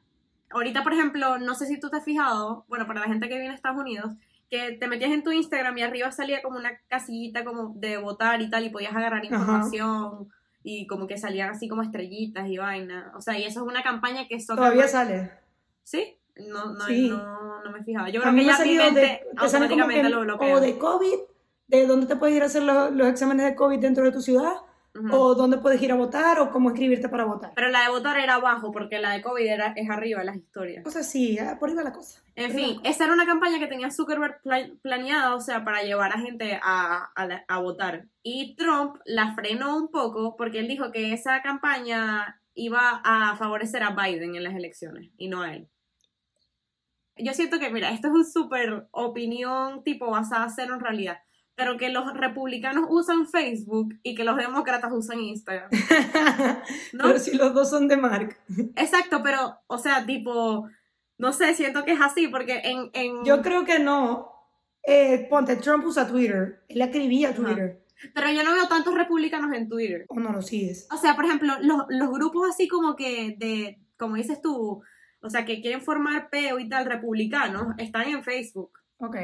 ahorita, 0.51 0.83
por 0.83 0.93
ejemplo, 0.93 1.39
no 1.39 1.55
sé 1.55 1.65
si 1.65 1.79
tú 1.79 1.89
te 1.89 1.97
has 1.97 2.05
fijado, 2.05 2.65
bueno, 2.69 2.85
para 2.85 3.01
la 3.01 3.07
gente 3.07 3.27
que 3.27 3.35
viene 3.37 3.51
a 3.51 3.55
Estados 3.55 3.79
Unidos, 3.81 4.13
que 4.49 4.73
te 4.73 4.87
metías 4.87 5.11
en 5.11 5.23
tu 5.23 5.31
Instagram 5.31 5.77
y 5.77 5.83
arriba 5.83 6.11
salía 6.11 6.41
como 6.41 6.57
una 6.57 6.79
casillita 6.87 7.43
como 7.43 7.73
de 7.75 7.97
votar 7.97 8.41
y 8.41 8.49
tal, 8.49 8.65
y 8.65 8.69
podías 8.69 8.95
agarrar 8.95 9.25
información 9.25 10.29
y 10.63 10.87
como 10.87 11.07
que 11.07 11.17
salían 11.17 11.49
así 11.49 11.67
como 11.67 11.81
estrellitas 11.81 12.47
y 12.47 12.57
vaina. 12.57 13.11
O 13.15 13.21
sea, 13.21 13.37
y 13.37 13.43
eso 13.43 13.61
es 13.61 13.67
una 13.67 13.83
campaña 13.83 14.27
que 14.27 14.37
Todavía 14.45 14.87
sale. 14.87 15.31
¿Sí? 15.83 16.17
No, 16.47 16.73
no, 16.73 16.85
Sí. 16.85 17.09
no, 17.09 17.63
no 17.63 17.71
me 17.71 17.79
he 17.79 17.83
fijado. 17.83 18.07
Yo 18.09 18.21
creo 18.21 18.33
que 18.35 18.45
ya 18.45 18.59
mi 18.59 18.75
mente 18.75 18.99
de, 18.99 19.21
automáticamente 19.37 20.01
que 20.03 20.09
lo 20.09 20.21
bloquea. 20.21 20.55
o 20.55 20.59
de 20.59 20.77
COVID, 20.77 21.19
de 21.67 21.87
dónde 21.87 22.05
te 22.05 22.15
puedes 22.15 22.35
ir 22.35 22.43
a 22.43 22.47
hacer 22.47 22.63
los, 22.63 22.91
los 22.91 23.07
exámenes 23.07 23.45
de 23.45 23.55
COVID 23.55 23.79
dentro 23.79 24.03
de 24.03 24.11
tu 24.11 24.21
ciudad, 24.21 24.53
O 25.11 25.35
dónde 25.35 25.57
puedes 25.57 25.81
ir 25.81 25.91
a 25.91 25.95
votar, 25.95 26.39
o 26.39 26.49
cómo 26.51 26.69
inscribirte 26.69 27.09
para 27.09 27.25
votar. 27.25 27.51
Pero 27.55 27.69
la 27.69 27.83
de 27.83 27.89
votar 27.89 28.17
era 28.17 28.35
abajo, 28.35 28.71
porque 28.71 28.99
la 28.99 29.11
de 29.11 29.21
COVID 29.21 29.45
era, 29.45 29.73
es 29.75 29.89
arriba 29.89 30.23
las 30.23 30.35
historias. 30.37 30.83
Cosas 30.83 31.07
así, 31.07 31.37
ah, 31.39 31.57
por 31.59 31.69
ahí 31.69 31.75
va 31.75 31.83
la 31.83 31.93
cosa. 31.93 32.21
En 32.35 32.51
fin, 32.51 32.79
esa 32.83 33.05
era 33.05 33.13
una 33.13 33.25
campaña 33.25 33.59
que 33.59 33.67
tenía 33.67 33.89
Zuckerberg 33.91 34.41
pla- 34.41 34.69
planeada, 34.81 35.35
o 35.35 35.39
sea, 35.41 35.63
para 35.63 35.81
llevar 35.83 36.11
a 36.15 36.19
gente 36.19 36.59
a, 36.61 37.11
a 37.15 37.25
la- 37.25 37.45
a 37.47 37.59
votar. 37.59 38.05
Y 38.23 38.55
Trump 38.55 38.95
la 39.05 39.33
frenó 39.35 39.75
un 39.77 39.89
poco 39.89 40.35
porque 40.35 40.59
él 40.59 40.67
dijo 40.67 40.91
que 40.91 41.13
esa 41.13 41.41
campaña 41.41 42.41
iba 42.53 43.01
a 43.03 43.35
favorecer 43.37 43.83
a 43.83 43.91
Biden 43.91 44.35
en 44.35 44.43
las 44.43 44.55
elecciones 44.55 45.11
y 45.17 45.27
no 45.29 45.41
a 45.41 45.53
él. 45.53 45.67
Yo 47.19 47.33
siento 47.33 47.57
que, 47.59 47.71
mira, 47.71 47.89
esto 47.91 48.07
es 48.09 48.13
un 48.13 48.25
súper 48.25 48.87
opinión 48.91 49.83
tipo 49.83 50.09
basada 50.11 50.47
cero 50.55 50.75
en 50.75 50.79
realidad. 50.81 51.17
Pero 51.57 51.75
que 51.75 51.89
los 51.89 52.13
republicanos 52.13 52.85
usan 52.87 53.27
Facebook 53.27 53.95
y 54.03 54.13
que 54.13 54.23
los 54.23 54.37
demócratas 54.37 54.91
usan 54.93 55.19
Instagram. 55.19 55.71
¿No? 56.93 57.05
Pero 57.05 57.17
si 57.17 57.35
los 57.35 57.51
dos 57.55 57.71
son 57.71 57.87
de 57.87 57.97
Mark. 57.97 58.37
Exacto, 58.75 59.21
pero, 59.23 59.57
o 59.65 59.79
sea, 59.79 60.05
tipo, 60.05 60.69
no 61.17 61.33
sé, 61.33 61.55
siento 61.55 61.83
que 61.83 61.93
es 61.93 61.99
así, 61.99 62.27
porque 62.27 62.61
en... 62.63 62.91
en... 62.93 63.25
Yo 63.25 63.41
creo 63.41 63.65
que 63.65 63.79
no. 63.79 64.31
Eh, 64.83 65.25
ponte, 65.31 65.55
Trump 65.55 65.83
usa 65.87 66.07
Twitter. 66.07 66.63
Él 66.69 66.79
escribía 66.79 67.33
Twitter. 67.33 67.83
Pero 68.13 68.31
yo 68.31 68.43
no 68.43 68.53
veo 68.53 68.67
tantos 68.67 68.93
republicanos 68.93 69.51
en 69.55 69.67
Twitter. 69.67 70.05
¿O 70.09 70.19
no 70.19 70.31
lo 70.31 70.43
sigues? 70.43 70.87
O 70.91 70.97
sea, 70.97 71.15
por 71.15 71.25
ejemplo, 71.25 71.55
los, 71.61 71.85
los 71.89 72.11
grupos 72.11 72.47
así 72.51 72.67
como 72.67 72.95
que 72.95 73.35
de, 73.35 73.79
como 73.97 74.15
dices 74.15 74.43
tú, 74.43 74.83
o 75.21 75.29
sea, 75.31 75.43
que 75.43 75.59
quieren 75.59 75.81
formar 75.81 76.29
peo 76.29 76.59
y 76.59 76.69
tal, 76.69 76.85
republicanos, 76.85 77.73
están 77.79 78.07
en 78.09 78.23
Facebook. 78.23 78.73
Ok. 78.99 79.15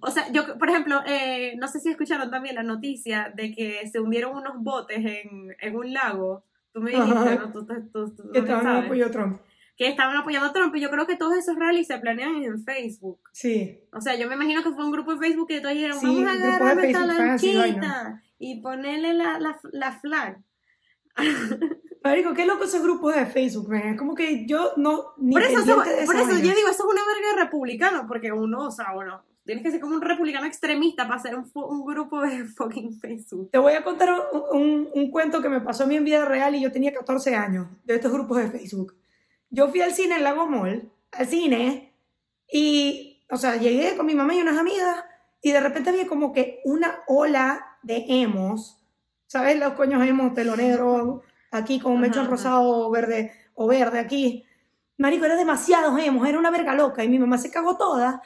O 0.00 0.10
sea, 0.10 0.30
yo, 0.32 0.58
por 0.58 0.68
ejemplo, 0.70 1.00
eh, 1.06 1.54
no 1.58 1.68
sé 1.68 1.78
si 1.80 1.90
escucharon 1.90 2.30
también 2.30 2.54
la 2.54 2.62
noticia 2.62 3.32
de 3.36 3.52
que 3.52 3.86
se 3.90 4.00
hundieron 4.00 4.36
unos 4.36 4.54
botes 4.58 4.98
en, 4.98 5.54
en 5.60 5.76
un 5.76 5.92
lago. 5.92 6.44
Tú 6.72 6.80
me 6.80 6.90
dijiste, 6.92 7.12
Ajá. 7.18 7.34
¿no? 7.34 7.52
Tú, 7.52 7.66
tú, 7.66 7.74
tú- 7.92 8.14
tú 8.16 8.30
Que 8.32 8.38
estaban 8.40 8.84
apoyo 8.84 9.06
a 9.06 9.10
Trump. 9.10 9.40
Que 9.76 9.88
estaban 9.88 10.16
apoyando 10.16 10.48
a 10.48 10.52
Trump. 10.52 10.74
Y 10.76 10.80
yo 10.80 10.90
creo 10.90 11.06
que 11.06 11.16
todos 11.16 11.36
esos 11.36 11.56
rallies 11.56 11.86
se 11.86 11.98
planean 11.98 12.42
en 12.42 12.64
Facebook. 12.64 13.20
Sí. 13.32 13.80
O 13.92 14.00
sea, 14.00 14.14
yo 14.16 14.28
me 14.28 14.34
imagino 14.34 14.62
que 14.62 14.70
fue 14.72 14.84
un 14.84 14.92
grupo 14.92 15.12
de 15.14 15.18
Facebook 15.18 15.48
que 15.48 15.60
todos 15.60 15.74
dijeron, 15.74 15.98
Sí, 16.00 16.06
vamos 16.06 16.26
a 16.26 16.32
agarrar 16.32 16.74
fue 16.78 17.30
así, 17.30 17.52
lanchita 17.52 18.22
y 18.38 18.60
ponerle 18.60 19.14
la, 19.14 19.38
la, 19.38 19.60
la 19.72 19.92
flag. 19.92 20.38
Marico, 22.04 22.34
qué 22.34 22.46
loco 22.46 22.64
esos 22.64 22.82
grupos 22.82 23.14
de 23.14 23.26
Facebook, 23.26 23.68
man. 23.68 23.82
Es 23.90 23.98
como 23.98 24.14
que 24.14 24.46
yo 24.46 24.72
no. 24.76 25.12
Ni 25.18 25.34
Por 25.34 25.42
eso, 25.42 25.64
por 25.64 25.86
yo 25.86 26.54
digo, 26.54 26.68
eso 26.68 26.70
es 26.70 26.80
una 26.80 27.02
verga 27.06 27.36
de 27.36 27.44
republicano, 27.44 28.06
porque 28.08 28.32
uno, 28.32 28.66
o 28.66 28.70
sea, 28.70 28.92
bueno, 28.92 29.22
tienes 29.44 29.64
que 29.64 29.70
ser 29.70 29.80
como 29.80 29.94
un 29.96 30.02
republicano 30.02 30.46
extremista 30.46 31.04
para 31.04 31.16
hacer 31.16 31.34
un, 31.36 31.50
un 31.54 31.84
grupo 31.84 32.20
de 32.20 32.44
fucking 32.56 32.98
Facebook. 33.00 33.50
Te 33.50 33.58
voy 33.58 33.72
a 33.74 33.82
contar 33.84 34.10
un, 34.32 34.60
un- 34.60 34.88
un 34.94 35.10
cuento 35.10 35.40
que 35.42 35.48
me 35.48 35.60
pasó 35.60 35.84
a 35.84 35.86
mí 35.86 35.96
en 35.96 36.04
vida 36.04 36.24
real 36.24 36.54
y 36.54 36.60
yo 36.60 36.70
tenía 36.72 36.92
14 36.92 37.34
años 37.34 37.66
de 37.84 37.94
estos 37.96 38.12
grupos 38.12 38.38
de 38.38 38.50
Facebook. 38.50 38.94
Yo 39.50 39.68
fui 39.68 39.80
al 39.82 39.92
cine 39.92 40.16
en 40.16 40.24
Lago 40.24 40.46
Mall, 40.46 40.90
al 41.12 41.26
cine, 41.26 41.92
y, 42.50 43.22
o 43.30 43.36
sea, 43.36 43.56
llegué 43.56 43.96
con 43.96 44.06
mi 44.06 44.14
mamá 44.14 44.34
y 44.34 44.40
unas 44.40 44.58
amigas, 44.58 44.96
y 45.40 45.52
de 45.52 45.60
repente 45.60 45.90
había 45.90 46.06
como 46.06 46.32
que 46.32 46.60
una 46.64 47.00
ola 47.06 47.78
de 47.82 48.04
emos, 48.08 48.78
¿sabes? 49.26 49.58
Los 49.58 49.72
coños 49.72 50.06
emos, 50.06 50.32
pelo 50.34 50.56
negro, 50.56 51.22
aquí 51.50 51.80
con 51.80 51.92
un 51.92 52.00
mechón 52.00 52.28
rosado 52.28 52.62
o 52.86 52.90
verde, 52.90 53.32
o 53.54 53.66
verde 53.66 53.98
aquí. 53.98 54.44
Marico, 54.98 55.24
era 55.24 55.36
demasiados 55.36 55.98
emos, 56.00 56.28
era 56.28 56.38
una 56.38 56.50
verga 56.50 56.74
loca, 56.74 57.02
y 57.04 57.08
mi 57.08 57.18
mamá 57.18 57.38
se 57.38 57.50
cagó 57.50 57.76
toda, 57.76 58.22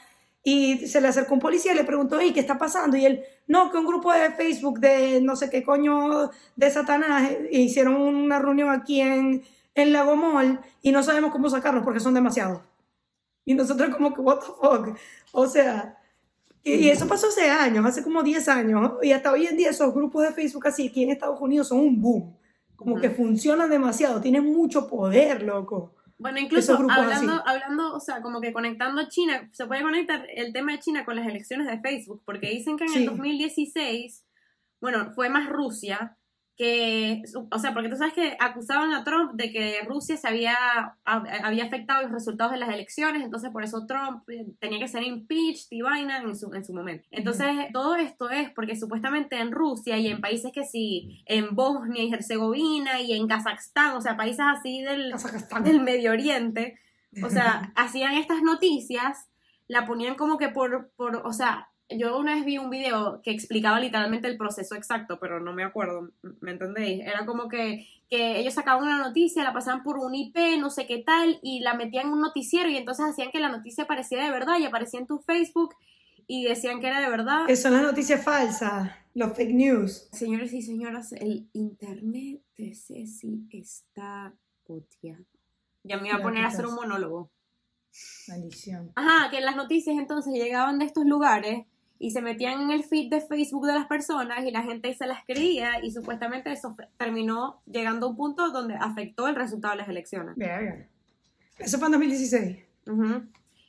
y 0.48 0.86
se 0.86 1.00
le 1.00 1.08
acercó 1.08 1.34
un 1.34 1.40
policía 1.40 1.72
y 1.72 1.74
le 1.74 1.82
preguntó, 1.82 2.20
"Ey, 2.20 2.32
¿qué 2.32 2.38
está 2.38 2.56
pasando? 2.56 2.96
Y 2.96 3.04
él, 3.04 3.24
no, 3.48 3.72
que 3.72 3.78
un 3.78 3.84
grupo 3.86 4.12
de 4.12 4.30
Facebook 4.30 4.78
de 4.78 5.20
no 5.20 5.34
sé 5.34 5.50
qué 5.50 5.64
coño 5.64 6.30
de 6.54 6.70
Satanás 6.70 7.32
eh, 7.32 7.48
hicieron 7.50 7.96
una 8.00 8.38
reunión 8.38 8.70
aquí 8.70 9.00
en, 9.00 9.42
en 9.74 9.92
Lago 9.92 10.14
Mall 10.14 10.60
y 10.82 10.92
no 10.92 11.02
sabemos 11.02 11.32
cómo 11.32 11.50
sacarlos 11.50 11.82
porque 11.82 11.98
son 11.98 12.14
demasiados. 12.14 12.60
Y 13.44 13.54
nosotros 13.54 13.92
como 13.92 14.14
que, 14.14 14.20
what 14.20 14.38
the 14.38 14.46
fuck? 14.46 14.96
O 15.32 15.48
sea, 15.48 15.98
y, 16.62 16.74
y 16.74 16.88
eso 16.90 17.08
pasó 17.08 17.26
hace 17.26 17.50
años, 17.50 17.84
hace 17.84 18.04
como 18.04 18.22
10 18.22 18.48
años, 18.48 18.92
y 19.02 19.10
hasta 19.10 19.32
hoy 19.32 19.48
en 19.48 19.56
día 19.56 19.70
esos 19.70 19.92
grupos 19.92 20.22
de 20.22 20.32
Facebook 20.32 20.68
así 20.68 20.86
aquí 20.88 21.02
en 21.02 21.10
Estados 21.10 21.40
Unidos 21.40 21.66
son 21.68 21.80
un 21.80 22.00
boom. 22.00 22.36
Como 22.76 22.92
Ujú. 22.92 23.00
que 23.00 23.10
funcionan 23.10 23.68
demasiado, 23.68 24.20
tienen 24.20 24.44
mucho 24.44 24.86
poder, 24.86 25.42
loco. 25.42 25.92
Bueno, 26.18 26.38
incluso 26.40 26.74
hablando, 26.74 27.32
así. 27.34 27.42
hablando, 27.46 27.94
o 27.94 28.00
sea, 28.00 28.22
como 28.22 28.40
que 28.40 28.52
conectando 28.52 29.02
a 29.02 29.08
China, 29.08 29.48
se 29.52 29.66
puede 29.66 29.82
conectar 29.82 30.26
el 30.34 30.52
tema 30.52 30.72
de 30.72 30.78
China 30.78 31.04
con 31.04 31.16
las 31.16 31.26
elecciones 31.26 31.66
de 31.66 31.78
Facebook, 31.80 32.22
porque 32.24 32.48
dicen 32.50 32.76
que 32.78 32.84
en 32.84 32.90
Sí. 32.90 32.98
el 33.00 33.06
2016, 33.06 34.24
bueno, 34.80 35.12
fue 35.14 35.28
más 35.28 35.48
Rusia, 35.48 36.16
que, 36.56 37.22
o 37.50 37.58
sea, 37.58 37.74
porque 37.74 37.90
tú 37.90 37.96
sabes 37.96 38.14
que 38.14 38.34
acusaban 38.40 38.94
a 38.94 39.04
Trump 39.04 39.32
de 39.34 39.52
que 39.52 39.80
Rusia 39.86 40.16
se 40.16 40.26
había, 40.26 40.54
hab- 41.04 41.40
había 41.44 41.64
afectado 41.64 42.02
los 42.04 42.12
resultados 42.12 42.52
de 42.52 42.58
las 42.58 42.70
elecciones, 42.70 43.22
entonces 43.22 43.50
por 43.50 43.62
eso 43.62 43.84
Trump 43.86 44.28
eh, 44.30 44.46
tenía 44.58 44.78
que 44.78 44.88
ser 44.88 45.02
impeached 45.02 45.66
y 45.70 45.82
vaina 45.82 46.18
en 46.18 46.34
su, 46.34 46.52
en 46.54 46.64
su 46.64 46.72
momento. 46.72 47.06
Entonces, 47.10 47.46
todo 47.74 47.96
esto 47.96 48.30
es 48.30 48.50
porque 48.52 48.74
supuestamente 48.74 49.38
en 49.38 49.52
Rusia 49.52 49.98
y 49.98 50.06
en 50.08 50.20
países 50.22 50.50
que 50.52 50.64
sí, 50.64 51.22
en 51.26 51.54
Bosnia 51.54 52.02
y 52.04 52.12
Herzegovina 52.12 53.00
y 53.02 53.12
en 53.12 53.28
Kazajstán, 53.28 53.94
o 53.96 54.00
sea, 54.00 54.16
países 54.16 54.40
así 54.46 54.80
del, 54.80 55.10
Kazajstán. 55.12 55.62
del 55.62 55.82
Medio 55.82 56.10
Oriente, 56.12 56.78
o 57.22 57.28
sea, 57.28 57.70
hacían 57.76 58.14
estas 58.14 58.42
noticias, 58.42 59.28
la 59.68 59.84
ponían 59.86 60.14
como 60.14 60.38
que 60.38 60.48
por, 60.48 60.90
por, 60.96 61.16
o 61.16 61.32
sea, 61.32 61.68
yo 61.88 62.18
una 62.18 62.34
vez 62.34 62.44
vi 62.44 62.58
un 62.58 62.70
video 62.70 63.20
que 63.22 63.30
explicaba 63.30 63.78
literalmente 63.78 64.26
el 64.26 64.36
proceso 64.36 64.74
exacto, 64.74 65.18
pero 65.20 65.40
no 65.40 65.52
me 65.52 65.64
acuerdo, 65.64 66.10
¿me 66.40 66.50
entendéis? 66.50 67.04
Era 67.04 67.24
como 67.26 67.48
que, 67.48 67.86
que 68.10 68.38
ellos 68.38 68.54
sacaban 68.54 68.82
una 68.82 68.98
noticia, 68.98 69.44
la 69.44 69.52
pasaban 69.52 69.82
por 69.82 69.98
un 69.98 70.14
IP, 70.14 70.36
no 70.58 70.70
sé 70.70 70.86
qué 70.86 70.98
tal, 70.98 71.38
y 71.42 71.60
la 71.60 71.74
metían 71.74 72.06
en 72.06 72.12
un 72.12 72.20
noticiero 72.20 72.68
y 72.68 72.76
entonces 72.76 73.06
hacían 73.06 73.30
que 73.30 73.38
la 73.38 73.50
noticia 73.50 73.86
pareciera 73.86 74.24
de 74.24 74.30
verdad 74.30 74.58
y 74.58 74.64
aparecía 74.64 75.00
en 75.00 75.06
tu 75.06 75.18
Facebook 75.20 75.74
y 76.26 76.44
decían 76.44 76.80
que 76.80 76.88
era 76.88 77.00
de 77.00 77.08
verdad. 77.08 77.46
Que 77.46 77.56
son 77.56 77.72
las 77.72 77.82
noticias 77.82 78.22
falsas, 78.22 78.90
los 79.14 79.36
fake 79.36 79.54
news. 79.54 80.08
Señores 80.12 80.52
y 80.52 80.62
señoras, 80.62 81.12
el 81.12 81.48
internet 81.52 82.42
de 82.56 82.74
Ceci 82.74 83.46
está 83.52 84.34
puteado. 84.64 85.24
Ya 85.84 85.98
me 85.98 86.08
iba 86.08 86.16
a 86.16 86.22
poner 86.22 86.44
a 86.44 86.48
hacer 86.48 86.66
un 86.66 86.74
monólogo. 86.74 87.30
Maldición. 88.26 88.90
Ajá, 88.96 89.30
que 89.30 89.40
las 89.40 89.54
noticias 89.54 89.96
entonces 89.96 90.34
llegaban 90.34 90.80
de 90.80 90.84
estos 90.84 91.06
lugares 91.06 91.64
y 91.98 92.10
se 92.10 92.20
metían 92.20 92.60
en 92.62 92.70
el 92.70 92.84
feed 92.84 93.10
de 93.10 93.20
Facebook 93.20 93.66
de 93.66 93.74
las 93.74 93.86
personas 93.86 94.44
y 94.44 94.50
la 94.50 94.62
gente 94.62 94.92
se 94.94 95.06
las 95.06 95.24
creía 95.24 95.82
y 95.82 95.90
supuestamente 95.90 96.52
eso 96.52 96.76
terminó 96.96 97.62
llegando 97.66 98.06
a 98.06 98.10
un 98.10 98.16
punto 98.16 98.50
donde 98.50 98.74
afectó 98.74 99.28
el 99.28 99.34
resultado 99.34 99.72
de 99.72 99.78
las 99.78 99.88
elecciones. 99.88 100.36
Verga. 100.36 100.86
Eso 101.58 101.78
fue 101.78 101.86
en 101.86 101.92
2016. 101.92 102.58
Ujú. 102.86 103.22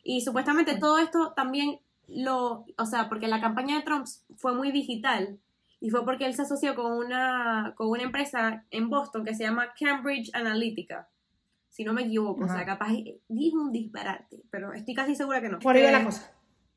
Y 0.04 0.22
supuestamente 0.22 0.78
todo 0.78 1.00
esto 1.00 1.34
también 1.36 1.80
lo, 2.08 2.66
o 2.78 2.86
sea, 2.86 3.10
porque 3.10 3.28
la 3.28 3.42
campaña 3.42 3.76
de 3.78 3.84
Trump 3.84 4.06
fue 4.36 4.54
muy 4.54 4.72
digital 4.72 5.40
y 5.80 5.90
fue 5.90 6.04
porque 6.06 6.26
él 6.26 6.34
se 6.34 6.42
asoció 6.44 6.76
con 6.76 6.94
una, 6.94 7.74
con 7.76 7.90
una 7.90 8.04
empresa 8.04 8.66
en 8.72 8.90
Boston 8.90 9.24
que 9.24 9.36
se 9.36 9.44
llama 9.44 9.74
Cambridge 9.80 10.32
Analytica. 10.34 11.10
Si 11.70 11.84
no 11.84 11.94
me 11.94 12.04
equivoco, 12.04 12.46
o 12.46 12.48
sea, 12.48 12.66
capaz 12.66 12.90
dije 13.28 13.56
un 13.56 13.72
disparate, 13.72 14.42
pero 14.50 14.74
estoy 14.74 14.96
casi 14.96 15.16
segura 15.16 15.42
que 15.42 15.50
no. 15.50 15.60
Por 15.60 15.76
ahí 15.76 15.84
va 15.84 15.90
Eh, 15.90 15.92
la 15.92 16.04
cosa. 16.06 16.32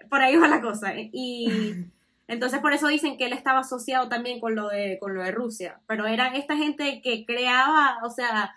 Por 0.08 0.22
ahí 0.22 0.36
va 0.36 0.48
la 0.48 0.60
cosa. 0.60 0.94
¿eh? 0.94 1.10
Y 1.12 1.48
entonces 2.28 2.60
por 2.60 2.72
eso 2.72 2.88
dicen 2.88 3.16
que 3.16 3.26
él 3.26 3.32
estaba 3.32 3.60
asociado 3.60 4.08
también 4.08 4.40
con 4.40 4.54
lo 4.54 4.68
de, 4.68 4.98
con 5.00 5.14
lo 5.14 5.22
de 5.22 5.32
Rusia. 5.32 5.80
Pero 5.86 6.06
eran 6.06 6.34
esta 6.34 6.56
gente 6.56 7.02
que 7.02 7.24
creaba, 7.26 7.98
o 8.04 8.10
sea, 8.10 8.54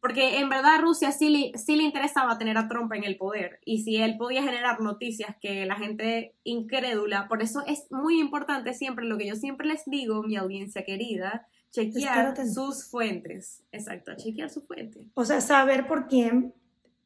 porque 0.00 0.38
en 0.38 0.48
verdad 0.48 0.80
Rusia 0.80 1.12
sí 1.12 1.28
le, 1.28 1.58
sí 1.58 1.76
le 1.76 1.82
interesaba 1.82 2.38
tener 2.38 2.56
a 2.56 2.68
Trump 2.68 2.92
en 2.94 3.04
el 3.04 3.16
poder. 3.16 3.60
Y 3.64 3.82
si 3.82 3.96
él 3.98 4.16
podía 4.16 4.42
generar 4.42 4.80
noticias 4.80 5.36
que 5.40 5.66
la 5.66 5.76
gente 5.76 6.34
incrédula, 6.42 7.28
por 7.28 7.42
eso 7.42 7.62
es 7.66 7.86
muy 7.90 8.18
importante 8.18 8.72
siempre 8.72 9.04
lo 9.04 9.18
que 9.18 9.26
yo 9.26 9.34
siempre 9.36 9.68
les 9.68 9.84
digo, 9.84 10.22
mi 10.22 10.36
audiencia 10.36 10.84
querida, 10.84 11.46
chequear 11.70 12.34
sus 12.46 12.88
fuentes. 12.88 13.62
Exacto, 13.72 14.12
chequear 14.16 14.48
sus 14.48 14.66
fuentes. 14.66 15.02
O 15.14 15.24
sea, 15.24 15.40
saber 15.40 15.86
por 15.86 16.08
quién, 16.08 16.54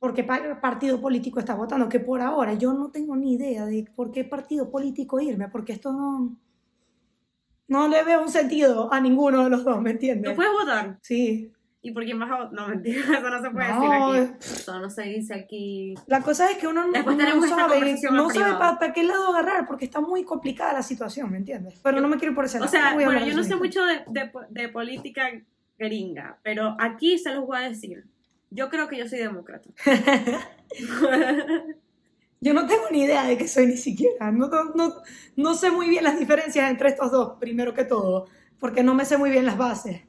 por 0.05 0.13
qué 0.13 0.23
pa- 0.23 0.61
partido 0.61 1.01
político 1.01 1.39
está 1.39 1.55
votando, 1.55 1.89
que 1.89 1.99
por 1.99 2.21
ahora 2.21 2.53
yo 2.53 2.75
no 2.75 2.91
tengo 2.91 3.17
ni 3.17 3.33
idea 3.37 3.65
de 3.65 3.87
por 3.97 4.13
qué 4.13 4.23
partido 4.23 4.71
político 4.71 5.19
irme, 5.19 5.49
porque 5.49 5.73
esto 5.73 5.95
no, 5.95 6.37
no 7.69 7.89
le 7.89 8.05
veo 8.05 8.21
un 8.21 8.29
sentido 8.29 8.93
a 8.93 9.01
ninguno 9.01 9.45
de 9.45 9.49
los 9.49 9.65
dos, 9.65 9.79
¿me 9.81 9.91
¿Tú 9.91 9.95
entiendes? 9.95 10.35
puedes 10.37 10.53
votar? 10.53 10.99
Sí. 11.01 11.51
¿Y 11.81 11.93
por 11.93 12.05
quién 12.05 12.19
vas 12.19 12.31
a 12.31 12.37
votar? 12.37 12.53
No, 12.53 12.69
mentira, 12.69 13.01
eso 13.19 13.31
no 13.31 13.41
se 13.43 13.51
puede 13.51 13.69
No, 13.73 14.13
decir 14.13 14.27
aquí. 14.27 14.35
Eso 14.45 14.79
no 14.79 14.91
se 14.91 15.03
dice 15.05 15.33
aquí. 15.35 15.95
La 16.07 16.21
cosa 16.21 16.51
es 16.51 16.59
que 16.59 16.67
uno 16.67 16.85
no, 16.87 16.93
Después 16.93 17.17
no 17.17 17.25
sabe, 17.49 17.97
no 18.13 18.29
sabe 18.29 18.45
privado. 18.45 18.79
para 18.79 18.93
qué 18.93 19.05
lado 19.05 19.29
agarrar, 19.29 19.67
porque 19.67 19.87
está 19.87 20.03
muy 20.03 20.23
complicada 20.25 20.75
la 20.75 20.83
situación, 20.83 21.31
¿me 21.31 21.39
entiendes? 21.39 21.81
Pero 21.83 22.03
no 22.03 22.09
me 22.09 22.19
quiero 22.19 22.33
ir 22.33 22.37
por 22.37 22.45
ese 22.45 22.59
O 22.59 22.61
lado. 22.61 22.71
sea, 22.71 22.93
Voy 22.93 23.05
a 23.05 23.07
bueno, 23.07 23.27
yo 23.27 23.35
no 23.35 23.43
sé 23.43 23.57
mucho 23.57 23.83
de, 23.87 24.03
de 24.09 24.31
de 24.51 24.69
política 24.69 25.31
gringa, 25.79 26.39
pero 26.43 26.77
aquí 26.79 27.17
se 27.17 27.33
los 27.35 27.47
voy 27.47 27.57
a 27.57 27.61
decir. 27.71 28.05
Yo 28.55 28.71
creo 28.71 28.89
que 28.89 28.97
yo 28.97 29.09
soy 29.09 29.19
demócrata. 29.19 29.69
Yo 32.45 32.53
no 32.53 32.67
tengo 32.67 32.83
ni 32.91 33.05
idea 33.05 33.25
de 33.25 33.39
qué 33.39 33.49
soy 33.49 33.67
ni 33.67 33.79
siquiera. 33.79 34.31
No, 34.31 34.51
no, 34.75 34.97
no, 35.35 35.55
sé 35.55 35.71
muy 35.71 35.89
bien 35.89 36.05
las 36.05 36.19
diferencias 36.19 36.71
entre 36.71 36.91
estos 36.91 37.11
dos, 37.11 37.39
primero 37.41 37.73
que 37.73 37.85
todo, 37.85 38.27
porque 38.61 38.83
no 38.83 38.95
me 38.95 39.07
sé 39.07 39.17
muy 39.17 39.31
bien 39.31 39.47
las 39.47 39.57
bases. 39.57 40.03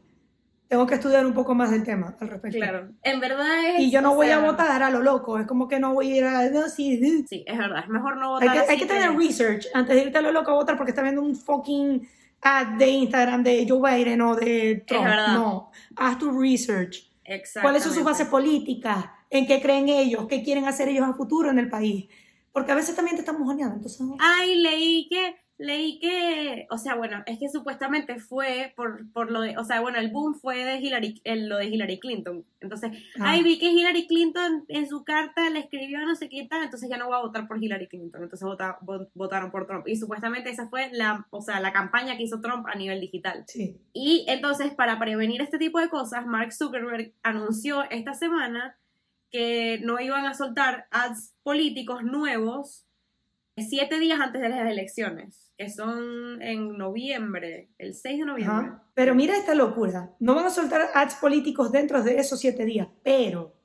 Tengo 0.68 0.86
que 0.86 0.96
estudiar 0.96 1.26
un 1.26 1.34
poco 1.34 1.56
más 1.56 1.72
del 1.72 1.86
tema 1.86 2.14
al 2.20 2.28
respecto. 2.28 2.58
claro. 2.58 2.90
En 3.04 3.22
verdad 3.22 3.70
es. 3.70 3.80
Y 3.80 3.90
yo 3.90 4.02
no 4.02 4.16
voy 4.16 4.28
a 4.28 4.40
sea, 4.40 4.52
votar 4.52 4.84
a 4.84 4.90
lo 4.90 5.02
loco, 5.02 5.40
es 5.40 5.48
como 5.48 5.70
que 5.70 5.80
no 5.80 5.94
voy 5.94 6.12
a 6.12 6.16
ir 6.18 6.24
a... 6.26 6.50
No, 6.50 6.68
sí, 6.68 7.26
sí. 7.26 7.46
Es 7.48 7.58
verdad. 7.58 7.84
Es 7.86 7.90
mejor 7.90 8.18
no 8.18 8.36
Hay 8.36 8.50
votar. 8.50 8.66
que, 8.66 8.72
hay 8.74 8.80
que 8.80 8.86
tener 8.86 9.16
research 9.16 9.68
antes 9.74 9.96
de 9.96 10.02
irte 10.02 10.18
a 10.18 10.22
lo 10.22 10.34
loco 10.34 10.52
a 10.52 10.56
votar 10.56 10.76
porque 10.76 10.92
está 10.92 11.04
viendo 11.04 11.22
un 11.22 11.38
fucking 11.38 12.06
ad 12.42 12.78
de 12.78 12.88
Instagram 12.88 13.44
de 13.44 13.66
Joe 13.66 13.80
Biden 13.80 14.20
o 14.20 14.36
de 14.36 14.84
Trump. 14.86 15.06
verdad. 15.06 15.36
No, 15.36 15.72
haz 15.96 16.20
tu 16.20 16.38
research. 16.38 17.15
¿Cuáles 17.62 17.84
son 17.84 17.94
sus 17.94 18.04
bases 18.04 18.28
políticas? 18.28 19.06
¿En 19.30 19.48
qué 19.48 19.62
creen 19.62 19.90
ellos? 19.90 20.28
¿Qué 20.28 20.44
quieren 20.44 20.66
hacer 20.66 20.88
ellos 20.90 21.08
a 21.08 21.14
futuro 21.14 21.50
en 21.50 21.60
el 21.60 21.70
país? 21.70 22.08
Porque 22.52 22.72
a 22.72 22.76
veces 22.76 22.96
también 22.96 23.16
te 23.16 23.22
están 23.22 23.40
mojoneando, 23.40 23.76
entonces... 23.76 24.02
Ay, 24.20 24.56
leí 24.56 25.08
que 25.10 25.36
leí 25.58 26.00
que, 26.00 26.68
o 26.70 26.78
sea, 26.78 26.96
bueno, 26.96 27.24
es 27.26 27.40
que 27.40 27.48
supuestamente 27.48 28.20
fue 28.20 28.74
por, 28.76 29.10
por 29.14 29.32
lo 29.32 29.40
de, 29.42 29.58
o 29.58 29.64
sea, 29.64 29.80
bueno, 29.80 29.98
el 30.00 30.10
boom 30.12 30.36
fue 30.36 30.66
de 30.66 30.78
Hillary, 30.80 31.22
el- 31.24 31.48
lo 31.48 31.58
de 31.58 31.68
Hillary 31.68 31.98
Clinton. 32.00 32.44
Entonces, 32.60 32.92
Ah. 33.20 33.32
ahí 33.32 33.42
vi 33.44 33.58
que 33.58 33.70
Hillary 33.72 34.06
Clinton 34.08 34.66
en 34.68 34.90
su 34.90 35.06
carta 35.06 35.50
le 35.50 35.60
escribió 35.60 36.00
no 36.06 36.16
sé 36.16 36.28
qué 36.28 36.46
tal, 36.50 36.64
entonces 36.64 36.90
ya 36.90 36.98
no 36.98 37.06
voy 37.08 37.16
a 37.16 37.22
votar 37.22 37.48
por 37.48 37.64
Hillary 37.64 37.88
Clinton. 37.88 38.24
Entonces 38.24 38.46
vota- 38.46 38.78
vo- 38.82 39.08
votaron 39.14 39.50
por 39.52 39.66
Trump. 39.66 39.88
Y 39.88 39.96
supuestamente 39.96 40.50
esa 40.50 40.68
fue 40.68 40.90
la, 40.92 41.26
o 41.30 41.42
sea, 41.42 41.60
la 41.62 41.72
campaña 41.72 42.18
que 42.18 42.24
hizo 42.24 42.42
Trump 42.42 42.66
a 42.68 42.76
nivel 42.76 43.00
digital. 43.00 43.46
Sí. 43.48 43.78
Y 43.94 44.26
entonces, 44.28 44.74
para 44.74 45.00
prevenir 45.00 45.42
este 45.42 45.58
tipo 45.58 45.80
de 45.80 45.88
cosas, 45.90 46.26
Mark 46.26 46.52
Zuckerberg 46.52 47.14
anunció 47.24 47.84
esta 47.90 48.14
semana 48.14 48.78
que 49.32 49.80
no 49.84 50.00
iban 50.00 50.26
a 50.26 50.34
soltar 50.34 50.88
ads 50.92 51.34
políticos 51.44 52.04
nuevos 52.04 52.85
siete 53.58 54.00
días 54.00 54.20
antes 54.20 54.42
de 54.42 54.50
las 54.50 54.70
elecciones, 54.70 55.54
que 55.58 55.70
son 55.70 56.42
en 56.42 56.78
noviembre, 56.78 57.70
el 57.78 57.94
6 57.94 58.20
de 58.20 58.26
noviembre. 58.26 58.68
Ajá. 58.68 58.84
Pero 58.94 59.16
mira 59.16 59.38
esta 59.38 59.56
locura. 59.56 60.14
No 60.20 60.36
van 60.36 60.46
a 60.46 60.50
soltar 60.50 60.90
ads 60.94 61.16
políticos 61.16 61.72
dentro 61.72 62.04
de 62.04 62.18
esos 62.18 62.40
siete 62.40 62.66
días, 62.66 62.88
pero 63.04 63.56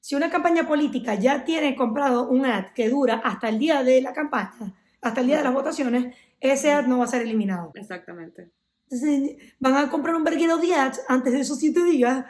si 0.00 0.14
una 0.14 0.30
campaña 0.30 0.66
política 0.66 1.14
ya 1.14 1.44
tiene 1.44 1.76
comprado 1.76 2.28
un 2.28 2.44
ad 2.46 2.72
que 2.74 2.88
dura 2.88 3.22
hasta 3.24 3.48
el 3.48 3.58
día 3.58 3.82
de 3.82 4.02
la 4.02 4.12
campaña, 4.12 4.74
hasta 5.00 5.20
el 5.20 5.26
día 5.26 5.38
de 5.38 5.44
las 5.44 5.54
votaciones, 5.54 6.14
ese 6.40 6.72
ad 6.72 6.86
no 6.86 6.98
va 6.98 7.04
a 7.04 7.08
ser 7.08 7.22
eliminado. 7.22 7.72
Exactamente. 7.74 8.50
Entonces, 8.90 9.36
van 9.58 9.76
a 9.76 9.90
comprar 9.90 10.14
un 10.14 10.24
verguero 10.24 10.58
de 10.58 10.74
ads 10.74 11.02
antes 11.08 11.32
de 11.32 11.40
esos 11.40 11.58
siete 11.58 11.82
días. 11.84 12.24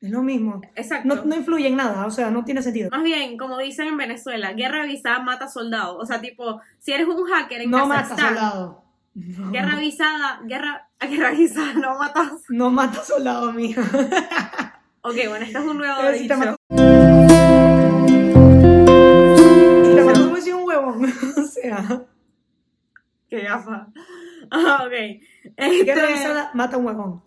Es 0.00 0.10
lo 0.10 0.22
mismo. 0.22 0.60
Exacto. 0.74 1.08
No, 1.08 1.24
no 1.24 1.34
influye 1.34 1.68
en 1.68 1.76
nada, 1.76 2.04
o 2.06 2.10
sea, 2.10 2.30
no 2.30 2.44
tiene 2.44 2.62
sentido. 2.62 2.90
Más 2.90 3.02
bien, 3.02 3.36
como 3.38 3.56
dicen 3.58 3.88
en 3.88 3.96
Venezuela, 3.96 4.52
guerra 4.52 4.82
avisada 4.82 5.20
mata 5.20 5.48
soldado. 5.48 5.96
O 5.98 6.04
sea, 6.04 6.20
tipo, 6.20 6.60
si 6.78 6.92
eres 6.92 7.08
un 7.08 7.24
hacker 7.26 7.62
en 7.62 7.70
No 7.70 7.86
mata 7.86 8.16
soldado. 8.16 8.84
No. 9.14 9.50
guerra 9.50 9.72
avisada, 9.76 10.40
guerra, 10.44 10.88
guerra 11.00 11.28
avisada, 11.28 11.72
no 11.74 11.98
matas. 11.98 12.32
No 12.50 12.70
mata 12.70 13.02
soldado, 13.02 13.52
mija. 13.52 13.82
Ok, 15.08 15.14
bueno, 15.28 15.44
este 15.46 15.56
es 15.56 15.64
un 15.64 15.78
nuevo 15.78 15.94
Pero 16.00 16.18
si 16.18 16.26
te 16.26 16.34
dicho. 16.34 16.36
mató. 16.36 16.56
Si 19.86 19.94
te 19.94 20.02
mató, 20.04 20.30
pues 20.30 20.46
un 20.52 20.64
huevón. 20.64 21.04
o 21.36 21.42
sea, 21.44 22.02
Qué 23.30 23.40
gafa. 23.42 23.86
Ah, 24.50 24.82
ok. 24.84 24.90
guerra 24.90 25.22
Este- 25.56 25.92
avisada 26.00 26.50
mata 26.54 26.76
un 26.76 26.86
huevón. 26.86 27.22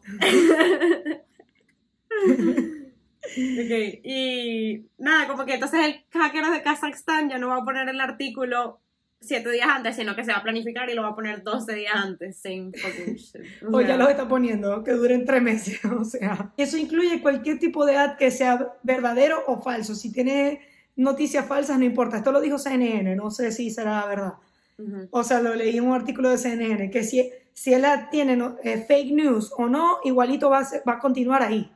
Ok, 3.22 4.00
y 4.04 4.86
nada, 4.98 5.28
como 5.28 5.46
que 5.46 5.54
entonces 5.56 5.80
el 5.86 5.96
hacker 6.12 6.46
de 6.46 6.62
Kazajstán 6.62 7.30
ya 7.30 7.38
no 7.38 7.50
va 7.50 7.58
a 7.58 7.64
poner 7.66 7.88
el 7.90 8.00
artículo 8.02 8.80
siete 9.22 9.52
días 9.52 9.68
antes, 9.70 9.98
sino 9.98 10.16
que 10.16 10.24
se 10.24 10.32
va 10.32 10.38
a 10.40 10.44
planificar 10.44 10.90
y 10.90 10.94
lo 10.96 11.02
va 11.04 11.10
a 11.10 11.16
poner 11.16 11.44
12 11.44 11.74
días 11.76 11.94
antes. 11.94 12.42
Fucking 12.42 13.16
shit. 13.16 13.42
O 13.72 13.78
O 13.78 13.82
ya 13.82 13.98
los 13.98 14.10
está 14.10 14.28
poniendo, 14.28 14.84
que 14.84 14.94
duren 14.94 15.26
tres 15.26 15.42
meses. 15.42 15.80
O 16.00 16.06
sea, 16.06 16.54
eso 16.58 16.78
incluye 16.78 17.22
cualquier 17.22 17.60
tipo 17.60 17.86
de 17.86 17.98
ad 17.98 18.16
que 18.18 18.32
sea 18.32 18.74
verdadero 18.84 19.44
o 19.48 19.62
falso. 19.62 19.94
Si 19.94 20.12
tiene 20.12 20.62
noticias 20.96 21.46
falsas, 21.46 21.78
no 21.78 21.86
importa. 21.86 22.18
Esto 22.18 22.32
lo 22.32 22.40
dijo 22.42 22.58
CNN, 22.58 23.16
no 23.16 23.30
sé 23.30 23.52
si 23.52 23.70
será 23.70 24.06
verdad. 24.06 24.34
ujú. 24.78 25.08
O 25.12 25.24
sea, 25.24 25.42
lo 25.42 25.54
leí 25.54 25.78
en 25.78 25.86
un 25.86 25.94
artículo 25.96 26.30
de 26.30 26.38
CNN, 26.38 26.90
que 26.90 27.04
si, 27.04 27.30
si 27.54 27.74
el 27.74 27.84
ad 27.86 28.10
tiene 28.10 28.38
no- 28.38 28.56
eh, 28.64 28.86
fake 28.88 29.12
news 29.12 29.52
o 29.58 29.68
no, 29.68 29.98
igualito 30.06 30.50
va 30.50 30.60
a, 30.60 30.66
ser- 30.66 30.82
va 30.88 30.94
a 30.94 31.00
continuar 31.00 31.44
ahí, 31.44 31.70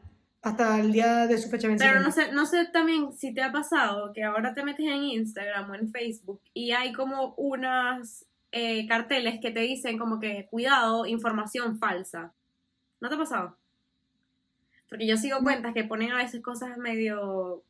hasta 0.44 0.78
el 0.78 0.91
día 0.91 1.26
de 1.26 1.38
su 1.38 1.50
fecha 1.50 1.70
de 1.70 1.78
Pero 1.78 2.02
no 2.02 2.12
sé, 2.12 2.34
no 2.34 2.46
sé 2.46 2.66
también 2.66 3.14
si 3.14 3.34
te 3.34 3.41
ha 3.41 3.52
pasado 3.52 4.12
que 4.12 4.24
ahora 4.24 4.54
te 4.54 4.64
metes 4.64 4.86
en 4.86 5.04
Instagram 5.04 5.72
o 5.72 5.76
en 5.76 5.89
Facebook 5.89 6.41
y 6.54 6.72
hay 6.72 6.91
como 6.91 7.34
unas 7.38 8.26
eh, 8.52 8.86
carteles 8.88 9.39
que 9.39 9.52
te 9.52 9.62
dicen 9.62 9.98
como 9.98 10.20
que 10.20 10.46
cuidado, 10.52 11.06
información 11.06 11.80
falsa. 11.80 12.34
¿No 13.00 13.08
te 13.08 13.16
ha 13.16 13.18
pasado? 13.18 13.58
Porque 14.89 15.08
yo 15.08 15.16
sigo 15.16 15.39
cuentas 15.39 15.74
que 15.74 15.86
ponen 15.86 16.12
a 16.12 16.18
veces 16.18 16.41
cosas 16.41 16.78
medio... 16.78 17.64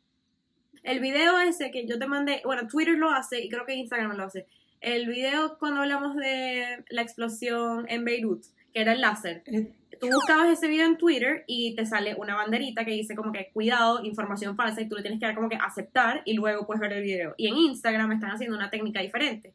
El 0.81 0.99
video 0.99 1.39
ese 1.39 1.71
que 1.71 1.87
yo 1.87 1.97
te 1.97 2.07
mandé, 2.07 2.41
bueno, 2.43 2.67
Twitter 2.67 2.97
lo 2.97 3.11
hace 3.11 3.39
y 3.39 3.49
creo 3.49 3.65
que 3.65 3.75
Instagram 3.75 4.17
lo 4.17 4.23
hace. 4.23 4.47
El 4.81 5.07
video 5.07 5.57
cuando 5.59 5.81
hablamos 5.81 6.15
de 6.15 6.83
la 6.89 7.03
explosión 7.03 7.85
en 7.87 8.03
Beirut, 8.03 8.43
que 8.73 8.81
era 8.81 8.93
el 8.93 9.01
láser 9.01 9.43
Eh, 9.45 9.71
tú 10.09 10.15
buscabas 10.15 10.49
ese 10.49 10.67
video 10.67 10.85
en 10.85 10.97
Twitter 10.97 11.43
y 11.47 11.75
te 11.75 11.85
sale 11.85 12.15
una 12.15 12.35
banderita 12.35 12.85
que 12.85 12.91
dice 12.91 13.15
como 13.15 13.31
que 13.31 13.49
cuidado, 13.53 14.03
información 14.03 14.55
falsa 14.55 14.81
y 14.81 14.89
tú 14.89 14.95
le 14.95 15.01
tienes 15.01 15.19
que 15.19 15.25
dar 15.25 15.35
como 15.35 15.49
que 15.49 15.55
aceptar 15.55 16.21
y 16.25 16.33
luego 16.33 16.65
puedes 16.65 16.81
ver 16.81 16.93
el 16.93 17.03
video. 17.03 17.33
Y 17.37 17.47
en 17.47 17.55
Instagram 17.55 18.11
están 18.11 18.31
haciendo 18.31 18.55
una 18.55 18.69
técnica 18.69 19.01
diferente. 19.01 19.53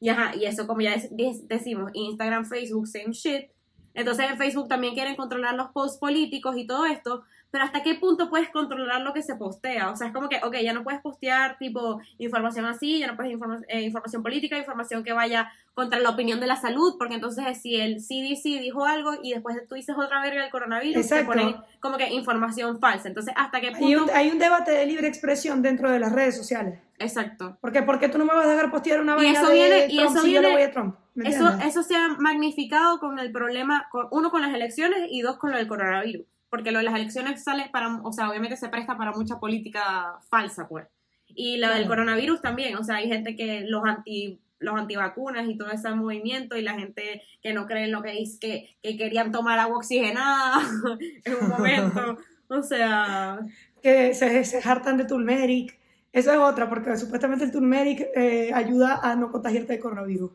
Y 0.00 0.08
ajá, 0.08 0.36
y 0.36 0.44
eso 0.44 0.66
como 0.66 0.80
ya 0.80 0.96
decimos, 1.44 1.90
Instagram, 1.94 2.44
Facebook, 2.44 2.86
same 2.86 3.12
shit. 3.12 3.50
Entonces 3.94 4.30
en 4.30 4.36
Facebook 4.36 4.68
también 4.68 4.94
quieren 4.94 5.16
controlar 5.16 5.54
los 5.54 5.70
posts 5.70 5.98
políticos 5.98 6.56
y 6.58 6.66
todo 6.66 6.84
esto, 6.84 7.24
pero 7.56 7.64
¿hasta 7.64 7.82
qué 7.82 7.94
punto 7.94 8.28
puedes 8.28 8.50
controlar 8.50 9.00
lo 9.00 9.14
que 9.14 9.22
se 9.22 9.34
postea? 9.34 9.88
O 9.90 9.96
sea, 9.96 10.08
es 10.08 10.12
como 10.12 10.28
que, 10.28 10.36
ok, 10.42 10.56
ya 10.62 10.74
no 10.74 10.84
puedes 10.84 11.00
postear 11.00 11.56
tipo 11.56 11.98
información 12.18 12.66
así, 12.66 12.98
ya 12.98 13.06
no 13.06 13.16
puedes 13.16 13.32
informa- 13.32 13.64
eh, 13.68 13.80
información 13.80 14.22
política, 14.22 14.58
información 14.58 15.02
que 15.02 15.14
vaya 15.14 15.50
contra 15.72 15.98
la 15.98 16.10
opinión 16.10 16.38
de 16.38 16.46
la 16.46 16.56
salud, 16.56 16.96
porque 16.98 17.14
entonces 17.14 17.44
si 17.62 17.76
el 17.76 18.02
CDC 18.02 18.60
dijo 18.60 18.84
algo 18.84 19.12
y 19.22 19.32
después 19.32 19.56
tú 19.70 19.74
dices 19.74 19.96
otra 19.96 20.20
verga 20.20 20.42
del 20.42 20.50
coronavirus, 20.50 21.02
Exacto. 21.02 21.32
te 21.32 21.38
ponen 21.38 21.56
como 21.80 21.96
que 21.96 22.12
información 22.12 22.78
falsa. 22.78 23.08
Entonces, 23.08 23.32
¿hasta 23.38 23.58
qué 23.62 23.70
punto? 23.70 23.86
Hay 23.86 23.94
un, 23.94 24.10
hay 24.10 24.28
un 24.28 24.38
debate 24.38 24.72
de 24.72 24.84
libre 24.84 25.08
expresión 25.08 25.62
dentro 25.62 25.90
de 25.90 25.98
las 25.98 26.12
redes 26.12 26.36
sociales. 26.36 26.78
Exacto. 26.98 27.56
Porque 27.62 27.82
¿por 27.82 27.98
qué 27.98 28.10
tú 28.10 28.18
no 28.18 28.26
me 28.26 28.34
vas 28.34 28.44
a 28.46 28.50
dejar 28.50 28.70
postear 28.70 29.00
una 29.00 29.12
Y 29.14 29.16
vaina 29.16 29.38
eso 29.40 29.48
de 29.48 29.54
viene- 29.54 29.86
y 29.88 29.96
Trump 29.96 30.10
eso 30.16 30.24
si 30.26 30.32
yo 30.32 30.42
le 30.42 30.52
voy 30.52 30.62
a 30.62 30.70
Trump? 30.72 30.96
¿Me 31.14 31.30
Eso, 31.30 31.48
eso 31.64 31.82
se 31.82 31.96
ha 31.96 32.08
magnificado 32.18 32.98
con 32.98 33.18
el 33.18 33.32
problema, 33.32 33.88
con, 33.90 34.08
uno 34.10 34.30
con 34.30 34.42
las 34.42 34.52
elecciones 34.54 35.06
y 35.10 35.22
dos 35.22 35.38
con 35.38 35.50
lo 35.50 35.56
del 35.56 35.66
coronavirus. 35.68 36.26
Porque 36.48 36.70
lo 36.70 36.78
de 36.78 36.84
las 36.84 36.94
elecciones 36.94 37.42
sale 37.42 37.68
para, 37.72 38.00
o 38.02 38.12
sea, 38.12 38.28
obviamente 38.30 38.56
se 38.56 38.68
presta 38.68 38.96
para 38.96 39.12
mucha 39.12 39.38
política 39.38 40.18
falsa, 40.28 40.68
pues. 40.68 40.86
Y 41.28 41.58
lo 41.58 41.68
del 41.70 41.86
coronavirus 41.86 42.40
también, 42.40 42.76
o 42.76 42.84
sea, 42.84 42.96
hay 42.96 43.08
gente 43.08 43.36
que 43.36 43.62
los 43.66 43.84
anti 43.84 44.40
los 44.58 44.74
antivacunas 44.74 45.46
y 45.48 45.56
todo 45.56 45.70
ese 45.70 45.90
movimiento 45.90 46.56
y 46.56 46.62
la 46.62 46.74
gente 46.74 47.22
que 47.42 47.52
no 47.52 47.66
cree 47.66 47.84
en 47.84 47.92
lo 47.92 48.02
que 48.02 48.12
dice, 48.12 48.38
que, 48.40 48.76
que 48.82 48.96
querían 48.96 49.30
tomar 49.30 49.58
agua 49.58 49.78
oxigenada 49.78 50.60
en 51.24 51.34
un 51.34 51.48
momento. 51.48 52.18
O 52.48 52.62
sea, 52.62 53.40
que 53.82 54.14
se, 54.14 54.44
se 54.44 54.68
hartan 54.68 54.96
de 54.96 55.04
turmeric. 55.04 55.78
Esa 56.12 56.32
es 56.32 56.38
otra, 56.38 56.68
porque 56.68 56.96
supuestamente 56.96 57.44
el 57.44 57.52
turmeric 57.52 58.06
eh, 58.14 58.50
ayuda 58.54 59.00
a 59.02 59.14
no 59.16 59.30
contagiarte 59.30 59.74
de 59.74 59.80
coronavirus. 59.80 60.32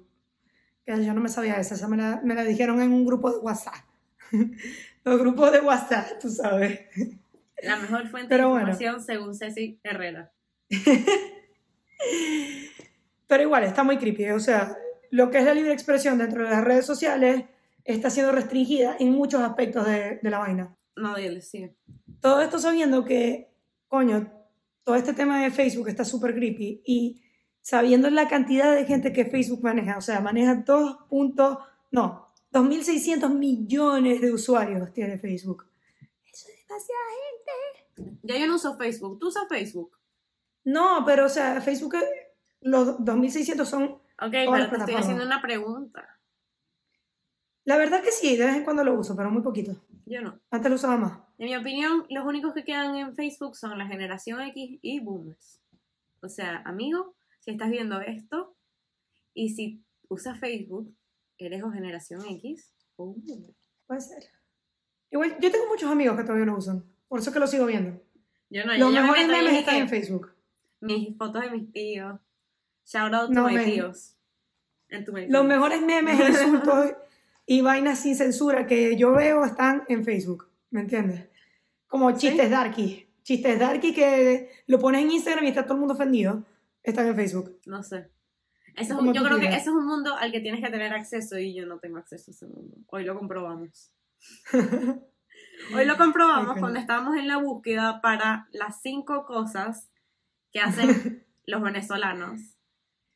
Que 0.85 1.03
yo 1.03 1.13
no 1.13 1.21
me 1.21 1.29
sabía 1.29 1.55
esa, 1.57 1.75
esa 1.75 1.87
me 1.87 1.97
la, 1.97 2.21
me 2.23 2.35
la 2.35 2.43
dijeron 2.43 2.81
en 2.81 2.91
un 2.91 3.05
grupo 3.05 3.31
de 3.31 3.39
WhatsApp. 3.39 3.83
Los 5.03 5.19
grupos 5.19 5.51
de 5.51 5.59
WhatsApp, 5.61 6.19
tú 6.19 6.29
sabes. 6.29 6.79
la 7.63 7.75
mejor 7.77 8.07
fuente 8.09 8.29
Pero 8.29 8.45
de 8.45 8.49
bueno. 8.49 8.69
información 8.69 9.03
según 9.03 9.35
Ceci 9.35 9.79
Herrera. 9.83 10.31
Pero 13.27 13.43
igual, 13.43 13.63
está 13.63 13.83
muy 13.83 13.97
creepy. 13.97 14.29
O 14.31 14.39
sea, 14.39 14.75
lo 15.09 15.31
que 15.31 15.39
es 15.39 15.45
la 15.45 15.53
libre 15.53 15.73
expresión 15.73 16.17
dentro 16.17 16.43
de 16.43 16.49
las 16.49 16.63
redes 16.63 16.85
sociales 16.85 17.45
está 17.83 18.09
siendo 18.09 18.31
restringida 18.31 18.95
en 18.99 19.11
muchos 19.11 19.41
aspectos 19.41 19.85
de, 19.87 20.19
de 20.21 20.29
la 20.29 20.39
vaina. 20.39 20.75
No, 20.95 21.15
dile, 21.15 21.41
sí. 21.41 21.71
Todo 22.19 22.41
esto 22.41 22.59
sabiendo 22.59 23.05
que, 23.05 23.49
coño, 23.87 24.31
todo 24.83 24.95
este 24.95 25.13
tema 25.13 25.41
de 25.41 25.51
Facebook 25.51 25.87
está 25.89 26.05
súper 26.05 26.33
creepy 26.35 26.81
y 26.85 27.21
sabiendo 27.61 28.09
la 28.09 28.27
cantidad 28.27 28.73
de 28.75 28.85
gente 28.85 29.13
que 29.13 29.25
Facebook 29.25 29.63
maneja, 29.63 29.97
o 29.97 30.01
sea, 30.01 30.19
maneja 30.19 30.55
2 30.55 30.97
puntos, 31.09 31.57
no, 31.91 32.27
2.600 32.51 33.33
millones 33.33 34.21
de 34.21 34.31
usuarios 34.33 34.91
tiene 34.93 35.17
Facebook. 35.17 35.65
Eso 36.31 36.47
es 36.49 36.67
demasiada 36.67 37.01
gente. 37.25 38.17
Ya 38.23 38.37
yo 38.37 38.47
no 38.47 38.55
uso 38.55 38.77
Facebook. 38.77 39.19
¿Tú 39.19 39.27
usas 39.29 39.47
Facebook? 39.47 39.97
No, 40.63 41.03
pero, 41.05 41.25
o 41.25 41.29
sea, 41.29 41.59
Facebook, 41.61 41.95
eh, 41.95 42.33
los 42.61 42.99
2.600 42.99 43.65
son, 43.65 43.83
Ok, 44.19 44.31
pero 44.31 44.69
te 44.69 44.77
estoy 44.77 44.95
haciendo 44.95 45.25
una 45.25 45.41
pregunta. 45.41 46.19
la 47.65 47.77
verdad 47.77 48.03
que 48.03 48.11
sí, 48.11 48.35
de 48.37 48.45
vez 48.45 48.55
en 48.55 48.63
cuando 48.63 48.83
lo 48.83 48.93
uso, 48.99 49.15
pero 49.15 49.31
muy 49.31 49.41
poquito. 49.41 49.75
Yo 50.05 50.21
no. 50.21 50.39
Antes 50.51 50.69
lo 50.69 50.75
usaba 50.75 50.97
más. 50.97 51.19
En 51.37 51.45
mi 51.47 51.55
opinión, 51.55 52.05
los 52.09 52.25
únicos 52.25 52.53
que 52.53 52.63
quedan 52.63 52.95
en 52.95 53.15
Facebook 53.15 53.55
son 53.55 53.77
la 53.77 53.87
generación 53.87 54.41
X 54.41 54.77
y 54.81 54.99
boomers. 54.99 55.59
O 56.21 56.29
sea, 56.29 56.61
amigo, 56.65 57.15
si 57.39 57.51
estás 57.51 57.71
viendo 57.71 57.99
esto 58.01 58.55
y 59.33 59.49
si 59.49 59.81
usas 60.09 60.39
Facebook, 60.39 60.93
eres 61.45 61.63
o 61.63 61.71
generación 61.71 62.21
X 62.27 62.73
o 62.95 63.05
un 63.05 63.23
boomer. 63.25 63.53
Puede 63.87 64.01
ser. 64.01 64.23
Igual, 65.09 65.37
yo 65.41 65.51
tengo 65.51 65.67
muchos 65.67 65.89
amigos 65.91 66.15
que 66.17 66.23
todavía 66.23 66.45
lo 66.45 66.55
usan, 66.57 66.83
por 67.07 67.19
eso 67.19 67.29
es 67.29 67.33
que 67.33 67.39
lo 67.39 67.47
sigo 67.47 67.65
viendo. 67.65 68.01
Yo 68.49 68.65
no, 68.65 68.71
Los 68.73 68.79
yo 68.79 68.91
ya 68.91 69.01
me 69.01 69.07
mejores 69.07 69.27
memes 69.27 69.53
están 69.59 69.75
que 69.75 69.81
en 69.81 69.89
Facebook. 69.89 70.33
mis 70.81 71.17
fotos 71.17 71.41
de 71.43 71.51
mis 71.51 71.71
tíos. 71.71 72.19
Shout 72.85 73.13
out 73.13 73.27
to 73.27 73.33
No, 73.33 73.47
my 73.47 73.55
men. 73.55 73.65
tíos. 73.65 74.15
And 74.89 75.05
to 75.05 75.11
my 75.13 75.21
Los 75.27 75.29
tíos. 75.29 75.45
mejores 75.45 75.81
memes, 75.81 76.19
insultos 76.29 76.93
y 77.45 77.61
vainas 77.61 77.99
sin 77.99 78.15
censura 78.15 78.67
que 78.67 78.95
yo 78.97 79.11
veo 79.13 79.43
están 79.45 79.83
en 79.89 80.03
Facebook, 80.05 80.47
¿me 80.69 80.81
entiendes? 80.81 81.27
Como 81.87 82.11
chistes 82.17 82.49
darky. 82.49 83.07
Chistes 83.23 83.59
darky 83.59 83.93
que 83.93 84.49
lo 84.67 84.79
pones 84.79 85.03
en 85.03 85.11
Instagram 85.11 85.45
y 85.45 85.49
está 85.49 85.63
todo 85.63 85.73
el 85.75 85.79
mundo 85.79 85.93
ofendido, 85.93 86.43
están 86.83 87.07
en 87.07 87.15
Facebook. 87.15 87.59
No 87.65 87.83
sé. 87.83 88.09
Eso, 88.77 88.95
Como 88.95 89.13
yo 89.13 89.23
creo 89.23 89.39
que 89.39 89.47
ese 89.47 89.57
es 89.57 89.67
un 89.67 89.85
mundo 89.85 90.15
al 90.15 90.31
que 90.31 90.39
tienes 90.39 90.63
que 90.63 90.69
tener 90.71 90.93
acceso 90.93 91.37
y 91.37 91.53
yo 91.53 91.65
no 91.65 91.79
tengo 91.79 91.97
acceso 91.97 92.31
a 92.31 92.33
ese 92.33 92.47
mundo. 92.47 92.77
Hoy 92.87 93.03
lo 93.03 93.17
comprobamos. 93.17 93.93
Hoy 95.75 95.85
lo 95.85 95.97
comprobamos 95.97 96.57
cuando 96.59 96.79
estábamos 96.79 97.17
en 97.17 97.27
la 97.27 97.37
búsqueda 97.37 98.01
para 98.01 98.47
las 98.51 98.81
cinco 98.81 99.25
cosas 99.25 99.89
que 100.51 100.59
hacen 100.61 101.25
los 101.45 101.61
venezolanos. 101.61 102.39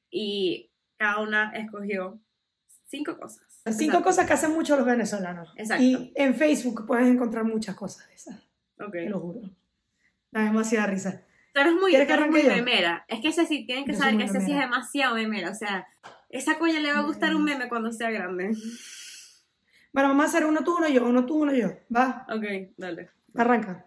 Y 0.09 0.71
cada 0.97 1.21
una 1.21 1.51
escogió 1.51 2.19
cinco 2.87 3.17
cosas. 3.17 3.61
Las 3.65 3.77
cinco 3.77 3.93
Exacto. 3.97 4.09
cosas 4.09 4.27
que 4.27 4.33
hacen 4.33 4.51
mucho 4.53 4.77
los 4.77 4.85
venezolanos. 4.85 5.51
Exacto. 5.57 5.83
Y 5.83 6.13
en 6.15 6.35
Facebook 6.35 6.85
puedes 6.85 7.07
encontrar 7.07 7.43
muchas 7.43 7.75
cosas 7.75 8.07
de 8.07 8.13
esas, 8.13 8.35
Ok. 8.79 8.91
te 8.91 9.09
lo 9.09 9.19
juro. 9.19 9.41
Da 10.31 10.43
demasiada 10.43 10.87
risa. 10.87 11.24
Tú 11.55 11.61
eres 11.61 11.73
muy, 11.73 11.91
¿Quieres 11.91 12.07
tú 12.09 12.13
eres 12.15 12.29
muy 12.29 12.43
memera. 12.43 13.05
Es 13.07 13.21
que 13.21 13.29
ese 13.29 13.45
sí, 13.45 13.65
tienen 13.65 13.85
que 13.85 13.93
Yo 13.93 13.97
saber 13.97 14.17
que 14.17 14.25
ese 14.25 14.41
sí 14.41 14.51
es 14.51 14.59
demasiado 14.59 15.15
memera. 15.15 15.51
O 15.51 15.55
sea, 15.55 15.87
esa 16.27 16.59
coña 16.59 16.81
le 16.81 16.91
va 16.91 16.99
a 16.99 17.03
gustar 17.03 17.33
un 17.33 17.45
meme 17.45 17.69
cuando 17.69 17.93
sea 17.93 18.11
grande. 18.11 18.51
Bueno, 19.93 20.09
vamos 20.09 20.25
a 20.25 20.27
hacer 20.27 20.45
uno 20.45 20.65
tú, 20.65 20.75
uno 20.75 20.89
yo, 20.89 21.05
uno 21.07 21.25
tú, 21.25 21.43
uno 21.43 21.53
yo. 21.53 21.69
Va, 21.95 22.27
Ok, 22.29 22.43
dale. 22.75 23.09
arranca. 23.35 23.85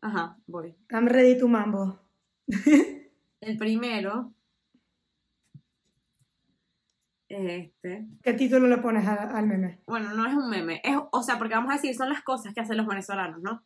Ajá, 0.00 0.36
voy. 0.48 0.74
I'm 0.90 1.06
ready 1.06 1.38
to 1.38 1.46
mambo. 1.46 2.00
El 3.40 3.56
primero 3.56 4.32
es 7.28 7.66
este. 7.66 8.06
¿Qué 8.22 8.32
título 8.32 8.66
le 8.66 8.78
pones 8.78 9.06
a- 9.06 9.30
al 9.36 9.46
meme? 9.46 9.80
Bueno, 9.86 10.12
no 10.12 10.26
es 10.26 10.34
un 10.34 10.50
meme. 10.50 10.80
Es, 10.82 10.96
o 11.12 11.22
sea, 11.22 11.38
porque 11.38 11.54
vamos 11.54 11.70
a 11.70 11.74
decir, 11.76 11.94
son 11.94 12.08
las 12.08 12.22
cosas 12.22 12.52
que 12.52 12.60
hacen 12.62 12.76
los 12.76 12.86
venezolanos, 12.88 13.40
¿no? 13.42 13.62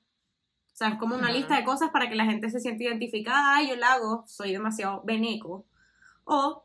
O 0.80 0.82
sea, 0.82 0.94
es 0.94 0.98
como 0.98 1.14
una 1.14 1.24
Ajá. 1.24 1.34
lista 1.34 1.56
de 1.56 1.64
cosas 1.64 1.90
para 1.90 2.08
que 2.08 2.14
la 2.14 2.24
gente 2.24 2.48
se 2.48 2.58
sienta 2.58 2.84
identificada. 2.84 3.56
Ay, 3.56 3.68
yo 3.68 3.76
la 3.76 3.92
hago, 3.92 4.24
soy 4.26 4.52
demasiado 4.52 5.02
veneco. 5.04 5.66
O 6.24 6.64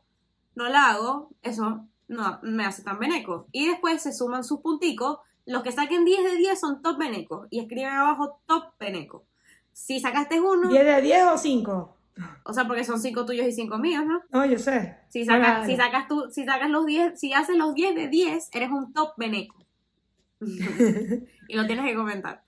no 0.54 0.70
la 0.70 0.88
hago, 0.88 1.28
eso 1.42 1.84
no 2.08 2.38
me 2.40 2.64
hace 2.64 2.82
tan 2.82 2.98
veneco. 2.98 3.46
Y 3.52 3.68
después 3.68 4.00
se 4.00 4.14
suman 4.14 4.42
sus 4.42 4.60
punticos. 4.60 5.18
Los 5.44 5.62
que 5.62 5.70
saquen 5.70 6.06
10 6.06 6.24
de 6.24 6.36
10 6.36 6.58
son 6.58 6.80
top 6.80 6.96
veneco. 6.96 7.46
Y 7.50 7.60
escriben 7.60 7.90
abajo 7.90 8.40
top 8.46 8.72
veneco. 8.80 9.26
Si 9.74 10.00
sacaste 10.00 10.40
uno, 10.40 10.70
¿10 10.70 10.82
de 10.82 11.02
10 11.02 11.24
o 11.34 11.36
5? 11.36 11.96
o 12.44 12.52
sea, 12.54 12.66
porque 12.66 12.84
son 12.84 12.98
5 12.98 13.26
tuyos 13.26 13.46
y 13.46 13.52
5 13.52 13.76
míos, 13.76 14.06
¿no? 14.06 14.22
No, 14.30 14.46
yo 14.46 14.58
sé. 14.58 14.96
Si 15.10 15.26
sacas, 15.26 15.66
si 15.66 15.76
sacas 15.76 16.08
tú, 16.08 16.30
si 16.30 16.46
sacas 16.46 16.70
los 16.70 16.86
10, 16.86 17.20
si 17.20 17.34
haces 17.34 17.58
los 17.58 17.74
10 17.74 17.94
de 17.94 18.08
10, 18.08 18.48
eres 18.54 18.70
un 18.70 18.94
top 18.94 19.12
veneco. 19.18 19.56
y 20.40 21.54
lo 21.54 21.66
tienes 21.66 21.84
que 21.84 21.94
comentar. 21.94 22.45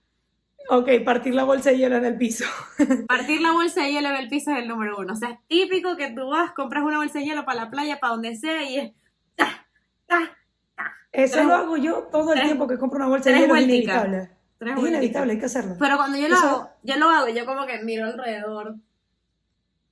Ok, 0.70 0.88
partir 1.04 1.34
la 1.34 1.44
bolsa 1.44 1.70
de 1.70 1.78
hielo 1.78 1.96
en 1.96 2.04
el 2.04 2.16
piso. 2.18 2.44
Partir 3.08 3.40
la 3.40 3.52
bolsa 3.52 3.82
de 3.82 3.92
hielo 3.92 4.08
en 4.10 4.16
el 4.16 4.28
piso 4.28 4.50
es 4.50 4.58
el 4.58 4.68
número 4.68 4.98
uno. 4.98 5.14
O 5.14 5.16
sea, 5.16 5.30
es 5.30 5.38
típico 5.48 5.96
que 5.96 6.10
tú 6.10 6.28
vas, 6.28 6.52
compras 6.52 6.84
una 6.84 6.98
bolsa 6.98 7.18
de 7.20 7.24
hielo 7.24 7.44
para 7.46 7.64
la 7.64 7.70
playa, 7.70 7.98
para 8.00 8.12
donde 8.12 8.36
sea, 8.36 8.62
y 8.64 8.78
es. 8.78 8.92
¡ta! 9.34 9.66
¡ta! 10.06 10.36
Eso 11.10 11.34
Tres- 11.36 11.46
lo 11.46 11.54
hago 11.54 11.76
yo 11.78 12.02
todo 12.12 12.32
el 12.32 12.38
tres- 12.38 12.48
tiempo 12.50 12.66
que 12.68 12.76
compro 12.78 12.98
una 12.98 13.08
bolsa 13.08 13.30
de 13.30 13.38
hielo. 13.40 13.54
Es 13.56 13.62
inevitable. 13.64 14.30
Tres 14.58 14.76
Es 14.76 14.88
inevitable, 14.88 15.32
hay 15.32 15.38
que 15.38 15.46
hacerlo. 15.46 15.76
Pero 15.78 15.96
cuando 15.96 16.18
yo 16.18 16.28
lo 16.28 16.34
Eso- 16.36 16.46
hago, 16.46 16.70
yo 16.82 16.96
lo 16.98 17.08
hago, 17.08 17.28
y 17.28 17.34
yo 17.34 17.46
como 17.46 17.64
que 17.66 17.78
miro 17.82 18.04
alrededor. 18.06 18.74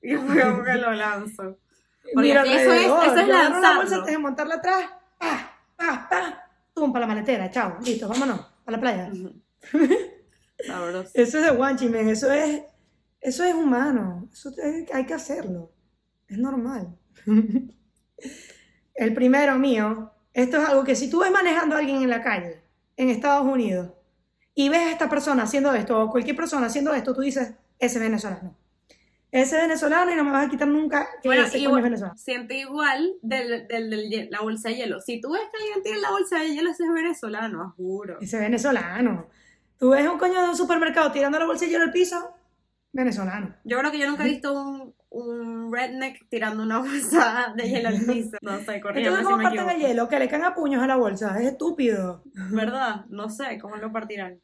Y 0.02 0.14
como 0.14 0.62
que 0.62 0.74
lo 0.74 0.92
lanzo. 0.92 1.58
Porque 2.14 2.28
Mira 2.28 2.42
eso 2.42 2.72
es- 2.72 2.82
eso 2.84 3.02
es 3.02 3.18
agarro 3.22 3.60
la 3.60 3.76
bolsa 3.76 3.94
antes 3.96 4.12
de 4.12 4.18
montarla 4.18 4.54
atrás. 4.56 4.84
¡Pah! 5.18 5.50
¡Pah! 5.76 6.06
¡Pah! 6.10 6.44
¡Tum! 6.74 6.92
Para 6.92 7.06
la 7.06 7.14
maletera. 7.14 7.50
Chao. 7.50 7.78
Listo, 7.82 8.08
vámonos. 8.08 8.40
A 8.66 8.70
la 8.70 8.78
playa. 8.78 9.10
Sabroso. 10.64 11.10
Eso 11.14 11.38
es 11.38 11.44
de 11.44 11.50
guanchi, 11.50 11.88
men. 11.88 12.08
Eso 12.08 12.30
es, 12.32 12.62
eso 13.20 13.44
es 13.44 13.54
humano. 13.54 14.28
Eso 14.32 14.52
te- 14.52 14.86
hay 14.92 15.06
que 15.06 15.14
hacerlo. 15.14 15.72
Es 16.28 16.38
normal. 16.38 16.96
El 18.94 19.14
primero 19.14 19.58
mío, 19.58 20.12
esto 20.32 20.56
es 20.56 20.68
algo 20.68 20.84
que 20.84 20.96
si 20.96 21.10
tú 21.10 21.20
ves 21.20 21.30
manejando 21.30 21.76
a 21.76 21.80
alguien 21.80 22.02
en 22.02 22.08
la 22.10 22.22
calle, 22.22 22.62
en 22.96 23.10
Estados 23.10 23.46
Unidos, 23.46 23.90
y 24.54 24.68
ves 24.70 24.80
a 24.80 24.90
esta 24.92 25.08
persona 25.10 25.42
haciendo 25.42 25.74
esto, 25.74 26.00
o 26.00 26.10
cualquier 26.10 26.34
persona 26.36 26.66
haciendo 26.66 26.94
esto, 26.94 27.12
tú 27.14 27.20
dices, 27.20 27.52
ese 27.78 27.98
venezolano. 27.98 28.56
Ese 29.30 29.58
venezolano 29.58 30.10
y 30.10 30.14
no 30.14 30.24
me 30.24 30.30
vas 30.30 30.46
a 30.46 30.50
quitar 30.50 30.68
nunca 30.68 31.06
que 31.22 31.28
Bueno, 31.28 31.42
ese 31.44 31.58
igual- 31.58 31.80
es 31.80 31.84
venezolano. 31.84 32.16
Siento 32.16 32.54
igual 32.54 33.12
del, 33.20 33.68
hie- 33.68 34.28
la 34.30 34.40
bolsa 34.40 34.70
de 34.70 34.76
hielo. 34.76 35.00
Si 35.02 35.20
tú 35.20 35.30
ves 35.32 35.42
que 35.52 35.62
alguien 35.62 35.82
tiene 35.82 36.00
la 36.00 36.10
bolsa 36.10 36.38
de 36.38 36.54
hielo, 36.54 36.70
ese 36.70 36.84
es 36.84 36.92
venezolano, 36.92 37.74
juro. 37.76 38.18
Ese 38.20 38.38
venezolano. 38.38 39.28
Tú 39.78 39.90
ves 39.90 40.08
un 40.08 40.18
coño 40.18 40.42
de 40.42 40.48
un 40.48 40.56
supermercado 40.56 41.12
tirando 41.12 41.38
la 41.38 41.46
bolsilla 41.46 41.82
al 41.82 41.92
piso, 41.92 42.34
venezolano. 42.92 43.54
Yo 43.64 43.78
creo 43.78 43.90
que 43.90 43.98
yo 43.98 44.08
nunca 44.08 44.24
he 44.24 44.30
visto 44.30 44.52
un, 44.52 44.94
un 45.10 45.72
redneck 45.72 46.28
tirando 46.28 46.62
una 46.62 46.78
bolsa 46.78 47.52
de 47.56 47.68
hielo 47.68 47.88
al 47.88 48.00
piso. 48.00 48.36
No 48.40 48.58
sé, 48.60 48.80
corriendo 48.80 49.16
si 49.16 49.24
¿cómo 49.24 49.36
me 49.36 49.44
parten 49.44 49.70
el 49.70 49.80
hielo? 49.80 50.08
Que 50.08 50.18
le 50.18 50.28
caen 50.28 50.44
a 50.44 50.54
puños 50.54 50.82
a 50.82 50.86
la 50.86 50.96
bolsa. 50.96 51.38
Es 51.40 51.48
estúpido. 51.48 52.22
¿Verdad? 52.34 53.04
No 53.08 53.28
sé, 53.28 53.58
¿cómo 53.58 53.76
lo 53.76 53.92
partirán? 53.92 54.40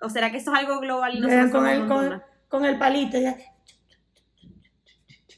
¿O 0.00 0.10
será 0.10 0.30
que 0.30 0.38
eso 0.38 0.52
es 0.52 0.58
algo 0.58 0.80
global 0.80 1.14
y 1.14 1.20
dan 1.20 1.30
nosotros 1.30 1.50
con, 1.52 1.68
el, 1.68 1.86
con, 1.86 2.22
con 2.48 2.64
el 2.64 2.78
palito. 2.78 3.18
ya. 3.18 3.36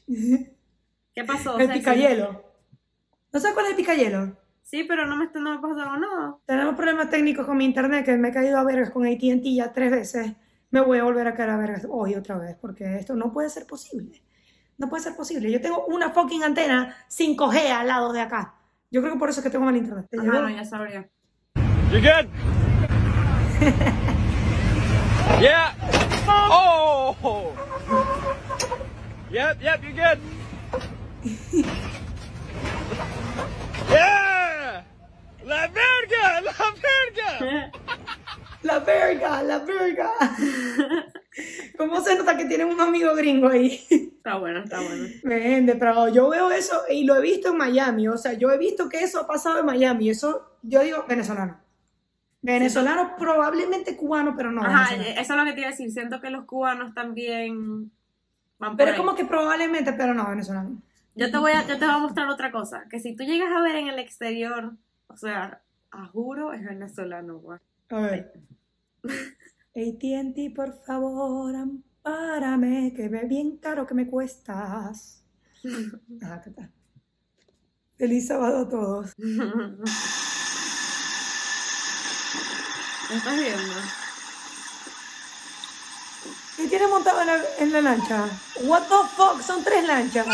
¿Qué 0.07 1.23
pasó? 1.23 1.59
El 1.59 1.67
Ceci? 1.67 1.79
picayelo. 1.79 2.43
¿No 3.31 3.39
sabes 3.39 3.53
cuál 3.53 3.67
es 3.67 3.71
el 3.71 3.77
picayelo? 3.77 4.37
Sí, 4.65 4.83
pero 4.83 5.05
no 5.05 5.15
me, 5.15 5.25
está- 5.25 5.39
no 5.39 5.51
me 5.53 5.59
pasó 5.59 5.75
nada. 5.75 6.37
Tenemos 6.47 6.73
problemas 6.75 7.11
técnicos 7.11 7.45
con 7.45 7.55
mi 7.55 7.65
internet 7.65 8.03
que 8.03 8.17
me 8.17 8.29
he 8.29 8.33
caído 8.33 8.57
a 8.57 8.63
vergas 8.63 8.89
con 8.89 9.05
AT&T 9.05 9.53
ya 9.53 9.71
tres 9.71 9.91
veces. 9.91 10.33
Me 10.71 10.81
voy 10.81 10.97
a 10.97 11.03
volver 11.03 11.27
a 11.27 11.35
caer 11.35 11.51
a 11.51 11.57
vergas 11.57 11.85
hoy 11.87 12.15
otra 12.15 12.39
vez 12.39 12.55
porque 12.59 12.95
esto 12.95 13.15
no 13.15 13.31
puede 13.31 13.47
ser 13.51 13.67
posible. 13.67 14.23
No 14.79 14.89
puede 14.89 15.03
ser 15.03 15.15
posible. 15.15 15.51
Yo 15.51 15.61
tengo 15.61 15.85
una 15.85 16.09
fucking 16.09 16.43
antena 16.43 16.95
5G 17.09 17.69
al 17.71 17.87
lado 17.87 18.11
de 18.11 18.21
acá. 18.21 18.55
Yo 18.89 19.01
creo 19.01 19.13
que 19.13 19.19
por 19.19 19.29
eso 19.29 19.39
es 19.39 19.43
que 19.43 19.51
tengo 19.51 19.65
mal 19.65 19.77
internet. 19.77 20.07
¿Te 20.09 20.17
Ajá, 20.17 20.41
no, 20.41 20.49
ya 20.49 20.65
sabría. 20.65 21.07
You 21.91 21.99
good? 21.99 22.27
yeah. 25.41 25.75
Oh. 26.27 27.53
Yep, 29.29 29.61
yep, 29.61 29.81
you 29.83 29.93
good. 29.93 30.19
yeah. 33.91 34.34
La 35.45 35.67
verga, 35.67 36.41
la 36.41 36.51
verga. 36.81 37.71
La 38.65 38.79
verga, 38.79 39.43
la 39.43 39.59
verga. 39.59 40.11
¿Cómo 41.77 42.01
se 42.01 42.17
nota 42.17 42.35
que 42.35 42.45
tienen 42.45 42.67
un 42.67 42.81
amigo 42.81 43.13
gringo 43.13 43.47
ahí? 43.49 43.79
está 43.91 44.37
bueno, 44.37 44.61
está 44.61 44.81
bueno. 44.81 45.07
Vende, 45.23 45.75
pero 45.75 46.09
yo 46.09 46.29
veo 46.29 46.49
eso 46.49 46.81
y 46.89 47.03
lo 47.03 47.15
he 47.15 47.21
visto 47.21 47.49
en 47.49 47.57
Miami. 47.57 48.07
O 48.07 48.17
sea, 48.17 48.33
yo 48.33 48.49
he 48.49 48.57
visto 48.57 48.89
que 48.89 49.01
eso 49.01 49.19
ha 49.19 49.27
pasado 49.27 49.59
en 49.59 49.67
Miami. 49.67 50.09
Eso, 50.09 50.57
yo 50.63 50.81
digo, 50.81 51.05
venezolano. 51.07 51.59
Venezolano, 52.41 53.15
probablemente 53.19 53.95
cubano, 53.95 54.33
pero 54.35 54.51
no. 54.51 54.63
Ajá, 54.63 54.95
venezolano. 54.95 55.21
eso 55.21 55.33
es 55.33 55.39
lo 55.39 55.45
que 55.45 55.53
te 55.53 55.59
iba 55.59 55.67
a 55.67 55.71
decir. 55.71 55.91
Siento 55.91 56.19
que 56.19 56.31
los 56.31 56.45
cubanos 56.45 56.95
también 56.95 57.91
van 58.57 58.71
por 58.71 58.77
Pero 58.77 58.89
es 58.91 58.97
ahí. 58.97 59.05
como 59.05 59.15
que 59.15 59.25
probablemente, 59.25 59.93
pero 59.93 60.15
no, 60.15 60.27
venezolano. 60.27 60.81
Yo 61.13 61.29
te 61.29 61.37
voy 61.37 61.51
a, 61.51 61.67
yo 61.67 61.77
te 61.77 61.85
voy 61.85 61.93
a 61.93 61.99
mostrar 61.99 62.29
otra 62.29 62.51
cosa. 62.51 62.85
Que 62.89 62.99
si 62.99 63.15
tú 63.15 63.23
llegas 63.23 63.51
a 63.55 63.61
ver 63.61 63.75
en 63.75 63.89
el 63.89 63.99
exterior, 63.99 64.73
o 65.07 65.17
sea, 65.17 65.61
a 65.91 66.05
juro 66.07 66.53
es 66.53 66.63
venezolano, 66.63 67.39
güey. 67.39 67.59
A 67.89 67.99
ver. 68.01 68.33
AT&T, 69.75 70.53
por 70.55 70.73
favor, 70.85 71.53
ampárame, 71.55 72.93
que 72.95 73.09
ve 73.09 73.25
bien 73.25 73.57
caro 73.57 73.85
que 73.85 73.93
me 73.93 74.07
cuestas. 74.07 75.23
Ajá, 76.21 76.41
¿qué 76.41 76.51
tal? 76.51 76.71
Feliz 77.97 78.27
sábado 78.27 78.65
a 78.65 78.69
todos. 78.69 79.13
¿Me 79.17 79.33
estás 83.15 83.37
viendo? 83.37 83.73
¿Qué 86.57 86.67
tiene 86.67 86.87
montado 86.87 87.21
en 87.21 87.27
la, 87.27 87.39
en 87.59 87.71
la 87.71 87.81
lancha? 87.81 88.27
What 88.63 88.83
the 88.83 88.95
fuck, 89.15 89.41
son 89.41 89.63
tres 89.63 89.85
lanchas. 89.85 90.27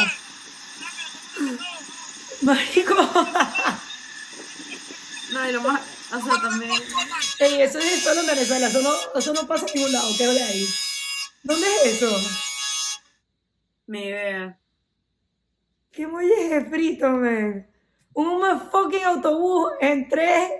Marico. 2.41 2.95
No, 5.33 5.49
y 5.49 5.53
lo 5.53 5.61
más, 5.61 5.81
o 6.13 6.21
sea, 6.21 6.41
también. 6.41 6.71
Ey, 7.39 7.61
eso 7.61 7.79
es 7.79 8.03
solo 8.03 8.21
en 8.21 8.27
Venezuela, 8.27 8.67
eso 8.67 8.81
no, 8.81 9.19
eso 9.19 9.33
no 9.33 9.47
pasa 9.47 9.65
en 9.67 9.73
ningún 9.75 9.93
lado, 9.93 10.07
¿qué 10.17 10.27
ole 10.27 10.43
ahí? 10.43 10.65
¿Dónde 11.43 11.67
es 11.67 12.01
eso? 12.01 12.17
Ni 13.87 14.05
idea. 14.05 14.59
¿Qué 15.91 16.07
molleje 16.07 16.61
frito, 16.65 17.09
man? 17.09 17.67
Un 18.13 18.41
fucking 18.71 19.03
autobús 19.03 19.71
en 19.79 20.07
tres... 20.07 20.51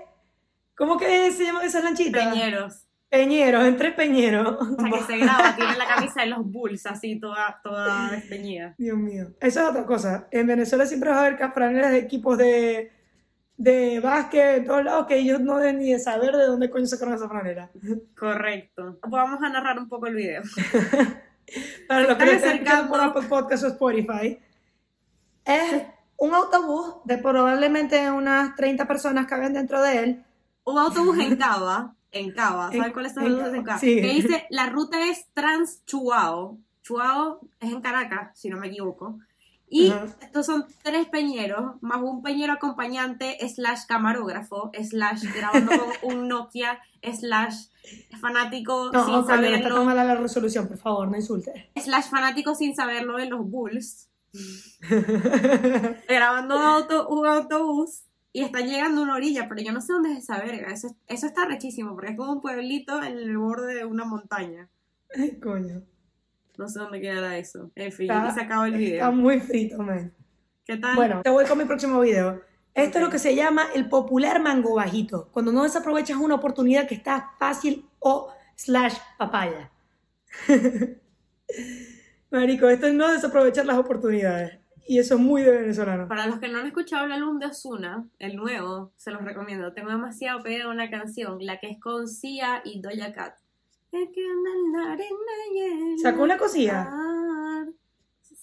¿Cómo 0.76 0.97
que 0.97 1.32
se 1.32 1.45
llaman 1.45 1.65
esas 1.65 1.84
lanchitas? 1.84 2.34
Peñeros. 2.34 2.88
Peñeros, 3.09 3.65
en 3.65 3.78
tres 3.78 3.93
peñeros. 3.93 4.57
O 4.59 4.82
sea, 4.82 4.89
que 4.89 5.03
se 5.03 5.17
graba, 5.17 5.55
tiene 5.55 5.78
la 5.78 5.86
camisa 5.86 6.22
de 6.22 6.28
los 6.28 6.49
Bulls 6.49 6.86
así, 6.86 7.19
toda, 7.19 7.59
toda 7.61 8.09
desteñida. 8.09 8.74
Dios 8.78 8.97
mío. 8.97 9.28
Eso 9.41 9.61
es 9.61 9.69
otra 9.69 9.86
cosa. 9.86 10.28
En 10.32 10.47
Venezuela 10.47 10.86
siempre 10.86 11.11
va 11.11 11.17
a 11.17 11.19
haber 11.26 11.38
cafraneras 11.38 11.91
de 11.91 11.99
equipos 11.99 12.38
de, 12.38 12.91
de 13.62 13.99
básquet 13.99 14.57
en 14.57 14.66
todos 14.66 14.84
lados 14.84 15.05
que 15.05 15.18
ellos 15.18 15.39
no 15.39 15.57
deben 15.57 15.78
ni 15.78 15.91
de 15.91 15.99
saber 15.99 16.36
de 16.36 16.47
dónde 16.47 16.72
coño 16.72 16.88
sacaron 16.88 17.14
esa 17.14 17.30
franela. 17.30 17.70
Correcto. 18.18 18.97
Vamos 19.07 19.43
a 19.43 19.49
narrar 19.49 19.78
un 19.78 19.88
poco 19.88 20.07
el 20.07 20.16
video. 20.16 20.41
Para 21.88 22.01
los 22.01 22.18
que 22.18 22.24
están 22.24 22.36
estén 22.36 22.51
escuchando 22.53 22.89
por 22.89 23.01
Apple 23.01 23.28
Podcast 23.28 23.64
o 23.64 23.68
Spotify, 23.68 24.39
es 25.45 25.84
un 26.18 26.34
autobús 26.34 26.95
de 27.03 27.20
probablemente 27.20 28.09
unas 28.09 28.55
30 28.55 28.88
personas 28.88 29.28
caben 29.28 29.53
dentro 29.53 29.80
de 29.82 30.03
él. 30.03 30.26
Un 30.64 30.80
autobús 30.80 31.20
en 31.20 31.36
Cava, 31.36 31.93
en 32.12 32.32
Cava, 32.32 32.72
¿sabes 32.72 32.93
cuáles 32.93 33.14
son 33.14 33.24
los 33.26 33.34
autobuses 33.34 33.59
en 33.59 33.64
Cava? 33.64 33.80
sí. 33.80 34.01
Que 34.01 34.07
dice, 34.07 34.47
la 34.49 34.68
ruta 34.68 35.07
es 35.07 35.28
Trans 35.34 35.86
Chuao. 35.86 36.57
Chuao 36.82 37.41
es 37.59 37.72
en 37.72 37.82
Caracas, 37.82 38.32
si 38.39 38.49
no 38.49 38.57
me 38.57 38.68
equivoco. 38.68 39.20
Y 39.74 39.89
Ajá. 39.89 40.05
estos 40.22 40.45
son 40.45 40.65
tres 40.84 41.07
peñeros, 41.07 41.82
más 41.82 42.01
un 42.01 42.22
peñero 42.22 42.51
acompañante, 42.51 43.38
slash 43.47 43.86
camarógrafo, 43.88 44.69
slash 44.74 45.24
grabando 45.34 45.72
con 45.72 45.89
un 46.17 46.28
Nokia, 46.28 46.78
slash 47.01 47.67
fanático 48.19 48.91
No, 48.91 49.05
sin 49.05 49.13
coño, 49.13 49.15
no 49.15 49.22
está 49.22 49.34
tan 49.38 49.45
saberlo, 49.45 49.86
mala 49.86 50.03
la 50.03 50.15
resolución, 50.15 50.67
por 50.67 50.78
favor, 50.78 51.09
no 51.09 51.15
insulte. 51.15 51.72
slash 51.82 52.09
fanático 52.09 52.53
sin 52.53 52.76
saberlo 52.76 53.15
de 53.15 53.28
los 53.28 53.49
Bulls. 53.49 54.09
grabando 56.07 56.57
un, 56.57 56.61
auto, 56.61 57.07
un 57.07 57.26
autobús 57.26 58.03
y 58.34 58.43
están 58.43 58.67
llegando 58.67 58.99
a 58.99 59.03
una 59.05 59.15
orilla, 59.15 59.47
pero 59.47 59.61
yo 59.61 59.72
no 59.72 59.80
sé 59.80 59.93
dónde 59.93 60.11
es 60.11 60.17
esa 60.17 60.38
verga. 60.39 60.74
Eso, 60.74 60.93
eso 61.07 61.28
está 61.28 61.45
rechísimo, 61.45 61.93
porque 61.93 62.11
es 62.11 62.17
como 62.17 62.34
un 62.34 62.41
pueblito 62.41 63.01
en 63.01 63.17
el 63.17 63.38
borde 63.38 63.74
de 63.74 63.86
una 63.86 64.03
montaña. 64.03 64.69
Ay, 65.17 65.39
coño. 65.39 65.84
No 66.58 66.68
sé 66.68 66.80
dónde 66.80 67.02
quedará 67.02 67.38
eso. 67.38 67.72
En 67.76 67.91
fin, 67.91 68.12
Está- 68.12 68.32
se 68.34 68.41
acabó 68.41 68.66
el 68.66 68.74
Está 68.76 68.80
video. 68.80 69.12
muy 69.12 69.39
frito, 69.39 69.78
man. 69.82 70.14
¿Qué 70.66 70.78
tal? 70.78 70.95
Bueno, 70.95 71.22
te 71.24 71.30
voy 71.30 71.45
con 71.45 71.58
mi 71.58 71.66
próximo 71.66 71.99
video. 72.02 72.41
Esto 72.74 72.99
es 72.99 73.04
lo 73.04 73.10
que 73.10 73.20
se 73.20 73.36
llama 73.36 73.68
el 73.76 73.89
popular 73.89 74.41
mango 74.41 74.76
bajito, 74.76 75.30
cuando 75.32 75.52
no 75.52 75.64
desaprovechas 75.64 76.18
una 76.18 76.36
oportunidad 76.36 76.88
que 76.88 76.95
está 76.95 77.32
fácil 77.38 77.86
o 77.99 78.32
slash 78.56 78.95
papaya. 79.18 79.72
Marico, 82.32 82.70
esto 82.70 82.88
es 82.88 82.93
no 82.93 83.12
desaprovechar 83.12 83.66
las 83.66 83.78
oportunidades. 83.78 84.58
Y 84.88 84.99
eso 84.99 85.16
es 85.16 85.22
muy 85.22 85.41
de 85.43 85.52
venezolano. 85.52 86.08
Para 86.08 86.28
los 86.28 86.39
que 86.39 86.47
no 86.47 86.60
han 86.60 86.66
escuchado 86.68 87.06
el 87.06 87.12
álbum 87.12 87.39
de 87.39 87.45
Ozuna, 87.47 88.08
el 88.20 88.36
nuevo, 88.36 88.93
se 88.95 89.12
los 89.12 89.22
recomiendo. 89.24 89.74
Tengo 89.74 89.89
demasiado 89.91 90.41
pegado 90.41 90.72
una 90.72 90.89
canción, 90.89 91.38
la 91.45 91.60
que 91.60 91.70
es 91.70 91.80
con 91.80 92.08
Sia 92.08 92.62
y 92.66 92.82
Doja 92.82 93.14
Cat. 93.14 93.36
Es 93.91 94.09
¿Sacó 96.01 96.23
una 96.23 96.37
cosilla? 96.37 96.85
mar. 96.89 97.67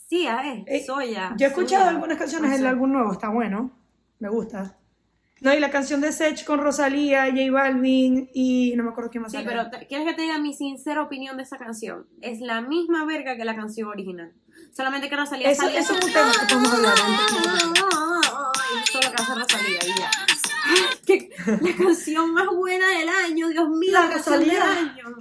Sia, 0.07 0.43
eh, 0.67 0.85
Soya. 0.87 1.35
Yo 1.37 1.47
he 1.47 1.49
escuchado 1.51 1.85
Soya. 1.85 1.95
algunas 1.97 2.19
canciones 2.19 2.51
del 2.53 2.67
álbum 2.67 2.93
nuevo, 2.93 3.13
está 3.13 3.29
bueno. 3.29 3.71
Me 4.19 4.29
gusta. 4.29 4.77
No, 5.41 5.55
y 5.55 5.61
la 5.61 5.71
canción 5.71 6.01
de 6.01 6.11
Sech 6.13 6.45
con 6.45 6.59
Rosalía, 6.61 7.27
J 7.27 7.51
Balvin 7.53 8.29
y 8.35 8.75
no 8.77 8.83
me 8.83 8.91
acuerdo 8.91 9.09
quién 9.11 9.23
más 9.23 9.31
Sí, 9.31 9.39
pero 9.45 9.63
¿quieres 9.89 10.07
que 10.09 10.15
te 10.15 10.23
diga 10.23 10.39
mi 10.39 10.53
sincera 10.53 11.01
opinión 11.03 11.37
de 11.37 11.45
esa 11.45 11.59
canción? 11.59 12.09
Es 12.21 12.41
la 12.41 12.61
misma 12.61 13.05
verga 13.05 13.37
que 13.37 13.45
la 13.45 13.55
canción 13.55 13.89
original. 13.89 14.33
Solamente 14.73 15.09
que 15.09 15.17
Rosalía 15.17 15.51
Eso- 15.51 15.63
salía- 15.63 15.79
eso 15.81 15.95
es 15.95 16.05
un 16.05 16.13
tema 16.13 16.33
que 16.33 16.47
podemos 16.55 16.73
hablar 16.75 16.95
Ay, 16.99 17.15
Eso 18.83 18.99
es 18.99 19.05
lo 19.05 19.13
que 19.15 19.23
hace 19.23 19.35
Rosalía 19.35 19.79
y 19.87 19.99
ya. 20.01 20.11
La 21.63 21.77
canción 21.85 22.35
más 22.35 22.47
buena 22.49 22.87
del 22.99 23.09
año, 23.09 23.49
Dios 23.49 23.69
mío, 23.71 23.93
La 23.93 24.05
la 24.07 24.11
canción 24.11 24.41
del 24.41 24.51
Rosalía. 24.51 24.79
año. 24.81 25.17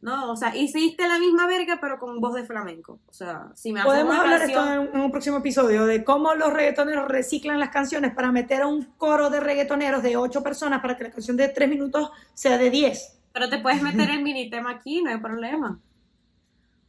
No, 0.00 0.30
o 0.30 0.36
sea, 0.36 0.54
hiciste 0.54 1.08
la 1.08 1.18
misma 1.18 1.46
verga 1.46 1.78
pero 1.80 1.98
con 1.98 2.20
voz 2.20 2.34
de 2.34 2.44
flamenco. 2.44 3.00
O 3.08 3.12
sea, 3.12 3.48
si 3.54 3.72
me 3.72 3.82
Podemos 3.82 4.14
una 4.14 4.22
hablar 4.22 4.40
canción... 4.40 4.60
esto 4.60 4.82
en, 4.82 4.96
en 4.96 5.00
un 5.00 5.10
próximo 5.10 5.38
episodio 5.38 5.86
de 5.86 6.04
cómo 6.04 6.34
los 6.34 6.52
reggaetoneros 6.52 7.08
reciclan 7.08 7.58
las 7.58 7.70
canciones 7.70 8.14
para 8.14 8.30
meter 8.30 8.62
a 8.62 8.68
un 8.68 8.84
coro 8.96 9.28
de 9.28 9.40
reggaetoneros 9.40 10.02
de 10.02 10.16
8 10.16 10.42
personas 10.42 10.80
para 10.80 10.96
que 10.96 11.04
la 11.04 11.10
canción 11.10 11.36
de 11.36 11.48
3 11.48 11.68
minutos 11.68 12.10
sea 12.34 12.58
de 12.58 12.70
10. 12.70 13.18
Pero 13.32 13.48
te 13.48 13.58
puedes 13.58 13.82
meter 13.82 14.08
el 14.10 14.22
mini 14.22 14.48
tema 14.48 14.70
aquí, 14.70 15.02
no 15.02 15.10
hay 15.10 15.18
problema. 15.18 15.80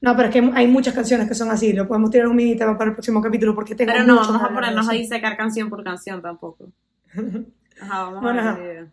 No, 0.01 0.15
pero 0.15 0.29
es 0.29 0.33
que 0.33 0.51
hay 0.53 0.67
muchas 0.67 0.93
canciones 0.93 1.27
que 1.27 1.35
son 1.35 1.49
así. 1.49 1.73
Lo 1.73 1.87
podemos 1.87 2.09
tirar 2.09 2.27
un 2.27 2.35
mini 2.35 2.55
tema 2.55 2.77
para 2.77 2.91
el 2.91 2.95
próximo 2.95 3.21
capítulo 3.21 3.53
porque 3.53 3.75
tengo 3.75 3.91
Pero 3.91 4.05
no, 4.05 4.15
vamos 4.15 4.41
a 4.41 4.49
ponernos 4.49 4.87
a 4.87 4.93
disecar 4.93 5.35
canción 5.35 5.69
por 5.69 5.83
canción 5.83 6.21
tampoco. 6.21 6.69
Ajá, 7.81 8.03
vamos 8.03 8.21
Bueno, 8.21 8.41
a 8.41 8.53
ver 8.55 8.77
ajá. 8.77 8.91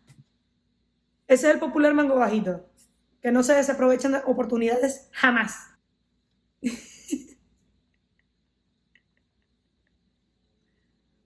Ese 1.29 1.49
es 1.49 1.55
el 1.55 1.61
popular 1.61 1.93
mango 1.93 2.17
bajito. 2.17 2.65
Que 3.27 3.33
no 3.33 3.43
se 3.43 3.55
desaprovechan 3.55 4.13
de 4.13 4.19
oportunidades 4.25 5.09
jamás. 5.11 5.57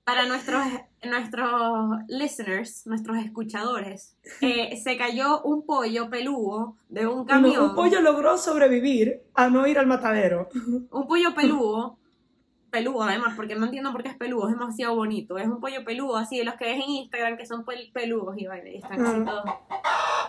Para 0.04 0.24
nuestros, 0.24 0.64
nuestros 1.04 1.98
listeners, 2.08 2.86
nuestros 2.86 3.18
escuchadores, 3.18 4.16
eh, 4.40 4.80
se 4.82 4.96
cayó 4.96 5.42
un 5.42 5.66
pollo 5.66 6.08
peludo 6.08 6.78
de 6.88 7.06
un 7.06 7.18
Un, 7.18 7.26
camión. 7.26 7.64
un 7.64 7.74
pollo 7.74 8.00
logró 8.00 8.38
sobrevivir 8.38 9.20
a 9.34 9.50
no 9.50 9.66
ir 9.66 9.78
al 9.78 9.86
matadero. 9.86 10.48
Un 10.90 11.06
pollo 11.06 11.34
peludo. 11.34 11.98
Peludo 12.70 13.02
además, 13.02 13.34
porque 13.36 13.54
no 13.56 13.66
entiendo 13.66 13.92
por 13.92 14.02
qué 14.02 14.08
es 14.10 14.16
peludo, 14.16 14.48
es 14.48 14.54
demasiado 14.54 14.94
bonito. 14.94 15.36
Es 15.38 15.46
un 15.46 15.60
pollo 15.60 15.84
peludo, 15.84 16.16
así 16.16 16.38
de 16.38 16.44
los 16.44 16.54
que 16.54 16.64
ves 16.66 16.76
en 16.76 16.90
Instagram 16.90 17.36
que 17.36 17.46
son 17.46 17.64
pel- 17.64 17.92
peludos 17.92 18.36
y 18.38 18.42
y 18.44 18.76
están 18.76 19.00
así 19.04 19.16
Ah. 19.20 19.24
todos. 19.24 19.44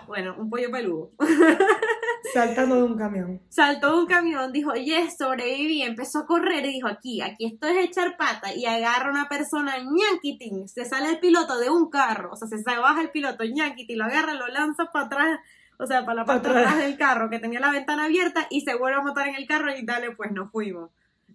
Bueno, 0.08 0.36
un 0.38 0.50
pollo 0.50 0.72
peludo. 0.72 1.12
Saltando 2.34 2.76
de 2.78 2.84
un 2.84 2.98
camión. 2.98 3.42
saltó 3.50 3.92
de 3.96 4.00
un 4.04 4.06
camión, 4.08 4.52
dijo, 4.54 4.74
yes, 4.74 5.18
sobreviví, 5.18 5.82
empezó 5.82 6.20
a 6.20 6.26
correr 6.26 6.64
y 6.66 6.74
dijo, 6.74 6.88
aquí, 6.88 7.20
aquí 7.22 7.46
esto 7.46 7.68
es 7.68 7.78
echar 7.86 8.16
pata, 8.16 8.54
y 8.56 8.66
agarra 8.66 9.10
una 9.10 9.28
persona, 9.28 9.74
ñanquitín, 9.80 10.68
se 10.70 10.86
sale 10.86 11.10
el 11.10 11.20
piloto 11.20 11.58
de 11.60 11.70
un 11.70 11.90
carro, 11.90 12.30
o 12.32 12.36
sea, 12.36 12.48
se 12.48 12.64
baja 12.64 13.02
el 13.02 13.10
piloto, 13.10 13.44
ñanquitín, 13.44 13.98
lo 13.98 14.06
agarra, 14.06 14.34
lo 14.36 14.48
lanza 14.48 14.86
para 14.94 15.06
atrás, 15.08 15.40
o 15.78 15.86
sea, 15.88 16.06
para 16.06 16.22
la 16.22 16.26
Pa' 16.26 16.34
parte 16.42 16.50
atrás 16.50 16.78
del 16.78 16.96
carro, 16.98 17.30
que 17.30 17.40
tenía 17.40 17.60
la 17.60 17.72
ventana 17.72 18.06
abierta, 18.06 18.48
y 18.50 18.62
se 18.62 18.76
vuelve 18.76 19.00
a 19.00 19.02
montar 19.04 19.28
en 19.28 19.36
el 19.36 19.48
carro 19.48 19.76
y 19.76 19.84
dale, 19.86 20.12
pues 20.16 20.32
nos 20.32 20.52
fuimos. 20.52 20.90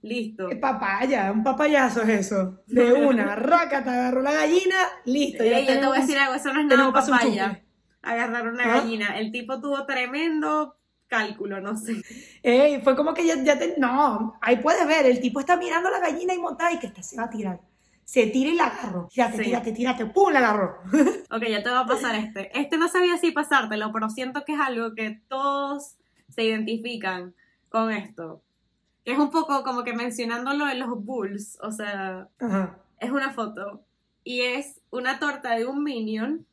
Listo. 0.06 0.50
Eh, 0.50 0.56
Papaya, 0.56 1.32
un 1.32 1.42
papayazo 1.42 2.02
es 2.02 2.08
eso. 2.26 2.62
De 2.66 2.92
una, 2.92 3.34
rácata, 3.36 3.92
agarró 3.92 4.22
la 4.22 4.32
gallina, 4.32 4.76
listo. 5.04 5.44
ya 5.44 5.58
Ey, 5.58 5.66
yo 5.66 5.80
te 5.80 5.86
voy 5.86 5.98
a 5.98 6.00
decir 6.00 6.18
algo, 6.18 6.34
eso 6.34 6.52
no 6.52 6.60
es 6.60 6.66
nada 6.66 6.92
papaya. 6.92 7.48
chupe. 7.50 7.66
Agarrar 8.02 8.48
una 8.48 8.64
¿Ah? 8.64 8.76
gallina. 8.78 9.18
El 9.18 9.32
tipo 9.32 9.60
tuvo 9.60 9.84
tremendo 9.84 10.76
cálculo, 11.08 11.60
no 11.60 11.76
sé. 11.76 12.02
Ey, 12.42 12.80
fue 12.82 12.94
como 12.96 13.14
que 13.14 13.26
ya, 13.26 13.42
ya 13.42 13.58
te... 13.58 13.74
No, 13.78 14.34
ahí 14.40 14.56
puedes 14.56 14.86
ver, 14.86 15.06
el 15.06 15.20
tipo 15.20 15.40
está 15.40 15.56
mirando 15.56 15.90
la 15.90 15.98
gallina 16.00 16.34
y 16.34 16.38
montada 16.38 16.72
y 16.72 16.78
que 16.78 16.86
esta 16.88 17.02
se 17.02 17.16
va 17.16 17.24
a 17.24 17.30
tirar. 17.30 17.60
Se 18.04 18.28
tira 18.28 18.50
y 18.50 18.54
la 18.54 18.66
agarró. 18.66 19.08
Tírate, 19.12 19.38
Sí. 19.38 19.42
tírate, 19.44 19.72
tírate, 19.72 20.06
¡pum! 20.06 20.32
La 20.32 20.38
agarró. 20.38 20.76
Ok, 21.30 21.42
ya 21.48 21.62
te 21.64 21.70
va 21.70 21.80
a 21.80 21.86
pasar 21.86 22.14
este. 22.14 22.56
Este 22.58 22.76
no 22.76 22.86
sabía 22.88 23.16
si 23.18 23.32
pasártelo, 23.32 23.90
pero 23.92 24.08
siento 24.10 24.44
que 24.44 24.52
es 24.54 24.60
algo 24.60 24.94
que 24.94 25.20
todos 25.28 25.96
se 26.28 26.44
identifican 26.44 27.34
con 27.68 27.90
esto. 27.90 28.42
Es 29.06 29.18
un 29.18 29.30
poco 29.30 29.62
como 29.62 29.84
que 29.84 29.94
mencionándolo 29.94 30.68
en 30.68 30.80
los 30.80 31.02
Bulls, 31.02 31.58
o 31.62 31.70
sea, 31.70 32.28
Ajá. 32.40 32.76
es 32.98 33.10
una 33.12 33.32
foto 33.32 33.84
y 34.24 34.40
es 34.40 34.80
una 34.90 35.20
torta 35.20 35.54
de 35.54 35.64
un 35.64 35.84
minion 35.84 36.44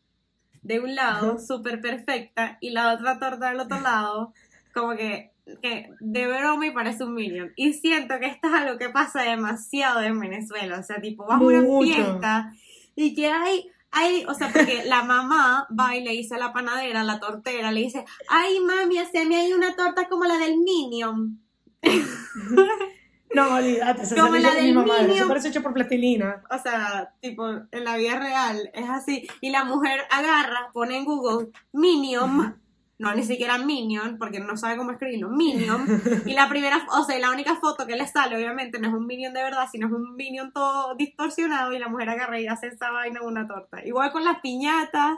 de 0.62 0.80
un 0.80 0.94
lado, 0.94 1.40
súper 1.40 1.82
perfecta, 1.82 2.60
y 2.62 2.70
la 2.70 2.94
otra 2.94 3.20
torta 3.20 3.50
del 3.50 3.60
otro 3.60 3.82
lado, 3.82 4.34
como 4.72 4.96
que, 4.96 5.32
que 5.64 5.90
de 6.00 6.28
broma 6.28 6.68
y 6.68 6.72
parece 6.72 7.04
un 7.04 7.16
minion. 7.16 7.52
Y 7.56 7.74
siento 7.74 8.20
que 8.20 8.28
esto 8.28 8.48
es 8.48 8.54
algo 8.54 8.78
que 8.78 8.90
pasa 8.90 9.24
demasiado 9.24 10.02
en 10.02 10.20
Venezuela, 10.20 10.80
o 10.80 10.84
sea, 10.84 11.02
tipo, 11.02 11.26
vas 11.26 11.42
a 11.42 11.44
una 11.44 11.64
fiesta 11.82 12.54
y 12.96 13.16
que 13.16 13.28
hay... 13.28 13.70
Hay, 13.96 14.26
o 14.26 14.34
sea, 14.34 14.52
porque 14.52 14.86
la 14.86 15.04
mamá 15.04 15.68
va 15.80 15.96
y 15.96 16.04
le 16.04 16.14
dice 16.14 16.34
a 16.34 16.40
la 16.40 16.52
panadera, 16.52 17.02
a 17.02 17.04
la 17.04 17.20
tortera, 17.20 17.72
le 17.72 17.82
dice, 17.82 18.04
ay 18.28 18.60
mami, 18.60 18.98
haceme 18.98 19.36
ahí 19.36 19.54
una 19.54 19.76
torta 19.76 20.10
como 20.10 20.26
la 20.26 20.40
del 20.40 20.58
Minion. 20.58 21.43
No, 23.34 23.56
olvídate, 23.56 24.06
se 24.06 24.16
Como 24.16 24.36
la 24.36 24.54
de 24.54 24.62
del 24.62 24.76
mamá, 24.76 25.00
Minion. 25.00 25.18
eso 25.18 25.28
parece 25.28 25.48
hecho 25.48 25.64
por 25.64 25.74
plastilina. 25.74 26.44
O 26.52 26.58
sea, 26.60 27.14
tipo, 27.20 27.48
en 27.48 27.84
la 27.84 27.98
vida 27.98 28.20
real 28.20 28.70
es 28.76 28.88
así. 28.88 29.28
Y 29.42 29.50
la 29.50 29.64
mujer 29.64 30.02
agarra, 30.12 30.70
pone 30.72 30.98
en 30.98 31.06
Google 31.06 31.48
Minion, 31.72 32.62
no 33.00 33.16
ni 33.16 33.24
siquiera 33.24 33.58
Minion, 33.58 34.20
porque 34.20 34.40
no 34.40 34.56
sabe 34.56 34.78
cómo 34.78 34.92
escribirlo, 34.92 35.30
Minion. 35.30 35.84
Y 36.28 36.34
la 36.34 36.48
primera, 36.48 36.86
o 36.92 37.04
sea, 37.04 37.18
la 37.18 37.32
única 37.32 37.56
foto 37.56 37.88
que 37.88 37.96
le 37.96 38.06
sale, 38.06 38.36
obviamente, 38.36 38.78
no 38.78 38.90
es 38.90 38.94
un 38.94 39.08
Minion 39.08 39.34
de 39.34 39.42
verdad, 39.42 39.68
sino 39.72 39.88
es 39.88 39.94
un 39.94 40.16
Minion 40.16 40.54
todo 40.54 40.94
distorsionado. 40.94 41.74
Y 41.74 41.80
la 41.80 41.88
mujer 41.90 42.10
agarra 42.10 42.40
y 42.40 42.46
hace 42.46 42.68
esa 42.68 42.92
vaina 42.92 43.24
una 43.24 43.48
torta. 43.48 43.84
Igual 43.84 44.12
con 44.12 44.24
las 44.24 44.42
piñatas, 44.42 45.18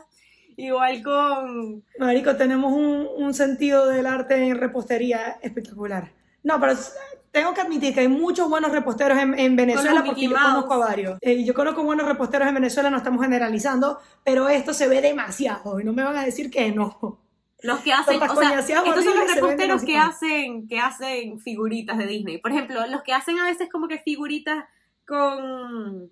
igual 0.56 1.04
con. 1.04 1.84
Marico, 2.00 2.38
tenemos 2.38 2.72
un, 2.72 3.10
un 3.18 3.34
sentido 3.34 3.88
del 3.88 4.06
arte 4.06 4.36
en 4.48 4.58
repostería 4.58 5.38
espectacular. 5.42 6.15
No, 6.46 6.60
pero 6.60 6.74
tengo 7.32 7.54
que 7.56 7.62
admitir 7.62 7.94
que 7.94 8.02
hay 8.02 8.08
muchos 8.08 8.48
buenos 8.48 8.72
reposteros 8.72 9.18
en, 9.18 9.38
en 9.38 9.56
Venezuela 9.56 10.04
porque 10.06 10.22
yo 10.22 10.32
conozco 10.32 10.76
a 10.76 10.78
varios. 10.78 11.18
Eh, 11.20 11.44
yo 11.44 11.56
conozco 11.56 11.84
buenos 11.84 12.08
reposteros 12.08 12.48
en 12.48 12.54
Venezuela, 12.54 12.92
no 12.92 12.98
estamos 12.98 13.22
generalizando, 13.22 14.00
pero 14.24 14.48
esto 14.48 14.72
se 14.72 14.88
ve 14.88 15.02
demasiado 15.02 15.80
y 15.80 15.84
no 15.84 15.92
me 15.92 16.04
van 16.04 16.16
a 16.16 16.24
decir 16.24 16.52
que 16.52 16.72
no. 16.72 17.20
Los 17.62 17.80
que 17.80 17.94
hacen, 17.94 18.22
o 18.22 18.36
sea, 18.36 18.60
estos 18.60 19.04
son 19.04 19.18
los 19.18 19.34
reposteros 19.34 19.84
que 19.84 19.98
hacen, 19.98 20.68
que 20.68 20.80
hacen 20.80 21.40
figuritas 21.40 21.98
de 21.98 22.06
Disney. 22.06 22.38
Por 22.38 22.52
ejemplo, 22.52 22.86
los 22.86 23.02
que 23.02 23.14
hacen 23.14 23.40
a 23.40 23.46
veces 23.46 23.70
como 23.72 23.88
que 23.88 23.98
figuritas 23.98 24.66
con, 25.08 26.12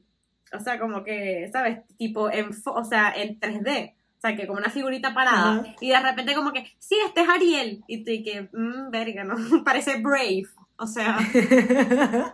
o 0.52 0.60
sea, 0.64 0.80
como 0.80 1.04
que, 1.04 1.48
¿sabes? 1.54 1.82
Tipo, 1.96 2.32
en, 2.32 2.50
o 2.66 2.84
sea, 2.84 3.14
en 3.16 3.40
3D. 3.40 3.94
O 4.24 4.26
sea, 4.26 4.38
que 4.38 4.48
como 4.48 4.60
una 4.60 4.70
figurita 4.70 5.14
parada. 5.14 5.76
Y 5.82 5.90
de 5.90 6.00
repente 6.00 6.34
como 6.34 6.54
que, 6.54 6.64
sí, 6.80 6.96
este 7.06 7.24
es 7.24 7.30
Ariel. 7.30 7.84
Y 7.88 8.06
tú 8.06 8.12
y 8.12 8.24
que, 8.24 8.48
mmm, 8.54 8.90
verga, 8.90 9.26
¿no? 9.26 9.36
Parece 9.66 10.00
Brave. 10.00 10.46
O 10.78 10.88
sea, 10.88 11.20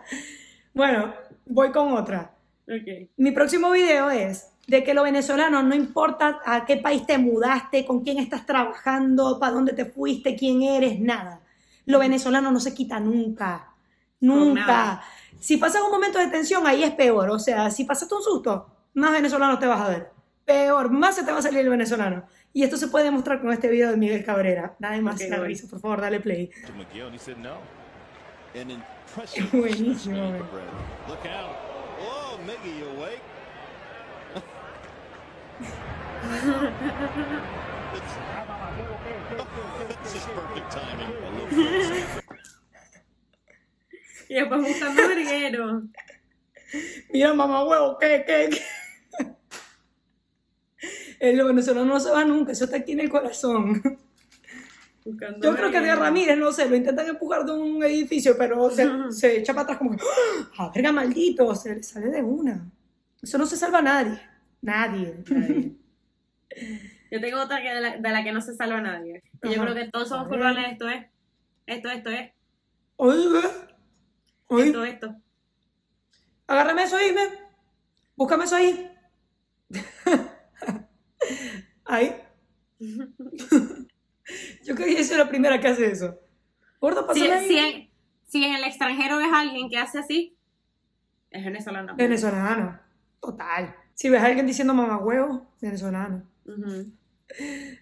bueno, 0.72 1.12
voy 1.46 1.72
con 1.72 1.92
otra. 1.94 2.32
Ok. 2.68 3.10
Mi 3.16 3.32
próximo 3.32 3.72
video 3.72 4.08
es 4.08 4.52
de 4.68 4.84
que 4.84 4.94
los 4.94 5.02
venezolanos, 5.02 5.64
no 5.64 5.74
importa 5.74 6.40
a 6.46 6.64
qué 6.64 6.76
país 6.76 7.04
te 7.06 7.18
mudaste, 7.18 7.84
con 7.84 8.04
quién 8.04 8.18
estás 8.18 8.46
trabajando, 8.46 9.40
para 9.40 9.54
dónde 9.54 9.72
te 9.72 9.86
fuiste, 9.86 10.36
quién 10.36 10.62
eres, 10.62 11.00
nada. 11.00 11.40
Lo 11.86 11.98
venezolano 11.98 12.52
no 12.52 12.60
se 12.60 12.72
quita 12.72 13.00
nunca. 13.00 13.74
Nunca. 14.20 15.02
Si 15.40 15.56
pasas 15.56 15.82
un 15.82 15.90
momento 15.90 16.20
de 16.20 16.28
tensión, 16.28 16.68
ahí 16.68 16.84
es 16.84 16.92
peor. 16.92 17.30
O 17.30 17.40
sea, 17.40 17.68
si 17.72 17.82
pasaste 17.82 18.14
un 18.14 18.22
susto, 18.22 18.68
más 18.94 19.10
venezolano 19.10 19.58
te 19.58 19.66
vas 19.66 19.80
a 19.80 19.88
ver. 19.88 20.19
Peor, 20.50 20.90
más 20.90 21.14
se 21.14 21.22
te 21.22 21.30
va 21.30 21.38
a 21.38 21.42
salir 21.42 21.60
el 21.60 21.68
venezolano. 21.68 22.26
Y 22.52 22.64
esto 22.64 22.76
se 22.76 22.88
puede 22.88 23.04
demostrar 23.04 23.40
con 23.40 23.52
este 23.52 23.68
video 23.68 23.88
de 23.88 23.96
Miguel 23.96 24.24
Cabrera. 24.24 24.74
Nada 24.80 25.00
más 25.00 25.14
Ok, 25.14 25.28
la 25.28 25.38
voy. 25.38 25.46
risa, 25.46 25.68
por 25.68 25.78
favor, 25.80 26.00
dale 26.00 26.18
play. 26.18 26.50
Buenísimo. 29.52 30.32
Oh. 32.00 32.30
Y 44.28 44.34
después 44.34 44.60
buscando 44.62 45.08
verguero. 45.08 45.82
Mira, 47.12 47.34
mamá 47.34 47.64
huevo, 47.64 47.98
¿qué, 47.98 48.24
qué, 48.26 48.48
qué? 48.50 48.62
El 51.20 51.44
venezolano 51.44 51.84
no 51.84 52.00
se 52.00 52.10
va 52.10 52.24
nunca, 52.24 52.52
eso 52.52 52.64
está 52.64 52.78
aquí 52.78 52.92
en 52.92 53.00
el 53.00 53.10
corazón. 53.10 53.80
Buscando 55.04 55.46
Yo 55.46 55.54
creo 55.54 55.70
que 55.70 55.80
de. 55.80 55.94
Ramírez, 55.94 56.36
no 56.38 56.50
sé, 56.50 56.68
lo 56.68 56.76
intentan 56.76 57.06
empujar 57.06 57.44
de 57.44 57.52
un 57.52 57.82
edificio, 57.84 58.36
pero 58.38 58.70
se, 58.70 58.88
se 59.12 59.38
echa 59.38 59.52
para 59.52 59.64
atrás 59.64 59.78
como 59.78 59.90
que, 59.92 60.02
¡ah, 60.58 60.72
verga, 60.74 60.92
maldito! 60.92 61.54
Se 61.54 61.74
le 61.76 61.82
sale 61.82 62.08
de 62.08 62.22
una. 62.22 62.70
Eso 63.22 63.36
no 63.36 63.44
se 63.44 63.56
salva 63.56 63.78
a 63.78 63.82
nadie. 63.82 64.20
Nadie. 64.62 65.22
nadie. 65.28 65.76
Yo 67.10 67.20
tengo 67.20 67.40
otra 67.40 67.60
que 67.60 67.68
de, 67.68 67.80
la, 67.80 67.96
de 67.98 68.10
la 68.10 68.24
que 68.24 68.32
no 68.32 68.40
se 68.40 68.54
salva 68.54 68.80
nadie. 68.80 69.22
Y 69.42 69.54
yo 69.54 69.62
creo 69.62 69.74
que 69.74 69.88
todos 69.90 70.08
somos 70.08 70.26
A 70.26 70.28
culpables 70.30 70.64
de 70.64 70.70
esto, 70.72 70.88
¿eh? 70.88 71.10
Esto, 71.66 71.90
esto, 71.90 72.10
¿eh? 72.10 72.34
Oiga, 72.96 73.40
oiga, 74.48 74.66
Esto, 74.66 74.84
esto. 74.84 75.16
agárrame 76.46 76.84
eso 76.84 76.96
ahí, 76.96 77.12
me. 77.12 77.20
Búscame 78.16 78.44
eso 78.44 78.56
ahí. 78.56 78.90
Ahí. 81.84 82.16
Yo 84.64 84.74
creo 84.76 84.86
que 84.86 84.96
yo 84.96 85.04
soy 85.04 85.18
la 85.18 85.28
primera 85.28 85.58
que 85.60 85.68
hace 85.68 85.90
eso. 85.90 86.18
Gordo, 86.80 87.12
Si, 87.12 87.20
si 87.20 87.58
en, 87.58 87.90
si 88.28 88.44
en 88.44 88.54
el 88.54 88.64
extranjero 88.64 89.18
ves 89.18 89.26
a 89.32 89.40
alguien 89.40 89.68
que 89.68 89.76
hace 89.76 89.98
así, 89.98 90.36
es 91.30 91.44
venezolano. 91.44 91.96
Venezolano. 91.96 92.80
Total. 93.20 93.74
Si 93.94 94.08
ves 94.08 94.22
a 94.22 94.26
alguien 94.26 94.46
diciendo 94.46 94.72
mamá 94.72 94.98
huevo, 94.98 95.52
venezolano. 95.60 96.24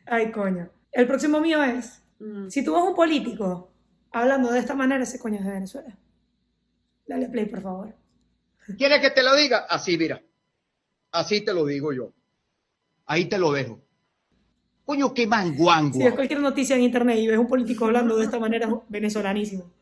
Ay, 0.06 0.32
coño. 0.32 0.70
El 0.90 1.06
próximo 1.06 1.40
mío 1.40 1.62
es, 1.62 2.02
ujú. 2.18 2.50
si 2.50 2.64
tú 2.64 2.74
ves 2.74 2.82
un 2.82 2.94
político 2.94 3.70
hablando 4.10 4.50
de 4.50 4.58
esta 4.58 4.74
manera, 4.74 5.02
ese 5.02 5.18
coño 5.18 5.38
es 5.38 5.44
de 5.44 5.52
Venezuela. 5.52 5.98
Dale 7.06 7.28
play, 7.28 7.46
por 7.46 7.60
favor. 7.60 7.94
¿Quieres 8.76 9.00
que 9.00 9.10
te 9.10 9.22
lo 9.22 9.34
diga? 9.36 9.66
Así, 9.68 9.96
mira. 9.96 10.20
Así 11.12 11.42
te 11.44 11.54
lo 11.54 11.64
digo 11.64 11.92
yo. 11.92 12.12
Ahí 13.08 13.24
te 13.24 13.38
lo 13.38 13.52
dejo. 13.52 13.80
Coño, 14.84 15.12
qué 15.14 15.22
Si 15.22 15.28
manguango. 15.28 15.98
ves 15.98 16.14
cualquier 16.14 16.40
noticia 16.40 16.76
en 16.76 16.82
internet 16.82 17.18
y 17.18 17.26
ves 17.26 17.38
un 17.38 17.48
político 17.48 17.86
hablando 17.86 18.16
de 18.16 18.24
esta 18.24 18.38
manera, 18.38 18.68
es 18.68 18.74
venezolanísimo. 18.88 19.72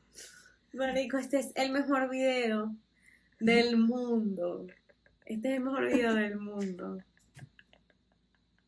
Marico, 0.73 1.19
este 1.19 1.41
es 1.41 1.53
el 1.57 1.73
mejor 1.73 2.09
video 2.09 2.73
del 3.41 3.79
mundo. 3.79 4.67
Este 5.25 5.49
es 5.49 5.55
el 5.57 5.65
mejor 5.65 5.93
video 5.93 6.15
del 6.15 6.39
mundo. 6.39 6.99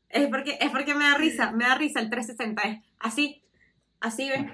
Es 0.08 0.26
porque, 0.28 0.58
es 0.60 0.70
porque 0.70 0.94
me 0.94 1.04
da 1.04 1.14
risa, 1.16 1.52
me 1.52 1.64
da 1.64 1.76
risa 1.76 2.00
el 2.00 2.10
360. 2.10 2.62
Es 2.62 2.78
así, 2.98 3.42
así, 4.00 4.28
¿ves? 4.28 4.44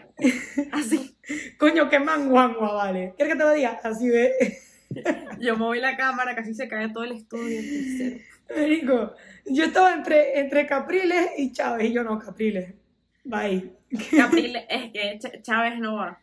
Así. 0.72 1.16
Coño, 1.58 1.88
qué 1.88 1.98
manguangua, 1.98 2.74
vale. 2.74 3.14
¿Quieres 3.16 3.34
que 3.34 3.38
te 3.38 3.44
lo 3.44 3.52
diga? 3.52 3.80
Así 3.82 4.10
ve. 4.10 4.32
Yo 5.40 5.56
moví 5.56 5.80
la 5.80 5.96
cámara, 5.96 6.34
casi 6.34 6.54
se 6.54 6.68
cae 6.68 6.90
todo 6.90 7.04
el 7.04 7.12
estudio. 7.12 7.60
Marico, 8.48 9.14
yo 9.46 9.64
estaba 9.64 9.92
entre, 9.94 10.38
entre 10.40 10.66
Capriles 10.66 11.30
y 11.38 11.52
Chávez, 11.52 11.90
y 11.90 11.92
yo 11.92 12.02
no, 12.04 12.18
Capriles. 12.18 12.74
Bye. 13.24 13.72
Capriles, 14.16 14.64
es 14.68 14.92
que 14.92 15.18
Ch- 15.18 15.42
Chávez 15.42 15.78
no 15.78 15.96
va. 15.96 16.20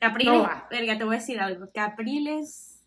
Capriles, 0.00 0.34
No 0.34 0.42
va. 0.42 0.66
verga, 0.70 0.98
te 0.98 1.04
voy 1.04 1.16
a 1.16 1.18
decir 1.18 1.40
algo. 1.40 1.70
Capriles, 1.72 2.82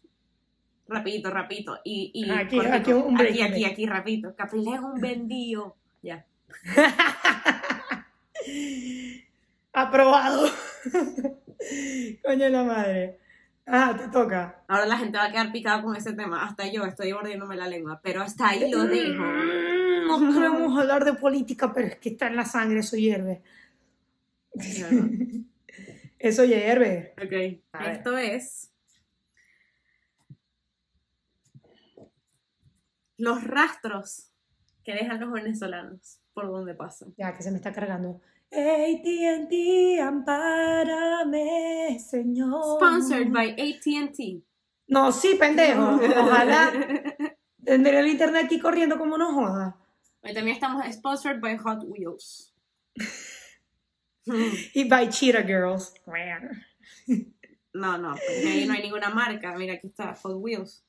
rapidito, 0.88 1.32
rapidito. 1.32 1.80
Y, 1.84 2.12
y 2.14 2.30
Aquí, 2.30 2.58
cortito. 2.58 2.76
aquí 2.76 2.94
un 2.94 3.16
break, 3.16 3.32
aquí, 3.32 3.42
aquí, 3.44 3.66
aquí, 3.66 3.86
rapidito. 3.88 4.36
Capriles 4.36 4.76
es 4.76 4.80
un 4.82 4.96
vendido. 5.02 5.76
Ya. 6.04 6.26
Aprobado. 9.74 10.48
Coño 12.24 12.50
la 12.50 12.64
madre. 12.64 13.20
Ah, 13.70 13.94
te 13.98 14.08
toca. 14.08 14.64
Ahora 14.70 14.86
la 14.86 14.98
gente 14.98 15.18
va 15.18 15.26
a 15.26 15.32
quedar 15.32 15.52
picada 15.52 15.82
con 15.84 15.96
ese 15.96 16.14
tema. 16.14 16.46
Hasta 16.46 16.72
yo 16.72 16.86
estoy 16.86 17.12
mordiéndome 17.14 17.58
la 17.58 17.68
lengua. 17.68 18.00
Pero 18.02 18.22
hasta 18.22 18.48
ahí 18.50 18.72
lo 18.72 18.86
dejo. 18.86 19.22
Mm, 19.24 20.08
No 20.08 20.34
queremos 20.34 20.80
hablar 20.80 21.04
de 21.04 21.14
política, 21.14 21.74
pero 21.74 21.88
es 21.88 21.98
que 21.98 22.10
está 22.10 22.28
en 22.28 22.38
la 22.38 22.46
sangre, 22.46 22.80
eso 22.80 22.96
hierve. 22.96 23.42
Eso 26.20 26.44
hierve. 26.46 27.14
Ok. 27.18 27.62
A 27.74 27.84
ver. 27.84 27.92
Esto 27.92 28.18
es. 28.18 28.72
Los 33.18 33.44
rastros 33.44 34.32
que 34.84 34.94
dejan 34.94 35.20
los 35.20 35.32
venezolanos 35.32 36.20
por 36.34 36.48
donde 36.48 36.74
pasan. 36.74 37.14
Ya 37.18 37.36
que 37.36 37.44
se 37.44 37.52
me 37.52 37.58
está 37.58 37.72
cargando. 37.72 38.20
AT&T, 38.52 40.00
ampárame, 40.02 42.00
señor. 42.00 42.78
Sponsored 42.78 43.32
by 43.32 43.52
ATT. 43.52 44.44
No, 44.88 45.12
sí, 45.12 45.36
pendejo. 45.36 45.96
Ojalá 45.96 46.72
tendré 47.64 48.00
el 48.00 48.08
internet 48.08 48.46
aquí 48.46 48.60
corriendo 48.60 48.98
como 48.98 49.18
no 49.18 49.34
joda. 49.34 49.78
Hoy 50.22 50.34
también 50.34 50.56
estamos 50.56 50.84
sponsored 50.94 51.40
by 51.42 51.58
Hot 51.58 51.84
Wheels. 51.86 52.54
Y 54.74 54.88
by 54.90 55.10
Cheetah 55.10 55.44
Girls. 55.44 55.94
No, 57.74 57.98
no, 57.98 58.12
porque 58.12 58.48
ahí 58.50 58.66
no 58.66 58.74
hay 58.74 58.82
ninguna 58.82 59.10
marca. 59.10 59.56
Mira, 59.56 59.76
aquí 59.76 59.88
está 59.88 60.16
Hot 60.16 60.36
Wheels. 60.38 60.86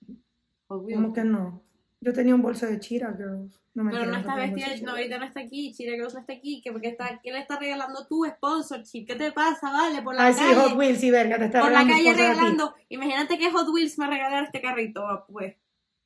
Hot 0.69 0.83
Wheels. 0.83 1.01
¿Cómo 1.01 1.13
que 1.13 1.25
no? 1.25 1.63
Yo 2.01 2.13
tenía 2.13 2.35
un 2.35 2.43
bolso 2.43 2.67
de 2.67 2.79
Cheetah 2.79 3.13
Girls. 3.17 3.61
No 3.75 3.85
me 3.85 3.93
Pero 3.93 4.07
no 4.07 4.17
está 4.17 4.35
vestida, 4.37 4.67
no, 4.83 4.91
ahorita 4.93 5.19
no 5.19 5.25
está 5.25 5.41
aquí, 5.41 5.73
Chile 5.73 5.97
Girls 5.97 6.15
no 6.15 6.21
está 6.21 6.33
aquí, 6.33 6.61
que 6.63 6.73
porque 6.73 6.89
está, 6.89 7.21
¿qué 7.23 7.31
le 7.33 7.39
está 7.39 7.59
regalando 7.59 8.07
tu 8.07 8.25
sponsorship? 8.25 9.07
¿Qué 9.07 9.15
te 9.15 9.31
pasa, 9.33 9.71
vale? 9.71 10.03
Por 10.03 10.15
la 10.15 10.27
Ay, 10.27 10.33
sí, 10.33 10.41
calle, 10.41 10.55
Hot 10.55 10.77
Wheels, 10.77 11.01
sí, 11.01 11.11
verga, 11.11 11.39
te 11.39 11.45
está 11.47 11.61
por 11.61 11.71
la 11.71 11.83
regalando 11.83 12.05
calle 12.05 12.15
regalando. 12.17 12.75
Imagínate 12.89 13.39
que 13.39 13.51
Hot 13.51 13.69
Wheels 13.69 13.99
me 13.99 14.07
regalara 14.09 14.45
este 14.45 14.61
carrito, 14.61 15.07
ah, 15.07 15.27
pues. 15.29 15.57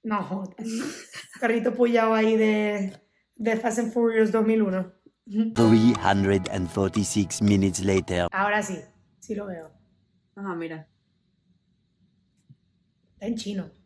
No, 0.03 0.22
jodas. 0.22 0.55
Carrito 1.40 1.72
puyado 1.74 2.14
ahí 2.14 2.36
de, 2.36 2.93
de 3.36 3.57
Fast 3.57 3.78
and 3.78 3.93
Furious 3.93 4.32
2001. 4.32 4.93
346 5.55 7.43
minutes 7.43 7.80
later. 7.84 8.26
Ahora 8.32 8.62
sí, 8.62 8.78
sí 9.20 9.34
lo 9.34 9.47
veo. 9.47 9.70
Ajá, 10.34 10.55
mira. 10.55 10.88
Está 13.14 13.26
en 13.26 13.36
chino. 13.36 13.82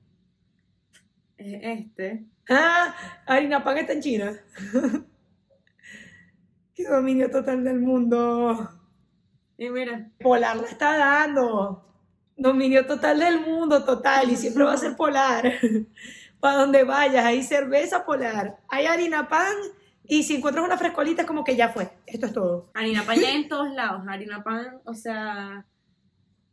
Es 1.39 1.61
este. 1.63 2.25
Ah, 2.49 2.95
harina 3.27 3.63
pan 3.63 3.79
está 3.79 3.93
en 3.93 4.01
China. 4.01 4.33
Qué 6.75 6.85
dominio 6.85 7.31
total 7.31 7.65
del 7.65 7.81
mundo. 7.81 8.71
Y 9.59 9.71
mira. 9.71 10.11
Polar 10.21 10.57
la 10.57 10.67
está 10.67 10.97
dando. 10.97 11.83
Dominio 12.37 12.87
total 12.87 13.19
del 13.19 13.41
mundo, 13.41 13.85
total. 13.85 14.31
Y 14.31 14.37
siempre 14.37 14.65
va 14.65 14.75
a 14.75 14.79
ser 14.79 14.97
polar. 14.97 15.53
Para 16.41 16.59
donde 16.59 16.85
vayas, 16.85 17.25
hay 17.25 17.43
cerveza 17.43 18.05
polar. 18.05 18.59
Hay 18.69 18.87
harina 18.87 19.29
pan. 19.29 19.55
Y 20.05 20.23
si 20.23 20.37
encuentras 20.37 20.65
una 20.65 20.79
frescolita, 20.79 21.23
es 21.23 21.27
como 21.27 21.45
que 21.45 21.57
ya 21.57 21.71
fue. 21.71 21.89
Esto 22.07 22.27
es 22.27 22.33
todo. 22.33 22.71
Harina 22.75 23.03
pan 23.03 23.19
ya 23.19 23.31
en 23.33 23.49
todos 23.49 23.73
lados. 23.73 24.03
Harina 24.07 24.45
pan, 24.45 24.81
o 24.85 24.95
sea. 24.95 25.67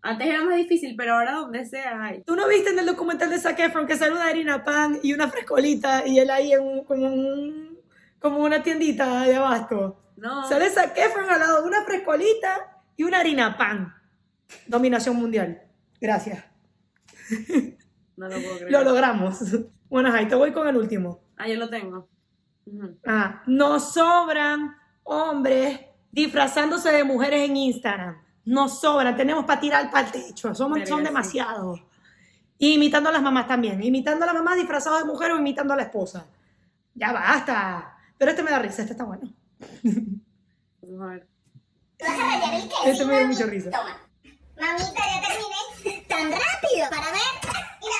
Antes 0.05 0.27
era 0.27 0.43
más 0.43 0.57
difícil, 0.57 0.95
pero 0.97 1.15
ahora 1.15 1.31
donde 1.31 1.65
sea 1.65 2.03
hay. 2.03 2.23
¿Tú 2.23 2.35
no 2.35 2.45
viste 2.49 2.71
en 2.71 2.79
el 2.79 2.85
documental 2.85 3.29
de 3.29 3.39
Zac 3.39 3.57
Efron 3.57 3.87
que 3.87 3.95
sale 3.95 4.11
una 4.11 4.27
harina 4.27 4.61
pan 4.61 4.99
y 5.01 5.13
una 5.13 5.29
frescolita 5.29 6.05
y 6.05 6.19
él 6.19 6.29
ahí 6.29 6.51
en 6.51 6.61
un, 6.61 6.83
como, 6.83 7.05
un, 7.05 7.79
como 8.19 8.39
una 8.39 8.61
tiendita 8.61 9.23
de 9.23 9.35
abasto? 9.37 9.97
No. 10.17 10.45
Sale 10.49 10.69
Zac 10.69 10.97
Efron 10.97 11.29
al 11.29 11.39
lado 11.39 11.61
de 11.61 11.67
una 11.69 11.85
frescolita 11.85 12.83
y 12.97 13.05
una 13.05 13.19
harina 13.19 13.57
pan. 13.57 13.93
Dominación 14.67 15.15
mundial. 15.15 15.61
Gracias. 15.99 16.43
No 18.15 18.27
lo 18.27 18.35
puedo 18.35 18.57
creer. 18.57 18.71
Lo 18.71 18.83
logramos. 18.83 19.39
Bueno, 19.89 20.13
ahí 20.13 20.27
te 20.27 20.35
voy 20.35 20.51
con 20.51 20.67
el 20.67 20.77
último. 20.77 21.23
Ah, 21.35 21.47
yo 21.47 21.55
lo 21.55 21.67
tengo. 21.67 22.07
Ah, 23.07 23.41
nos 23.47 23.93
sobran 23.93 24.75
hombres 25.01 25.79
disfrazándose 26.11 26.91
de 26.91 27.03
mujeres 27.03 27.49
en 27.49 27.57
Instagram. 27.57 28.23
Nos 28.45 28.81
sobran, 28.81 29.15
tenemos 29.15 29.45
para 29.45 29.59
tirar 29.59 29.89
para 29.89 30.07
el 30.07 30.11
techo. 30.11 30.53
Somos, 30.53 30.79
Verga, 30.79 30.89
son 30.89 30.99
sí. 30.99 31.05
demasiados. 31.05 31.81
Y 32.57 32.73
imitando 32.73 33.09
a 33.09 33.11
las 33.11 33.21
mamás 33.21 33.47
también. 33.47 33.81
Imitando 33.83 34.23
a 34.23 34.27
la 34.27 34.33
mamá 34.33 34.55
disfrazado 34.55 34.97
de 34.97 35.05
mujer 35.05 35.31
o 35.31 35.37
imitando 35.37 35.73
a 35.73 35.77
la 35.77 35.83
esposa. 35.83 36.25
Ya 36.93 37.11
basta. 37.11 37.97
Pero 38.17 38.31
este 38.31 38.43
me 38.43 38.51
da 38.51 38.59
risa, 38.59 38.81
este 38.81 38.93
está 38.93 39.03
bueno. 39.05 39.33
Vamos 40.81 41.01
a 41.01 41.05
ver. 41.07 41.27
¿Vas 41.99 42.09
a 42.09 42.23
rayar 42.23 42.53
el 42.53 42.63
queso? 42.69 42.83
Este 42.85 43.05
me 43.05 43.17
dio 43.17 43.27
mucha 43.27 43.45
risa. 43.45 43.69
Toma. 43.71 43.97
Mamita, 44.59 45.01
ya 45.07 45.21
terminé. 45.27 46.05
Tan 46.07 46.31
rápido. 46.31 46.89
Para 46.89 47.11
ver. 47.11 47.33
Mira. 47.81 47.99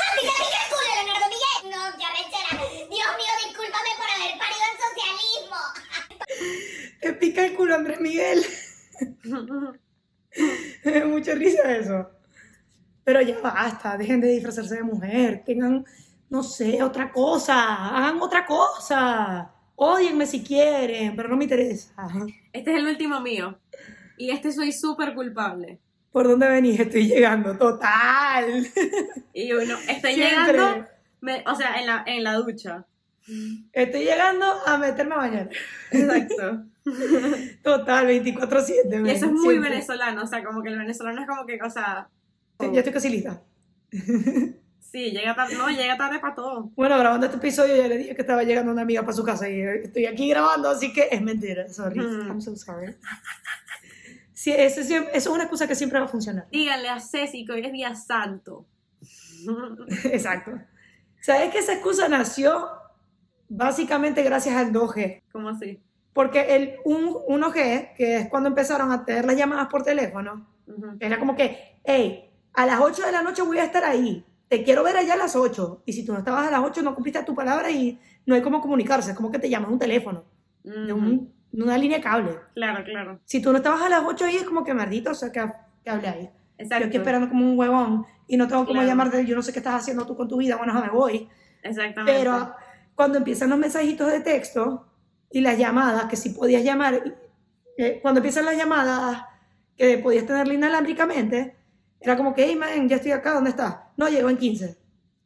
¡Ah, 0.00 0.10
pica, 0.20 0.32
pica 0.38 0.58
el 0.62 0.68
culo, 0.70 0.88
Leonardo 0.94 1.26
Miguel! 1.28 1.58
No, 1.70 1.80
qué 1.98 2.04
arrechera. 2.04 2.50
Dios 2.88 3.10
mío, 3.18 3.32
discúlpame 3.46 3.90
por 3.98 4.08
haber 4.14 4.34
parido 4.38 4.64
en 4.70 4.76
socialismo. 4.86 5.60
Te 7.00 7.12
pica 7.14 7.44
el 7.44 7.54
culo, 7.54 7.74
Andrés 7.74 8.00
Miguel. 8.00 8.42
Me 10.84 11.04
mucha 11.04 11.34
risa 11.34 11.76
eso. 11.76 12.10
Pero 13.04 13.20
ya 13.22 13.38
basta, 13.40 13.96
dejen 13.96 14.20
de 14.20 14.28
disfrazarse 14.28 14.76
de 14.76 14.82
mujer, 14.82 15.42
tengan, 15.44 15.84
no 16.28 16.42
sé, 16.42 16.82
otra 16.82 17.10
cosa, 17.10 17.96
hagan 17.96 18.20
otra 18.20 18.44
cosa. 18.44 19.50
Odienme 19.76 20.26
si 20.26 20.42
quieren, 20.42 21.16
pero 21.16 21.28
no 21.28 21.36
me 21.36 21.44
interesa. 21.44 21.92
Este 22.52 22.72
es 22.72 22.76
el 22.78 22.86
último 22.86 23.20
mío. 23.20 23.58
Y 24.18 24.30
este 24.30 24.52
soy 24.52 24.72
súper 24.72 25.14
culpable. 25.14 25.78
¿Por 26.12 26.26
dónde 26.26 26.48
venís? 26.48 26.80
Estoy 26.80 27.06
llegando, 27.06 27.56
total. 27.56 28.66
Y 29.32 29.52
uno, 29.52 29.78
estoy 29.88 30.14
Siempre. 30.14 30.52
llegando, 30.58 30.86
me- 31.20 31.44
o 31.46 31.54
sea, 31.54 31.80
en 31.80 31.86
la, 31.86 32.02
en 32.06 32.24
la 32.24 32.34
ducha. 32.34 32.84
Estoy 33.72 34.04
llegando 34.04 34.46
a 34.66 34.78
meterme 34.78 35.14
a 35.14 35.18
bañar. 35.18 35.50
Exacto. 35.90 36.64
Total, 37.62 38.06
24-7. 38.06 39.06
Y 39.06 39.10
eso 39.10 39.26
es 39.26 39.32
muy 39.32 39.50
siempre. 39.50 39.70
venezolano, 39.70 40.22
o 40.22 40.26
sea, 40.26 40.42
como 40.42 40.62
que 40.62 40.70
el 40.70 40.78
venezolano 40.78 41.20
es 41.20 41.26
como 41.28 41.44
que, 41.46 41.58
o 41.62 41.70
sea, 41.70 42.08
Ya 42.60 42.78
estoy 42.78 42.92
casi 42.92 43.10
lista. 43.10 43.42
sí, 44.80 45.10
llega 45.10 45.34
tarde, 45.34 45.54
no, 45.56 45.68
llega 45.68 45.96
tarde 45.96 46.18
para 46.18 46.34
todo. 46.34 46.70
Bueno, 46.74 46.98
grabando 46.98 47.26
este 47.26 47.38
episodio 47.38 47.76
ya 47.76 47.88
le 47.88 47.98
dije 47.98 48.14
que 48.14 48.22
estaba 48.22 48.42
llegando 48.42 48.72
una 48.72 48.82
amiga 48.82 49.02
para 49.02 49.12
su 49.12 49.22
casa 49.22 49.48
y 49.48 49.60
estoy 49.60 50.06
aquí 50.06 50.28
grabando, 50.30 50.70
así 50.70 50.92
que 50.92 51.08
es 51.10 51.20
mentira. 51.20 51.68
Sorry. 51.68 52.00
Mm. 52.00 52.28
I'm 52.28 52.40
so 52.40 52.56
sorry. 52.56 52.94
Sí, 54.32 54.52
eso, 54.52 54.80
eso 54.80 55.04
es 55.12 55.26
una 55.26 55.42
excusa 55.44 55.66
que 55.66 55.74
siempre 55.74 55.98
va 55.98 56.06
a 56.06 56.08
funcionar. 56.08 56.46
Díganle 56.50 56.88
a 56.88 57.00
Ceci 57.00 57.44
que 57.44 57.52
hoy 57.52 57.66
es 57.66 57.72
día 57.72 57.94
santo. 57.94 58.66
Exacto. 60.04 60.52
¿Sabes 61.20 61.50
que 61.50 61.58
esa 61.58 61.74
excusa 61.74 62.08
nació 62.08 62.68
básicamente 63.48 64.22
gracias 64.22 64.56
al 64.56 64.72
2G? 64.72 65.22
¿Cómo 65.32 65.48
así? 65.50 65.80
Porque 66.12 66.56
el 66.56 66.76
un, 66.84 67.14
1G, 67.28 67.94
que 67.94 68.16
es 68.16 68.28
cuando 68.28 68.48
empezaron 68.48 68.90
a 68.92 69.04
tener 69.04 69.24
las 69.24 69.36
llamadas 69.36 69.68
por 69.68 69.82
teléfono, 69.82 70.46
Ujú. 70.66 70.96
era 71.00 71.18
como 71.18 71.36
que, 71.36 71.78
hey, 71.84 72.30
a 72.54 72.66
las 72.66 72.80
8 72.80 73.04
de 73.06 73.12
la 73.12 73.22
noche 73.22 73.42
voy 73.42 73.58
a 73.58 73.64
estar 73.64 73.84
ahí. 73.84 74.24
Te 74.48 74.64
quiero 74.64 74.82
ver 74.82 74.96
allá 74.96 75.14
a 75.14 75.16
las 75.18 75.36
8. 75.36 75.82
Y 75.86 75.92
si 75.92 76.04
tú 76.04 76.12
no 76.12 76.18
estabas 76.18 76.48
a 76.48 76.50
las 76.50 76.60
8, 76.60 76.82
no 76.82 76.94
cumpliste 76.94 77.22
tu 77.22 77.34
palabra 77.34 77.70
y 77.70 78.00
no 78.26 78.34
hay 78.34 78.42
cómo 78.42 78.60
comunicarse. 78.60 79.10
Es 79.12 79.16
como 79.16 79.30
que 79.30 79.38
te 79.38 79.48
llamas 79.48 79.70
un 79.70 79.78
teléfono, 79.78 80.24
de, 80.64 80.92
Ujú. 80.92 81.00
un- 81.02 81.32
de 81.52 81.62
una 81.62 81.78
línea 81.78 81.98
de 81.98 82.02
cable. 82.04 82.36
Claro, 82.54 82.84
claro. 82.84 83.20
Si 83.24 83.40
tú 83.40 83.52
no 83.52 83.58
estabas 83.58 83.82
a 83.82 83.88
las 83.88 84.02
8 84.04 84.24
ahí, 84.24 84.36
es 84.36 84.44
como 84.44 84.64
que 84.64 84.74
maldito, 84.74 85.10
o 85.10 85.14
sea, 85.14 85.30
que, 85.30 85.44
que 85.84 85.90
hable 85.90 86.08
ahí. 86.08 86.30
Exacto. 86.58 86.82
Yo 86.84 86.88
aquí 86.88 86.96
esperando 86.96 87.28
como 87.28 87.46
un 87.46 87.58
huevón 87.58 88.04
y 88.26 88.36
no 88.36 88.48
tengo 88.48 88.62
cómo 88.62 88.80
Claro. 88.80 88.88
llamarte, 88.88 89.24
yo 89.24 89.36
no 89.36 89.42
sé 89.42 89.52
qué 89.52 89.60
estás 89.60 89.74
haciendo 89.82 90.04
tú 90.04 90.16
con 90.16 90.26
tu 90.28 90.36
vida, 90.38 90.56
bueno, 90.56 90.74
ya 90.74 90.80
me 90.80 90.90
voy. 90.90 91.28
Exactamente. 91.62 92.18
Pero 92.20 92.52
cuando 92.98 93.18
empiezan 93.18 93.50
los 93.50 93.60
mensajitos 93.60 94.10
de 94.10 94.18
texto 94.18 94.84
y 95.30 95.40
las 95.40 95.56
llamadas, 95.56 96.06
que 96.06 96.16
si 96.16 96.30
podías 96.30 96.64
llamar, 96.64 97.00
eh, 97.76 98.00
cuando 98.02 98.18
empiezan 98.18 98.44
las 98.44 98.56
llamadas 98.56 99.24
que 99.76 99.98
podías 99.98 100.26
tenerla 100.26 100.52
inalámbricamente, 100.52 101.54
era 102.00 102.16
como 102.16 102.34
que, 102.34 102.44
hey 102.44 102.56
man, 102.56 102.88
ya 102.88 102.96
estoy 102.96 103.12
acá, 103.12 103.34
¿dónde 103.34 103.50
estás? 103.50 103.76
No, 103.96 104.08
llegó 104.08 104.28
en 104.30 104.36
15. 104.36 104.76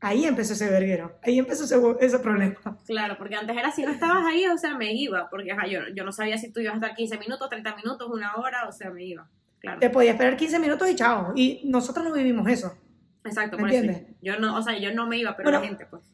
Ahí 0.00 0.26
empezó 0.26 0.52
ese 0.52 0.68
verguero, 0.68 1.18
ahí 1.22 1.38
empezó 1.38 1.64
ese, 1.64 1.80
ese 2.04 2.18
problema. 2.18 2.56
Claro, 2.84 3.16
porque 3.16 3.36
antes 3.36 3.56
era 3.56 3.72
si 3.72 3.84
no 3.84 3.90
estabas 3.90 4.26
ahí, 4.26 4.46
o 4.48 4.58
sea, 4.58 4.76
me 4.76 4.92
iba, 4.92 5.30
porque 5.30 5.52
ajá, 5.52 5.66
yo, 5.66 5.80
yo 5.96 6.04
no 6.04 6.12
sabía 6.12 6.36
si 6.36 6.52
tú 6.52 6.60
ibas 6.60 6.74
a 6.74 6.76
estar 6.76 6.94
15 6.94 7.16
minutos, 7.16 7.48
30 7.48 7.74
minutos, 7.76 8.06
una 8.12 8.34
hora, 8.34 8.68
o 8.68 8.72
sea, 8.72 8.90
me 8.90 9.02
iba. 9.02 9.30
Claro. 9.60 9.80
Te 9.80 9.88
podías 9.88 10.12
esperar 10.12 10.36
15 10.36 10.58
minutos 10.58 10.90
y 10.90 10.94
chao. 10.94 11.32
Y 11.34 11.62
nosotros 11.64 12.04
no 12.04 12.12
vivimos 12.12 12.46
eso. 12.48 12.76
Exacto, 13.24 13.56
¿Me 13.56 13.62
por 13.62 13.70
eso. 13.70 13.78
entiendes? 13.82 14.14
Yo 14.20 14.38
no, 14.38 14.58
o 14.58 14.60
sea, 14.60 14.78
yo 14.78 14.92
no 14.92 15.06
me 15.06 15.16
iba, 15.16 15.34
pero 15.34 15.46
Bueno, 15.46 15.60
la 15.60 15.66
gente, 15.66 15.86
pues. 15.86 16.11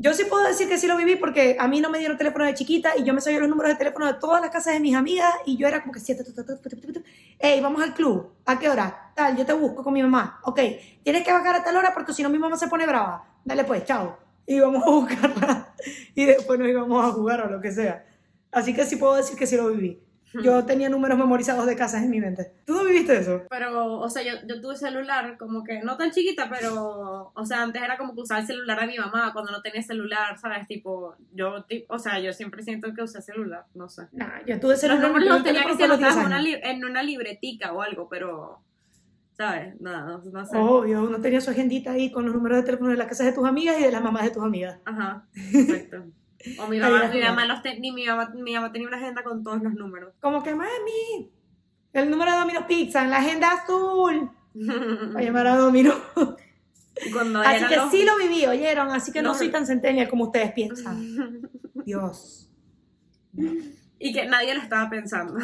Yo 0.00 0.14
sí 0.14 0.24
puedo 0.26 0.46
decir 0.46 0.68
que 0.68 0.78
sí 0.78 0.86
lo 0.86 0.96
viví 0.96 1.16
porque 1.16 1.56
a 1.58 1.66
mí 1.66 1.80
no 1.80 1.90
me 1.90 1.98
dieron 1.98 2.16
teléfono 2.16 2.44
de 2.44 2.54
chiquita 2.54 2.96
y 2.96 3.02
yo 3.02 3.12
me 3.12 3.20
sabía 3.20 3.40
los 3.40 3.48
números 3.48 3.72
de 3.72 3.78
teléfono 3.78 4.06
de 4.06 4.14
todas 4.14 4.40
las 4.40 4.50
casas 4.52 4.74
de 4.74 4.78
mis 4.78 4.94
amigas 4.94 5.34
y 5.44 5.56
yo 5.56 5.66
era 5.66 5.80
como 5.80 5.92
que 5.92 5.98
siete, 5.98 6.22
tu, 6.22 6.32
tu, 6.32 6.44
tu, 6.44 6.56
tu, 6.56 6.68
tu, 6.68 6.76
tu, 6.76 6.92
tu. 6.92 7.02
Ey, 7.36 7.60
vamos 7.60 7.82
al 7.82 7.94
club. 7.94 8.32
¿A 8.46 8.60
qué 8.60 8.70
hora? 8.70 9.10
Tal, 9.16 9.36
yo 9.36 9.44
te 9.44 9.52
busco 9.54 9.82
con 9.82 9.92
mi 9.92 10.00
mamá. 10.00 10.38
Ok, 10.44 10.60
tienes 11.02 11.24
que 11.24 11.32
bajar 11.32 11.56
a 11.56 11.64
tal 11.64 11.76
hora 11.76 11.92
porque 11.92 12.12
si 12.12 12.22
no 12.22 12.30
mi 12.30 12.38
mamá 12.38 12.56
se 12.56 12.68
pone 12.68 12.86
brava. 12.86 13.24
Dale 13.44 13.64
pues, 13.64 13.84
chao. 13.86 14.16
Y 14.46 14.60
vamos 14.60 14.84
a 14.86 14.90
buscarla 14.90 15.74
y 16.14 16.26
después 16.26 16.60
nos 16.60 16.68
íbamos 16.68 17.04
a 17.04 17.10
jugar 17.10 17.40
o 17.40 17.50
lo 17.50 17.60
que 17.60 17.72
sea. 17.72 18.06
Así 18.52 18.72
que 18.74 18.86
sí 18.86 18.94
puedo 18.94 19.16
decir 19.16 19.36
que 19.36 19.48
sí 19.48 19.56
lo 19.56 19.66
viví. 19.68 20.00
Yo 20.42 20.64
tenía 20.66 20.88
números 20.88 21.18
memorizados 21.18 21.66
de 21.66 21.74
casas 21.76 22.02
en 22.02 22.10
mi 22.10 22.20
mente. 22.20 22.52
¿Tú 22.66 22.74
no 22.74 22.84
viviste 22.84 23.16
eso? 23.18 23.42
Pero, 23.48 23.98
o 24.00 24.08
sea, 24.10 24.22
yo, 24.22 24.32
yo 24.46 24.60
tuve 24.60 24.76
celular 24.76 25.36
como 25.38 25.64
que 25.64 25.80
no 25.82 25.96
tan 25.96 26.10
chiquita, 26.10 26.48
pero, 26.50 27.32
o 27.34 27.46
sea, 27.46 27.62
antes 27.62 27.82
era 27.82 27.96
como 27.96 28.14
que 28.14 28.20
usar 28.20 28.40
el 28.40 28.46
celular 28.46 28.80
de 28.80 28.86
mi 28.88 28.96
mamá 28.98 29.32
cuando 29.32 29.50
no 29.52 29.62
tenía 29.62 29.82
celular, 29.82 30.38
¿sabes? 30.38 30.66
Tipo, 30.66 31.14
yo, 31.32 31.64
ti- 31.64 31.84
o 31.88 31.98
sea, 31.98 32.18
yo 32.20 32.32
siempre 32.32 32.62
siento 32.62 32.92
que 32.94 33.02
usé 33.02 33.22
celular, 33.22 33.64
no 33.74 33.88
sé. 33.88 34.02
Nah, 34.12 34.40
yo 34.46 34.60
tuve 34.60 34.72
Los 34.72 34.80
celular. 34.80 35.08
números 35.08 35.28
tuve 35.28 35.34
los 35.36 35.42
tenía 35.44 35.62
que 35.62 35.68
ser 35.74 35.78
por 35.78 35.88
los 35.88 35.98
10 35.98 36.10
anotados 36.16 36.42
en 36.42 36.48
una, 36.56 36.70
en 36.70 36.84
una 36.84 37.02
libretica 37.02 37.72
o 37.72 37.80
algo, 37.82 38.08
pero, 38.08 38.60
¿sabes? 39.36 39.80
Nada, 39.80 40.20
no, 40.24 40.30
no 40.30 40.44
sé. 40.46 40.56
Obvio, 40.58 41.02
uno 41.04 41.20
tenía 41.20 41.40
su 41.40 41.50
agendita 41.50 41.92
ahí 41.92 42.10
con 42.12 42.24
los 42.26 42.34
números 42.34 42.58
de 42.58 42.64
teléfono 42.64 42.90
de 42.90 42.96
las 42.96 43.06
casas 43.06 43.26
de 43.26 43.32
tus 43.32 43.46
amigas 43.46 43.76
y 43.78 43.84
de 43.84 43.92
las 43.92 44.02
mamás 44.02 44.24
de 44.24 44.30
tus 44.30 44.42
amigas. 44.44 44.78
Ajá, 44.84 45.24
exacto. 45.34 46.04
O 46.58 46.66
mi 46.68 46.78
mamá, 46.78 47.08
mi 47.12 47.20
mamá, 47.20 47.44
los 47.46 47.62
te- 47.62 47.78
ni 47.80 47.90
mi 47.92 48.06
mamá, 48.06 48.30
mi 48.34 48.54
mamá 48.54 48.70
tenía 48.72 48.88
una 48.88 48.96
agenda 48.96 49.22
con 49.24 49.42
todos 49.42 49.60
los 49.62 49.74
números. 49.74 50.14
Como 50.20 50.42
que, 50.42 50.54
mami, 50.54 51.30
el 51.92 52.10
número 52.10 52.30
de 52.32 52.38
Domino's 52.38 52.64
Pizza 52.64 53.02
en 53.02 53.10
la 53.10 53.18
agenda 53.18 53.50
azul. 53.52 54.30
Va 55.16 55.20
a 55.20 55.22
llamar 55.22 55.46
a 55.48 55.56
Domino. 55.56 55.94
Cuando 57.12 57.40
Así 57.40 57.64
que 57.66 57.76
los- 57.76 57.90
sí 57.90 58.04
lo 58.04 58.16
viví, 58.18 58.46
oyeron. 58.46 58.90
Así 58.90 59.12
que 59.12 59.20
no 59.22 59.30
los- 59.30 59.38
soy 59.38 59.50
tan 59.50 59.66
centennial 59.66 60.08
como 60.08 60.24
ustedes 60.24 60.52
piensan. 60.52 61.50
Dios. 61.84 62.50
Y 64.00 64.12
que 64.12 64.26
nadie 64.26 64.54
lo 64.54 64.60
estaba 64.60 64.88
pensando. 64.88 65.34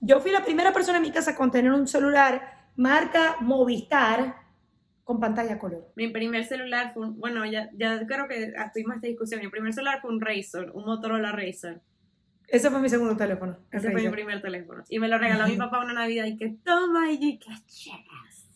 Yo 0.00 0.20
fui 0.20 0.30
la 0.32 0.44
primera 0.44 0.72
persona 0.72 0.96
en 0.98 1.02
mi 1.02 1.10
casa 1.12 1.34
con 1.36 1.50
tener 1.50 1.72
un 1.72 1.86
celular 1.86 2.70
marca 2.76 3.36
Movistar 3.40 4.36
con 5.10 5.18
pantalla 5.18 5.58
color. 5.58 5.90
Mi 5.96 6.06
primer 6.06 6.44
celular 6.44 6.94
fue 6.94 7.08
un, 7.08 7.18
bueno, 7.18 7.44
ya, 7.44 7.68
ya 7.72 8.06
creo 8.06 8.28
que 8.28 8.52
tuvimos 8.72 8.94
esta 8.94 9.08
discusión. 9.08 9.40
Mi 9.40 9.48
primer 9.48 9.72
celular 9.72 10.00
fue 10.00 10.12
un 10.12 10.20
Razr, 10.20 10.70
un 10.72 10.84
Motorola 10.84 11.32
Razr. 11.32 11.80
Ese 12.46 12.70
fue 12.70 12.78
mi 12.78 12.88
segundo 12.88 13.16
teléfono. 13.16 13.58
el 13.72 13.78
Ese 13.80 13.90
fue 13.90 14.02
mi 14.02 14.08
primer 14.08 14.40
teléfono. 14.40 14.84
Y 14.88 15.00
me 15.00 15.08
lo 15.08 15.18
regaló 15.18 15.48
mi 15.48 15.56
papá 15.56 15.80
una 15.80 15.94
Navidad 15.94 16.26
y 16.26 16.36
que 16.36 16.54
toma 16.64 17.10
y 17.10 17.40
que 17.40 17.50
chegas. 17.66 18.48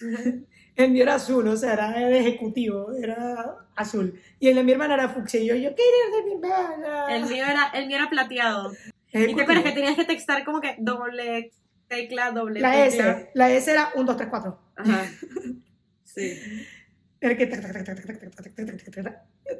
El 0.76 0.90
mío 0.90 1.04
era 1.04 1.14
azul, 1.14 1.48
o 1.48 1.56
sea, 1.56 1.72
era 1.72 1.92
de 1.92 2.18
ejecutivo, 2.18 2.92
era 2.92 3.56
azul. 3.76 4.20
Y 4.40 4.48
el 4.48 4.56
de 4.56 4.64
mi 4.64 4.72
hermana 4.72 4.94
era 4.94 5.08
fucsia. 5.08 5.40
Y 5.40 5.46
yo, 5.46 5.54
yo 5.54 5.70
quiero 5.72 5.96
el 6.04 6.12
de 6.12 6.24
mi 6.24 6.32
hermana. 6.34 7.16
El 7.16 7.26
mío 7.26 7.44
era, 7.44 7.70
el 7.74 7.86
mío 7.86 7.96
era 7.96 8.10
plateado. 8.10 8.72
Y 8.72 8.74
te 8.74 9.18
Ejecutivo. 9.18 9.42
acuerdas 9.42 9.64
que 9.64 9.70
tenías 9.72 9.94
que 9.94 10.04
textar 10.04 10.44
como 10.44 10.60
que 10.60 10.74
doble 10.80 11.52
la. 12.60 12.86
S, 12.86 13.30
la 13.34 13.50
S 13.50 13.70
era 13.70 13.90
1, 13.94 14.04
2, 14.04 14.16
3, 14.16 14.28
4. 14.30 14.60
Sí. 16.04 16.40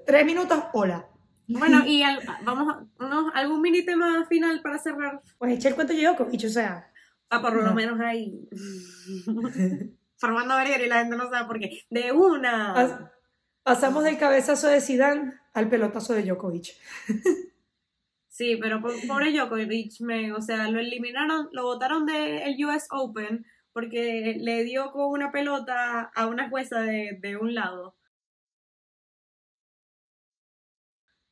Tres 0.06 0.26
minutos, 0.26 0.64
hola. 0.72 1.08
Bueno, 1.46 1.82
y 1.86 2.02
vamos, 2.42 2.76
unos, 2.98 3.32
algún 3.34 3.60
mini 3.60 3.84
tema 3.84 4.24
final 4.26 4.60
para 4.62 4.78
cerrar. 4.78 5.20
Pues 5.38 5.52
eché 5.54 5.68
el 5.68 5.74
cuento 5.74 5.92
yo, 5.92 6.14
o 6.14 6.48
sea. 6.48 6.90
Ah, 7.30 7.40
por 7.40 7.54
lo 7.54 7.74
menos 7.74 7.98
ahí. 8.00 8.48
Formando 10.16 10.54
barrera 10.54 10.84
y 10.84 10.88
la 10.88 11.00
gente 11.00 11.16
no 11.16 11.28
sabe 11.28 11.46
por 11.46 11.58
qué. 11.58 11.82
De 11.90 12.12
una. 12.12 13.10
Pasamos 13.62 14.04
del 14.04 14.18
cabezazo 14.18 14.68
de 14.68 14.80
Zidane 14.80 15.32
al 15.54 15.68
pelotazo 15.68 16.12
de 16.12 16.22
Djokovic. 16.22 16.68
Sí, 18.38 18.56
pero 18.60 18.80
po- 18.82 18.88
pobre 19.08 19.30
Djokovic, 19.32 20.00
me, 20.00 20.32
o 20.32 20.40
sea, 20.42 20.68
lo 20.68 20.80
eliminaron, 20.80 21.48
lo 21.52 21.62
votaron 21.64 22.04
del 22.04 22.56
US 22.66 22.86
Open 22.90 23.44
porque 23.72 24.36
le 24.40 24.64
dio 24.64 24.90
con 24.92 25.06
una 25.10 25.30
pelota 25.32 26.10
a 26.14 26.26
una 26.26 26.48
jueza 26.50 26.80
de, 26.82 27.16
de 27.20 27.36
un 27.36 27.54
lado. 27.54 27.96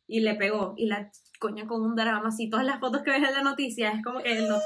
Y 0.06 0.20
le 0.20 0.34
pegó. 0.34 0.74
Y 0.76 0.86
la 0.86 1.10
coña 1.40 1.66
con 1.66 1.82
un 1.82 1.94
drama 1.96 2.28
así. 2.28 2.50
Todas 2.50 2.66
las 2.66 2.80
fotos 2.80 3.02
que 3.02 3.10
ves 3.10 3.22
en 3.28 3.34
la 3.34 3.42
noticia 3.42 3.90
es 3.92 4.04
como 4.04 4.20
que 4.22 4.32
él 4.32 4.48
no. 4.48 4.58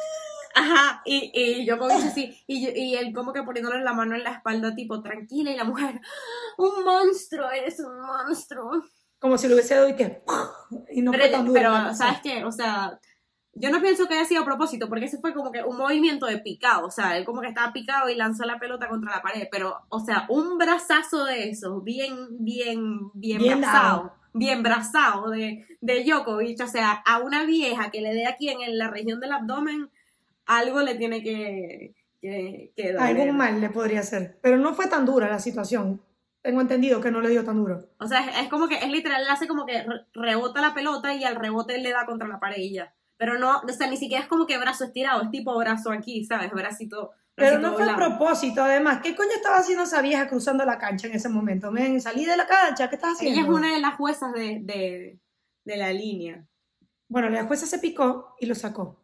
Ajá, 0.55 1.03
y, 1.05 1.30
y 1.34 1.66
Djokovic 1.66 1.97
así. 2.05 2.37
Y, 2.47 2.64
yo- 2.66 2.72
y 2.74 2.95
él 2.97 3.12
como 3.14 3.32
que 3.32 3.43
poniéndole 3.43 3.82
la 3.82 3.93
mano 3.93 4.14
en 4.16 4.24
la 4.24 4.32
espalda, 4.32 4.74
tipo, 4.74 5.03
tranquila. 5.03 5.51
Y 5.53 5.57
la 5.57 5.64
mujer, 5.64 6.01
un 6.59 6.84
monstruo, 6.84 7.51
eres 7.51 7.78
un 7.80 8.01
monstruo. 8.01 8.70
Como 9.18 9.39
si 9.39 9.49
lo 9.49 9.55
hubiese 9.55 9.74
dado 9.74 9.89
y 9.89 9.97
que. 9.97 10.22
Y 10.91 11.03
no 11.03 11.12
fue 11.12 11.29
tan 11.29 11.53
pero, 11.53 11.71
duro. 11.73 11.95
¿sabes 11.95 12.21
qué? 12.23 12.45
O 12.45 12.53
sea, 12.53 12.99
yo 13.59 13.71
no 13.71 13.81
pienso 13.81 14.07
que 14.07 14.14
haya 14.14 14.25
sido 14.27 14.43
a 14.43 14.45
propósito, 14.45 14.89
porque 14.89 15.07
ese 15.07 15.19
fue 15.19 15.33
como 15.33 15.51
que 15.51 15.62
un 15.62 15.79
movimiento 15.79 16.27
de 16.27 16.39
picado, 16.39 16.87
o 16.87 16.91
sea, 16.91 17.17
él 17.17 17.25
como 17.25 17.41
que 17.41 17.49
estaba 17.49 17.73
picado 17.73 18.09
y 18.11 18.14
lanzó 18.14 18.45
la 18.45 18.59
pelota 18.59 18.89
contra 18.89 19.17
la 19.17 19.23
pared, 19.23 19.49
pero, 19.51 19.79
o 19.89 20.01
sea, 20.01 20.27
un 20.29 20.59
brazazo 20.59 21.25
de 21.25 21.49
esos, 21.49 21.83
bien, 21.83 22.14
bien, 22.39 23.11
bien, 23.14 23.39
Bien 23.39 23.61
brazado, 23.61 23.99
dado. 23.99 24.12
bien 24.35 24.62
brazado 24.62 25.31
de, 25.31 25.64
de 25.81 26.05
Djokovic, 26.05 26.61
o 26.62 26.67
sea, 26.67 27.03
a 27.07 27.19
una 27.19 27.45
vieja 27.45 27.91
que 27.91 28.03
le 28.03 28.12
dé 28.12 28.27
aquí 28.27 28.51
en, 28.51 28.61
en 28.61 28.77
la 28.77 28.91
región 28.91 29.21
del 29.21 29.33
abdomen, 29.33 29.89
algo 30.45 30.83
le 30.83 30.95
tiene 30.97 31.23
que, 31.23 31.95
que, 32.21 32.73
que. 32.77 32.97
Algún 32.99 33.37
mal 33.37 33.61
le 33.61 33.71
podría 33.71 34.01
hacer. 34.01 34.39
Pero 34.43 34.59
no 34.59 34.75
fue 34.75 34.87
tan 34.87 35.05
dura 35.05 35.29
la 35.29 35.39
situación. 35.39 36.01
Tengo 36.47 36.61
entendido 36.61 37.01
que 37.01 37.11
no 37.11 37.21
le 37.21 37.31
dio 37.31 37.45
tan 37.45 37.57
duro. 37.57 37.89
O 37.99 38.07
sea, 38.07 38.21
es, 38.25 38.45
es 38.45 38.49
como 38.49 38.69
que, 38.69 38.77
es 38.77 38.89
literal, 38.89 39.21
él 39.21 39.29
hace 39.29 39.49
como 39.49 39.67
que 39.67 39.83
re- 39.83 40.07
rebota 40.15 40.61
la 40.61 40.75
pelota 40.75 41.13
y 41.13 41.25
al 41.25 41.35
rebote 41.35 41.75
él 41.75 41.83
le 41.83 41.91
da 41.91 42.07
contra 42.07 42.29
la 42.29 42.39
pared 42.39 42.59
y 42.59 42.73
ya. 42.75 42.95
Pero 43.17 43.37
no, 43.37 43.63
o 43.67 43.69
sea, 43.73 43.89
ni 43.91 43.97
siquiera 43.97 44.23
es 44.23 44.29
como 44.29 44.47
que 44.47 44.57
brazo 44.57 44.85
estirado, 44.85 45.23
es 45.23 45.31
tipo 45.33 45.59
brazo 45.59 45.91
aquí, 45.91 46.25
¿sabes? 46.25 46.53
Bracito. 46.53 47.11
Pero 47.35 47.59
no 47.59 47.75
fue 47.75 47.91
a 47.91 47.97
propósito, 47.97 48.63
además. 48.63 49.01
¿Qué 49.03 49.17
coño 49.17 49.31
estaba 49.35 49.57
haciendo 49.57 49.83
esa 49.83 50.01
vieja 50.03 50.29
cruzando 50.29 50.65
la 50.65 50.79
cancha 50.79 51.09
en 51.09 51.15
ese 51.15 51.29
momento? 51.29 51.73
Men, 51.73 52.01
salí 52.01 52.25
de 52.25 52.37
la 52.37 52.47
cancha, 52.47 52.89
¿qué 52.89 52.95
estás 52.95 53.15
haciendo? 53.15 53.41
Ella 53.41 53.49
es 53.49 53.53
una 53.53 53.75
de 53.75 53.81
las 53.81 53.97
juezas 53.97 54.33
de, 54.33 54.61
de, 54.63 55.19
de 55.65 55.77
la 55.77 55.93
línea. 55.93 56.47
Bueno, 57.09 57.29
la 57.29 57.45
jueza 57.45 57.67
se 57.67 57.81
picó 57.81 58.37
y 58.39 58.47
lo 58.47 58.55
sacó. 58.55 59.03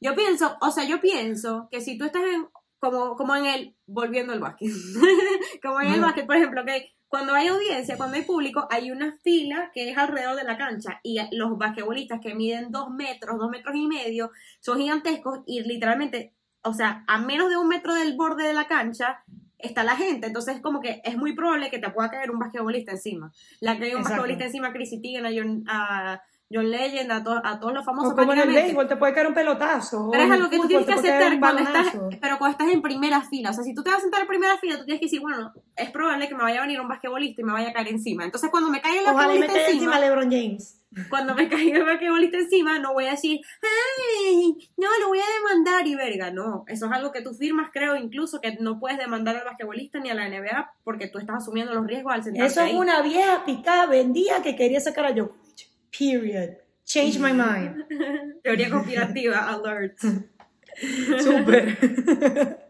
Yo 0.00 0.14
pienso, 0.14 0.56
o 0.62 0.70
sea, 0.70 0.84
yo 0.84 1.00
pienso 1.00 1.68
que 1.70 1.80
si 1.82 1.98
tú 1.98 2.06
estás 2.06 2.22
en, 2.22 2.48
como, 2.78 3.16
como 3.16 3.34
en 3.36 3.46
el, 3.46 3.76
volviendo 3.86 4.32
al 4.32 4.40
básquet, 4.40 4.70
como 5.62 5.80
en 5.80 5.92
el 5.92 6.00
básquet, 6.00 6.26
por 6.26 6.36
ejemplo, 6.36 6.64
que 6.64 6.92
cuando 7.08 7.34
hay 7.34 7.48
audiencia, 7.48 7.96
cuando 7.96 8.16
hay 8.16 8.22
público, 8.22 8.68
hay 8.70 8.90
una 8.90 9.16
fila 9.22 9.70
que 9.72 9.90
es 9.90 9.96
alrededor 9.96 10.36
de 10.36 10.44
la 10.44 10.58
cancha 10.58 11.00
y 11.02 11.18
los 11.32 11.56
basquetbolistas 11.56 12.20
que 12.20 12.34
miden 12.34 12.70
dos 12.70 12.90
metros, 12.90 13.38
dos 13.38 13.50
metros 13.50 13.74
y 13.74 13.86
medio, 13.86 14.30
son 14.60 14.78
gigantescos 14.78 15.40
y 15.46 15.62
literalmente, 15.62 16.34
o 16.62 16.74
sea, 16.74 17.04
a 17.08 17.18
menos 17.18 17.48
de 17.48 17.56
un 17.56 17.66
metro 17.66 17.94
del 17.94 18.14
borde 18.16 18.46
de 18.46 18.52
la 18.52 18.66
cancha 18.66 19.24
está 19.56 19.82
la 19.82 19.96
gente, 19.96 20.28
entonces 20.28 20.60
como 20.60 20.80
que 20.80 21.00
es 21.02 21.16
muy 21.16 21.34
probable 21.34 21.70
que 21.70 21.78
te 21.78 21.90
pueda 21.90 22.10
caer 22.10 22.30
un 22.30 22.38
basquetbolista 22.38 22.92
encima. 22.92 23.32
La 23.60 23.78
que 23.78 23.86
hay 23.86 23.94
un 23.94 24.02
basquetbolista 24.02 24.44
encima 24.44 24.68
a 24.68 24.72
Chrissy 24.72 25.00
Teigen, 25.00 25.64
a 25.66 26.22
John, 26.50 26.70
Legend, 26.70 27.12
a, 27.12 27.22
to- 27.22 27.42
a 27.44 27.60
todos 27.60 27.74
los 27.74 27.84
famosos 27.84 28.12
O 28.14 28.16
como 28.16 28.32
en 28.32 28.38
el 28.38 28.48
béisbol, 28.54 28.88
te 28.88 28.96
puede 28.96 29.12
caer 29.12 29.26
un 29.26 29.34
pelotazo. 29.34 30.08
Pero 30.10 30.24
es 30.24 30.30
algo 30.30 30.48
que 30.48 30.56
tú 30.56 30.62
fútbol 30.62 30.84
tienes 30.84 30.86
que 31.02 31.08
aceptar 31.10 31.38
cuando 31.40 31.62
estás, 31.62 31.86
pero 32.22 32.38
cuando 32.38 32.52
estás 32.58 32.72
en 32.74 32.80
primera 32.80 33.20
fila. 33.20 33.50
O 33.50 33.52
sea, 33.52 33.64
si 33.64 33.74
tú 33.74 33.82
te 33.82 33.90
vas 33.90 33.98
a 33.98 34.02
sentar 34.02 34.22
en 34.22 34.26
primera 34.28 34.56
fila, 34.56 34.78
tú 34.78 34.84
tienes 34.86 35.00
que 35.00 35.06
decir, 35.06 35.20
bueno, 35.20 35.52
es 35.76 35.90
probable 35.90 36.26
que 36.26 36.34
me 36.34 36.42
vaya 36.42 36.60
a 36.60 36.62
venir 36.62 36.80
un 36.80 36.88
basquetbolista 36.88 37.42
y 37.42 37.44
me 37.44 37.52
vaya 37.52 37.68
a 37.68 37.72
caer 37.74 37.88
encima. 37.88 38.24
Entonces, 38.24 38.48
cuando 38.50 38.70
me 38.70 38.80
caiga 38.80 39.00
el 39.00 39.06
me 39.08 39.12
basquetbolista 39.12 39.52
encima, 39.60 39.72
encima 39.72 40.00
LeBron 40.00 40.30
James. 40.30 40.80
cuando 41.10 41.34
me 41.34 41.48
caiga 41.50 41.78
el 41.78 41.84
basquetbolista 41.84 42.38
encima, 42.38 42.78
no 42.78 42.94
voy 42.94 43.04
a 43.06 43.10
decir, 43.10 43.40
ay, 43.62 44.56
no, 44.78 44.86
lo 45.00 45.08
voy 45.08 45.18
a 45.18 45.24
demandar 45.40 45.86
y 45.86 45.94
verga. 45.96 46.30
No, 46.30 46.64
eso 46.66 46.86
es 46.86 46.92
algo 46.92 47.12
que 47.12 47.20
tú 47.20 47.34
firmas, 47.34 47.68
creo, 47.72 47.94
incluso 47.96 48.40
que 48.40 48.56
no 48.58 48.80
puedes 48.80 48.96
demandar 48.96 49.36
al 49.36 49.44
basquetbolista 49.44 49.98
ni 50.00 50.08
a 50.08 50.14
la 50.14 50.26
NBA 50.28 50.72
porque 50.82 51.08
tú 51.08 51.18
estás 51.18 51.36
asumiendo 51.42 51.74
los 51.74 51.86
riesgos 51.86 52.14
al 52.14 52.24
sentarte 52.24 52.46
Eso 52.50 52.60
es 52.62 52.70
ahí. 52.70 52.74
una 52.76 53.02
vieja 53.02 53.44
picada 53.44 53.84
vendida 53.84 54.42
que 54.42 54.56
quería 54.56 54.80
sacar 54.80 55.04
a 55.04 55.12
Djokovic. 55.12 55.47
Period. 55.96 56.58
Change 56.84 57.18
my 57.18 57.32
mind. 57.32 57.84
Teoría 58.42 58.70
conspirativa, 58.70 59.48
alert. 59.48 59.98
Súper. 61.20 62.68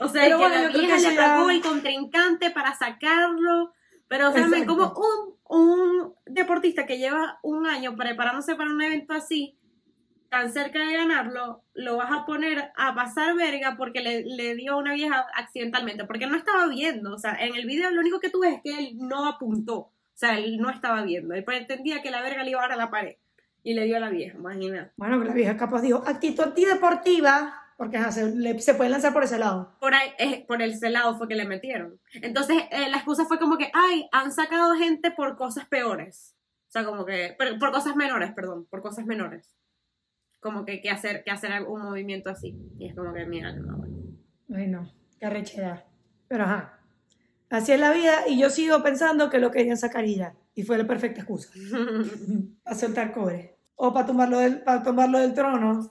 O 0.00 0.08
sea, 0.08 0.22
Pero 0.22 0.38
que 0.38 0.48
bueno, 0.48 0.68
la 0.68 0.68
vieja 0.68 0.98
le 0.98 1.16
pagó 1.16 1.50
el 1.50 1.60
contrincante 1.62 2.50
para 2.50 2.74
sacarlo. 2.74 3.72
Pero, 4.06 4.30
o 4.30 4.32
sea, 4.32 4.46
como 4.66 4.94
un, 4.96 5.34
un 5.48 6.14
deportista 6.26 6.86
que 6.86 6.98
lleva 6.98 7.38
un 7.42 7.66
año 7.66 7.94
preparándose 7.96 8.54
para 8.54 8.70
un 8.70 8.80
evento 8.80 9.12
así, 9.12 9.58
tan 10.30 10.52
cerca 10.52 10.80
de 10.80 10.94
ganarlo, 10.94 11.62
lo 11.74 11.96
vas 11.96 12.10
a 12.12 12.26
poner 12.26 12.70
a 12.76 12.94
pasar 12.94 13.34
verga 13.34 13.76
porque 13.76 14.00
le, 14.00 14.24
le 14.24 14.54
dio 14.54 14.74
a 14.74 14.76
una 14.76 14.94
vieja 14.94 15.26
accidentalmente, 15.34 16.04
porque 16.04 16.26
no 16.26 16.36
estaba 16.36 16.68
viendo. 16.68 17.14
O 17.14 17.18
sea, 17.18 17.34
en 17.34 17.54
el 17.54 17.66
video 17.66 17.90
lo 17.90 18.00
único 18.00 18.20
que 18.20 18.30
tú 18.30 18.40
ves 18.40 18.56
es 18.56 18.60
que 18.62 18.78
él 18.78 18.96
no 18.98 19.26
apuntó. 19.26 19.92
O 20.18 20.20
sea, 20.20 20.36
él 20.36 20.58
no 20.58 20.68
estaba 20.68 21.04
viendo. 21.04 21.32
Él 21.32 21.44
pretendía 21.44 22.02
que 22.02 22.10
la 22.10 22.20
verga 22.20 22.42
le 22.42 22.50
iba 22.50 22.58
a 22.58 22.62
dar 22.64 22.72
a 22.72 22.76
la 22.76 22.90
pared. 22.90 23.14
Y 23.62 23.74
le 23.74 23.84
dio 23.84 23.98
a 23.98 24.00
la 24.00 24.10
vieja, 24.10 24.36
imagina. 24.36 24.92
Bueno, 24.96 25.20
que 25.20 25.26
la 25.28 25.32
vieja 25.32 25.56
capaz 25.56 25.80
dijo, 25.80 26.02
actitud 26.04 26.42
antideportiva, 26.42 27.54
porque 27.76 27.98
ajá, 27.98 28.10
se, 28.10 28.34
le- 28.34 28.58
se 28.58 28.74
puede 28.74 28.90
lanzar 28.90 29.12
por 29.12 29.22
ese 29.22 29.38
lado. 29.38 29.76
por 29.78 29.94
ahí, 29.94 30.08
eh, 30.18 30.44
por 30.48 30.60
ese 30.60 30.90
lado 30.90 31.16
fue 31.16 31.28
que 31.28 31.36
le 31.36 31.44
metieron. 31.46 32.00
Entonces, 32.14 32.64
eh, 32.72 32.88
la 32.90 32.96
excusa 32.96 33.26
fue 33.26 33.38
como 33.38 33.58
que, 33.58 33.70
ay, 33.72 34.08
han 34.10 34.32
sacado 34.32 34.74
gente 34.74 35.12
por 35.12 35.36
cosas 35.36 35.66
peores. 35.68 36.34
O 36.66 36.70
sea, 36.72 36.84
como 36.84 37.04
que, 37.06 37.36
pero- 37.38 37.56
por 37.60 37.70
cosas 37.70 37.94
menores, 37.94 38.32
perdón, 38.32 38.66
por 38.68 38.82
cosas 38.82 39.06
menores. 39.06 39.54
Como 40.40 40.64
que, 40.64 40.80
que 40.80 40.90
hacer, 40.90 41.22
que 41.22 41.30
hacer 41.30 41.62
un 41.62 41.80
movimiento 41.82 42.28
así. 42.30 42.56
Y 42.76 42.88
es 42.88 42.96
como 42.96 43.12
que, 43.14 43.24
mira, 43.24 43.52
no, 43.52 43.76
bueno. 43.76 43.96
Ay, 44.52 44.66
no, 44.66 44.92
qué 45.20 45.26
arrechedad. 45.26 45.84
Pero 46.26 46.44
ajá, 46.44 46.77
así 47.50 47.72
es 47.72 47.80
la 47.80 47.92
vida 47.92 48.28
y 48.28 48.38
yo 48.38 48.50
sigo 48.50 48.82
pensando 48.82 49.30
que 49.30 49.38
lo 49.38 49.50
querían 49.50 49.76
sacar 49.76 50.04
y 50.04 50.16
ya. 50.16 50.34
Y 50.54 50.62
fue 50.62 50.78
la 50.78 50.86
perfecta 50.86 51.20
excusa. 51.20 51.50
Para 52.64 52.76
soltar 52.76 53.12
cobre. 53.12 53.56
O 53.76 53.92
para 53.92 54.06
tumbarlo 54.06 54.38
del, 54.38 54.62
para 54.62 54.82
tumbarlo 54.82 55.20
del 55.20 55.32
trono. 55.32 55.88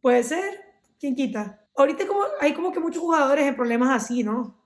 Puede 0.00 0.24
ser. 0.24 0.60
¿Quién 0.98 1.14
quita? 1.14 1.64
Ahorita 1.76 2.04
como, 2.06 2.22
hay 2.40 2.52
como 2.52 2.72
que 2.72 2.80
muchos 2.80 3.00
jugadores 3.00 3.46
en 3.46 3.54
problemas 3.54 3.90
así, 3.90 4.24
¿no? 4.24 4.60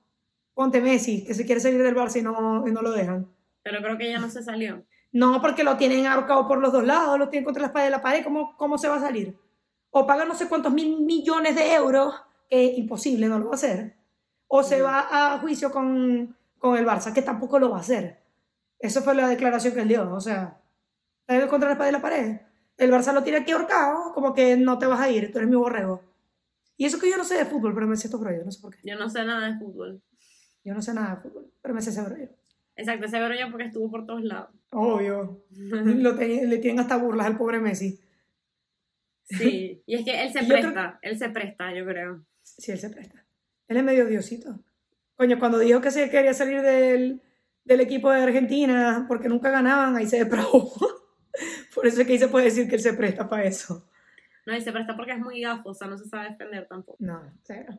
Ponte 0.54 0.80
Messi, 0.80 1.22
que 1.24 1.34
se 1.34 1.44
quiere 1.44 1.60
salir 1.60 1.82
del 1.82 1.94
Barça 1.94 2.18
y 2.18 2.22
no, 2.22 2.66
y 2.66 2.72
no 2.72 2.80
lo 2.80 2.92
dejan. 2.92 3.28
Pero 3.62 3.82
creo 3.82 3.98
que 3.98 4.08
ya 4.08 4.18
no 4.18 4.30
se 4.30 4.42
salió. 4.42 4.84
No, 5.12 5.40
porque 5.42 5.62
lo 5.62 5.76
tienen 5.76 6.06
ahorcado 6.06 6.48
por 6.48 6.58
los 6.58 6.72
dos 6.72 6.84
lados, 6.84 7.18
lo 7.18 7.28
tienen 7.28 7.44
contra 7.44 7.60
la 7.60 7.66
espalda 7.68 7.84
de 7.84 7.90
la 7.90 8.02
pared, 8.02 8.24
¿cómo, 8.24 8.56
cómo 8.56 8.78
se 8.78 8.88
va 8.88 8.96
a 8.96 9.00
salir? 9.00 9.36
O 9.90 10.06
paga 10.06 10.24
no 10.24 10.34
sé 10.34 10.48
cuántos 10.48 10.72
mil 10.72 11.02
millones 11.02 11.54
de 11.54 11.74
euros, 11.74 12.14
que 12.48 12.64
imposible, 12.76 13.28
no 13.28 13.38
lo 13.38 13.46
va 13.46 13.52
a 13.52 13.54
hacer. 13.54 13.96
O 14.56 14.62
se 14.62 14.80
va 14.82 15.08
a 15.10 15.38
juicio 15.40 15.72
con, 15.72 16.36
con 16.58 16.76
el 16.78 16.86
Barça, 16.86 17.12
que 17.12 17.22
tampoco 17.22 17.58
lo 17.58 17.70
va 17.70 17.78
a 17.78 17.80
hacer. 17.80 18.18
Eso 18.78 19.02
fue 19.02 19.14
la 19.16 19.28
declaración 19.28 19.74
que 19.74 19.80
él 19.80 19.88
dio, 19.88 20.12
o 20.14 20.20
sea, 20.20 20.60
está 21.26 21.48
contra 21.48 21.68
la 21.70 21.72
espalda 21.72 21.86
de 21.86 21.92
la 21.98 22.02
pared. 22.02 22.40
El 22.76 22.92
Barça 22.92 23.12
lo 23.12 23.24
tiene 23.24 23.38
aquí 23.40 23.50
ahorcado, 23.50 24.12
como 24.12 24.32
que 24.32 24.56
no 24.56 24.78
te 24.78 24.86
vas 24.86 25.00
a 25.00 25.10
ir, 25.10 25.32
tú 25.32 25.38
eres 25.38 25.50
mi 25.50 25.56
borrego. 25.56 26.02
Y 26.76 26.84
eso 26.86 27.00
que 27.00 27.10
yo 27.10 27.16
no 27.16 27.24
sé 27.24 27.34
de 27.36 27.46
fútbol, 27.46 27.74
pero 27.74 27.88
me 27.88 27.96
sé 27.96 28.06
estos 28.06 28.20
brollos, 28.20 28.44
no 28.44 28.52
sé 28.52 28.60
por 28.60 28.74
qué. 28.76 28.80
Yo 28.88 28.96
no 28.96 29.08
sé 29.10 29.24
nada 29.24 29.48
de 29.48 29.58
fútbol. 29.58 30.00
Yo 30.62 30.72
no 30.74 30.82
sé 30.82 30.94
nada 30.94 31.16
de 31.16 31.20
fútbol, 31.22 31.50
pero 31.60 31.74
me 31.74 31.82
sé 31.82 31.90
ese 31.90 32.02
brollo. 32.02 32.28
Exacto, 32.76 33.06
ese 33.06 33.18
yo 33.40 33.50
porque 33.50 33.66
estuvo 33.66 33.90
por 33.90 34.06
todos 34.06 34.22
lados. 34.22 34.50
Obvio. 34.70 35.44
Lo 35.50 36.12
le 36.12 36.58
tienen 36.58 36.78
hasta 36.80 36.96
burlas 36.96 37.26
al 37.26 37.36
pobre 37.38 37.58
Messi. 37.58 37.98
Sí, 39.24 39.82
y 39.86 39.94
es 39.96 40.04
que 40.04 40.22
él 40.22 40.32
se 40.32 40.38
Y 40.44 40.46
creo- 40.48 40.60
presta, 40.60 40.98
él 41.02 41.18
se 41.18 41.28
presta, 41.30 41.74
yo 41.74 41.84
creo. 41.84 42.24
Sí, 42.42 42.70
él 42.72 42.78
se 42.78 42.90
presta. 42.90 43.23
Él 43.68 43.76
es 43.76 43.84
medio 43.84 44.06
diosito. 44.06 44.58
Coño, 45.16 45.38
cuando 45.38 45.58
dijo 45.58 45.80
que 45.80 45.90
se 45.90 46.10
quería 46.10 46.34
salir 46.34 46.60
del, 46.62 47.22
del 47.64 47.80
equipo 47.80 48.10
de 48.10 48.22
Argentina 48.22 49.04
porque 49.08 49.28
nunca 49.28 49.50
ganaban, 49.50 49.96
ahí 49.96 50.06
se 50.06 50.18
depravó. 50.18 50.72
Por 51.74 51.86
eso 51.86 52.00
es 52.00 52.06
que 52.06 52.12
ahí 52.14 52.18
se 52.18 52.28
puede 52.28 52.46
decir 52.46 52.68
que 52.68 52.76
él 52.76 52.80
se 52.80 52.94
presta 52.94 53.28
para 53.28 53.44
eso. 53.44 53.88
No, 54.46 54.54
y 54.54 54.60
se 54.60 54.72
presta 54.72 54.94
porque 54.94 55.12
es 55.12 55.18
muy 55.18 55.40
gafo, 55.40 55.70
o 55.70 55.74
sea, 55.74 55.88
no 55.88 55.98
se 55.98 56.08
sabe 56.08 56.30
defender 56.30 56.66
tampoco. 56.68 56.96
No, 57.00 57.20
cero. 57.42 57.78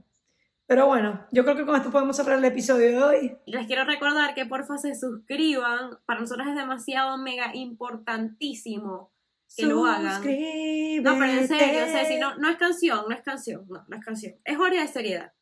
Pero 0.67 0.87
bueno, 0.87 1.27
yo 1.31 1.43
creo 1.43 1.55
que 1.55 1.65
con 1.65 1.75
esto 1.75 1.91
podemos 1.91 2.15
cerrar 2.15 2.39
el 2.39 2.45
episodio 2.45 2.87
de 2.87 3.03
hoy. 3.03 3.37
Les 3.45 3.67
quiero 3.67 3.85
recordar 3.85 4.33
que 4.33 4.47
porfa 4.47 4.77
se 4.77 4.95
suscriban. 4.95 5.99
Para 6.05 6.21
nosotros 6.21 6.47
es 6.47 6.55
demasiado 6.55 7.17
mega 7.19 7.55
importantísimo 7.55 9.13
que 9.55 9.67
lo 9.67 9.85
hagan. 9.85 10.23
No, 10.23 11.13
pero 11.19 11.31
en 11.31 11.47
serio, 11.47 11.85
o 11.85 11.87
sea, 11.87 12.05
si 12.05 12.17
no, 12.17 12.35
no 12.37 12.49
es 12.49 12.57
canción, 12.57 13.05
no 13.07 13.13
es 13.13 13.21
canción, 13.21 13.65
no, 13.69 13.85
no 13.87 13.95
es 13.95 14.03
canción. 14.03 14.33
Es 14.43 14.57
hora 14.57 14.81
de 14.81 14.87
seriedad. 14.87 15.33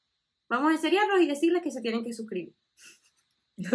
Vamos 0.53 0.75
a 0.75 0.77
seriarnos 0.77 1.19
y 1.19 1.25
decirles 1.25 1.63
que 1.63 1.71
se 1.71 1.81
tienen 1.81 2.03
que 2.03 2.13
suscribir. 2.13 2.53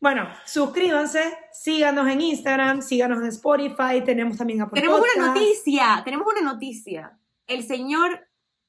bueno, 0.00 0.28
suscríbanse, 0.44 1.34
síganos 1.50 2.06
en 2.06 2.20
Instagram, 2.20 2.82
síganos 2.82 3.22
en 3.22 3.28
Spotify, 3.28 4.02
tenemos 4.04 4.36
también 4.36 4.60
Apple 4.60 4.78
Tenemos 4.78 5.00
una 5.00 5.28
noticia, 5.28 6.02
tenemos 6.04 6.26
una 6.30 6.52
noticia. 6.52 7.18
El 7.46 7.62
señor 7.62 8.28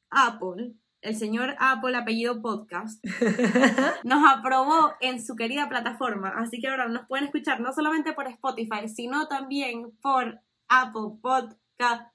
Apple, 0.10 0.76
el 1.01 1.18
señor 1.18 1.55
Apple, 1.60 1.97
apellido 1.97 2.41
podcast, 2.41 3.03
nos 4.05 4.32
aprobó 4.32 4.93
en 5.01 5.22
su 5.22 5.36
querida 5.36 5.68
plataforma. 5.68 6.36
Así 6.38 6.62
que 6.62 6.70
ahora 6.70 6.88
nos 6.88 7.05
pueden 7.08 7.26
escuchar 7.26 7.60
no 7.60 7.74
solamente 7.74 8.14
por 8.14 8.28
Spotify, 8.28 8.88
sino 8.88 9.28
también 9.28 9.91
por 10.01 10.39
Apple 10.70 11.20
Podcast. 11.22 12.14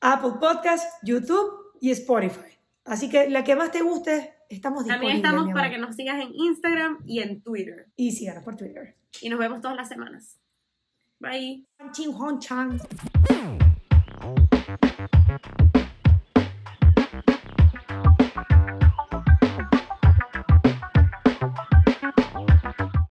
Apple 0.00 0.32
Podcast, 0.38 0.86
YouTube 1.02 1.63
y 1.84 1.90
Spotify. 1.90 2.58
Así 2.86 3.10
que 3.10 3.28
la 3.28 3.44
que 3.44 3.54
más 3.56 3.70
te 3.70 3.82
guste, 3.82 4.32
estamos 4.48 4.84
disponibles. 4.86 5.20
También 5.20 5.44
estamos 5.44 5.52
para 5.52 5.68
que 5.70 5.76
nos 5.76 5.94
sigas 5.94 6.18
en 6.18 6.34
Instagram 6.34 7.02
y 7.04 7.20
en 7.20 7.42
Twitter. 7.42 7.88
Y 7.94 8.12
síganos 8.12 8.42
por 8.42 8.56
Twitter. 8.56 8.96
Y 9.20 9.28
nos 9.28 9.38
vemos 9.38 9.60
todas 9.60 9.76
las 9.76 9.88
semanas. 9.88 10.40
Bye. 11.20 11.66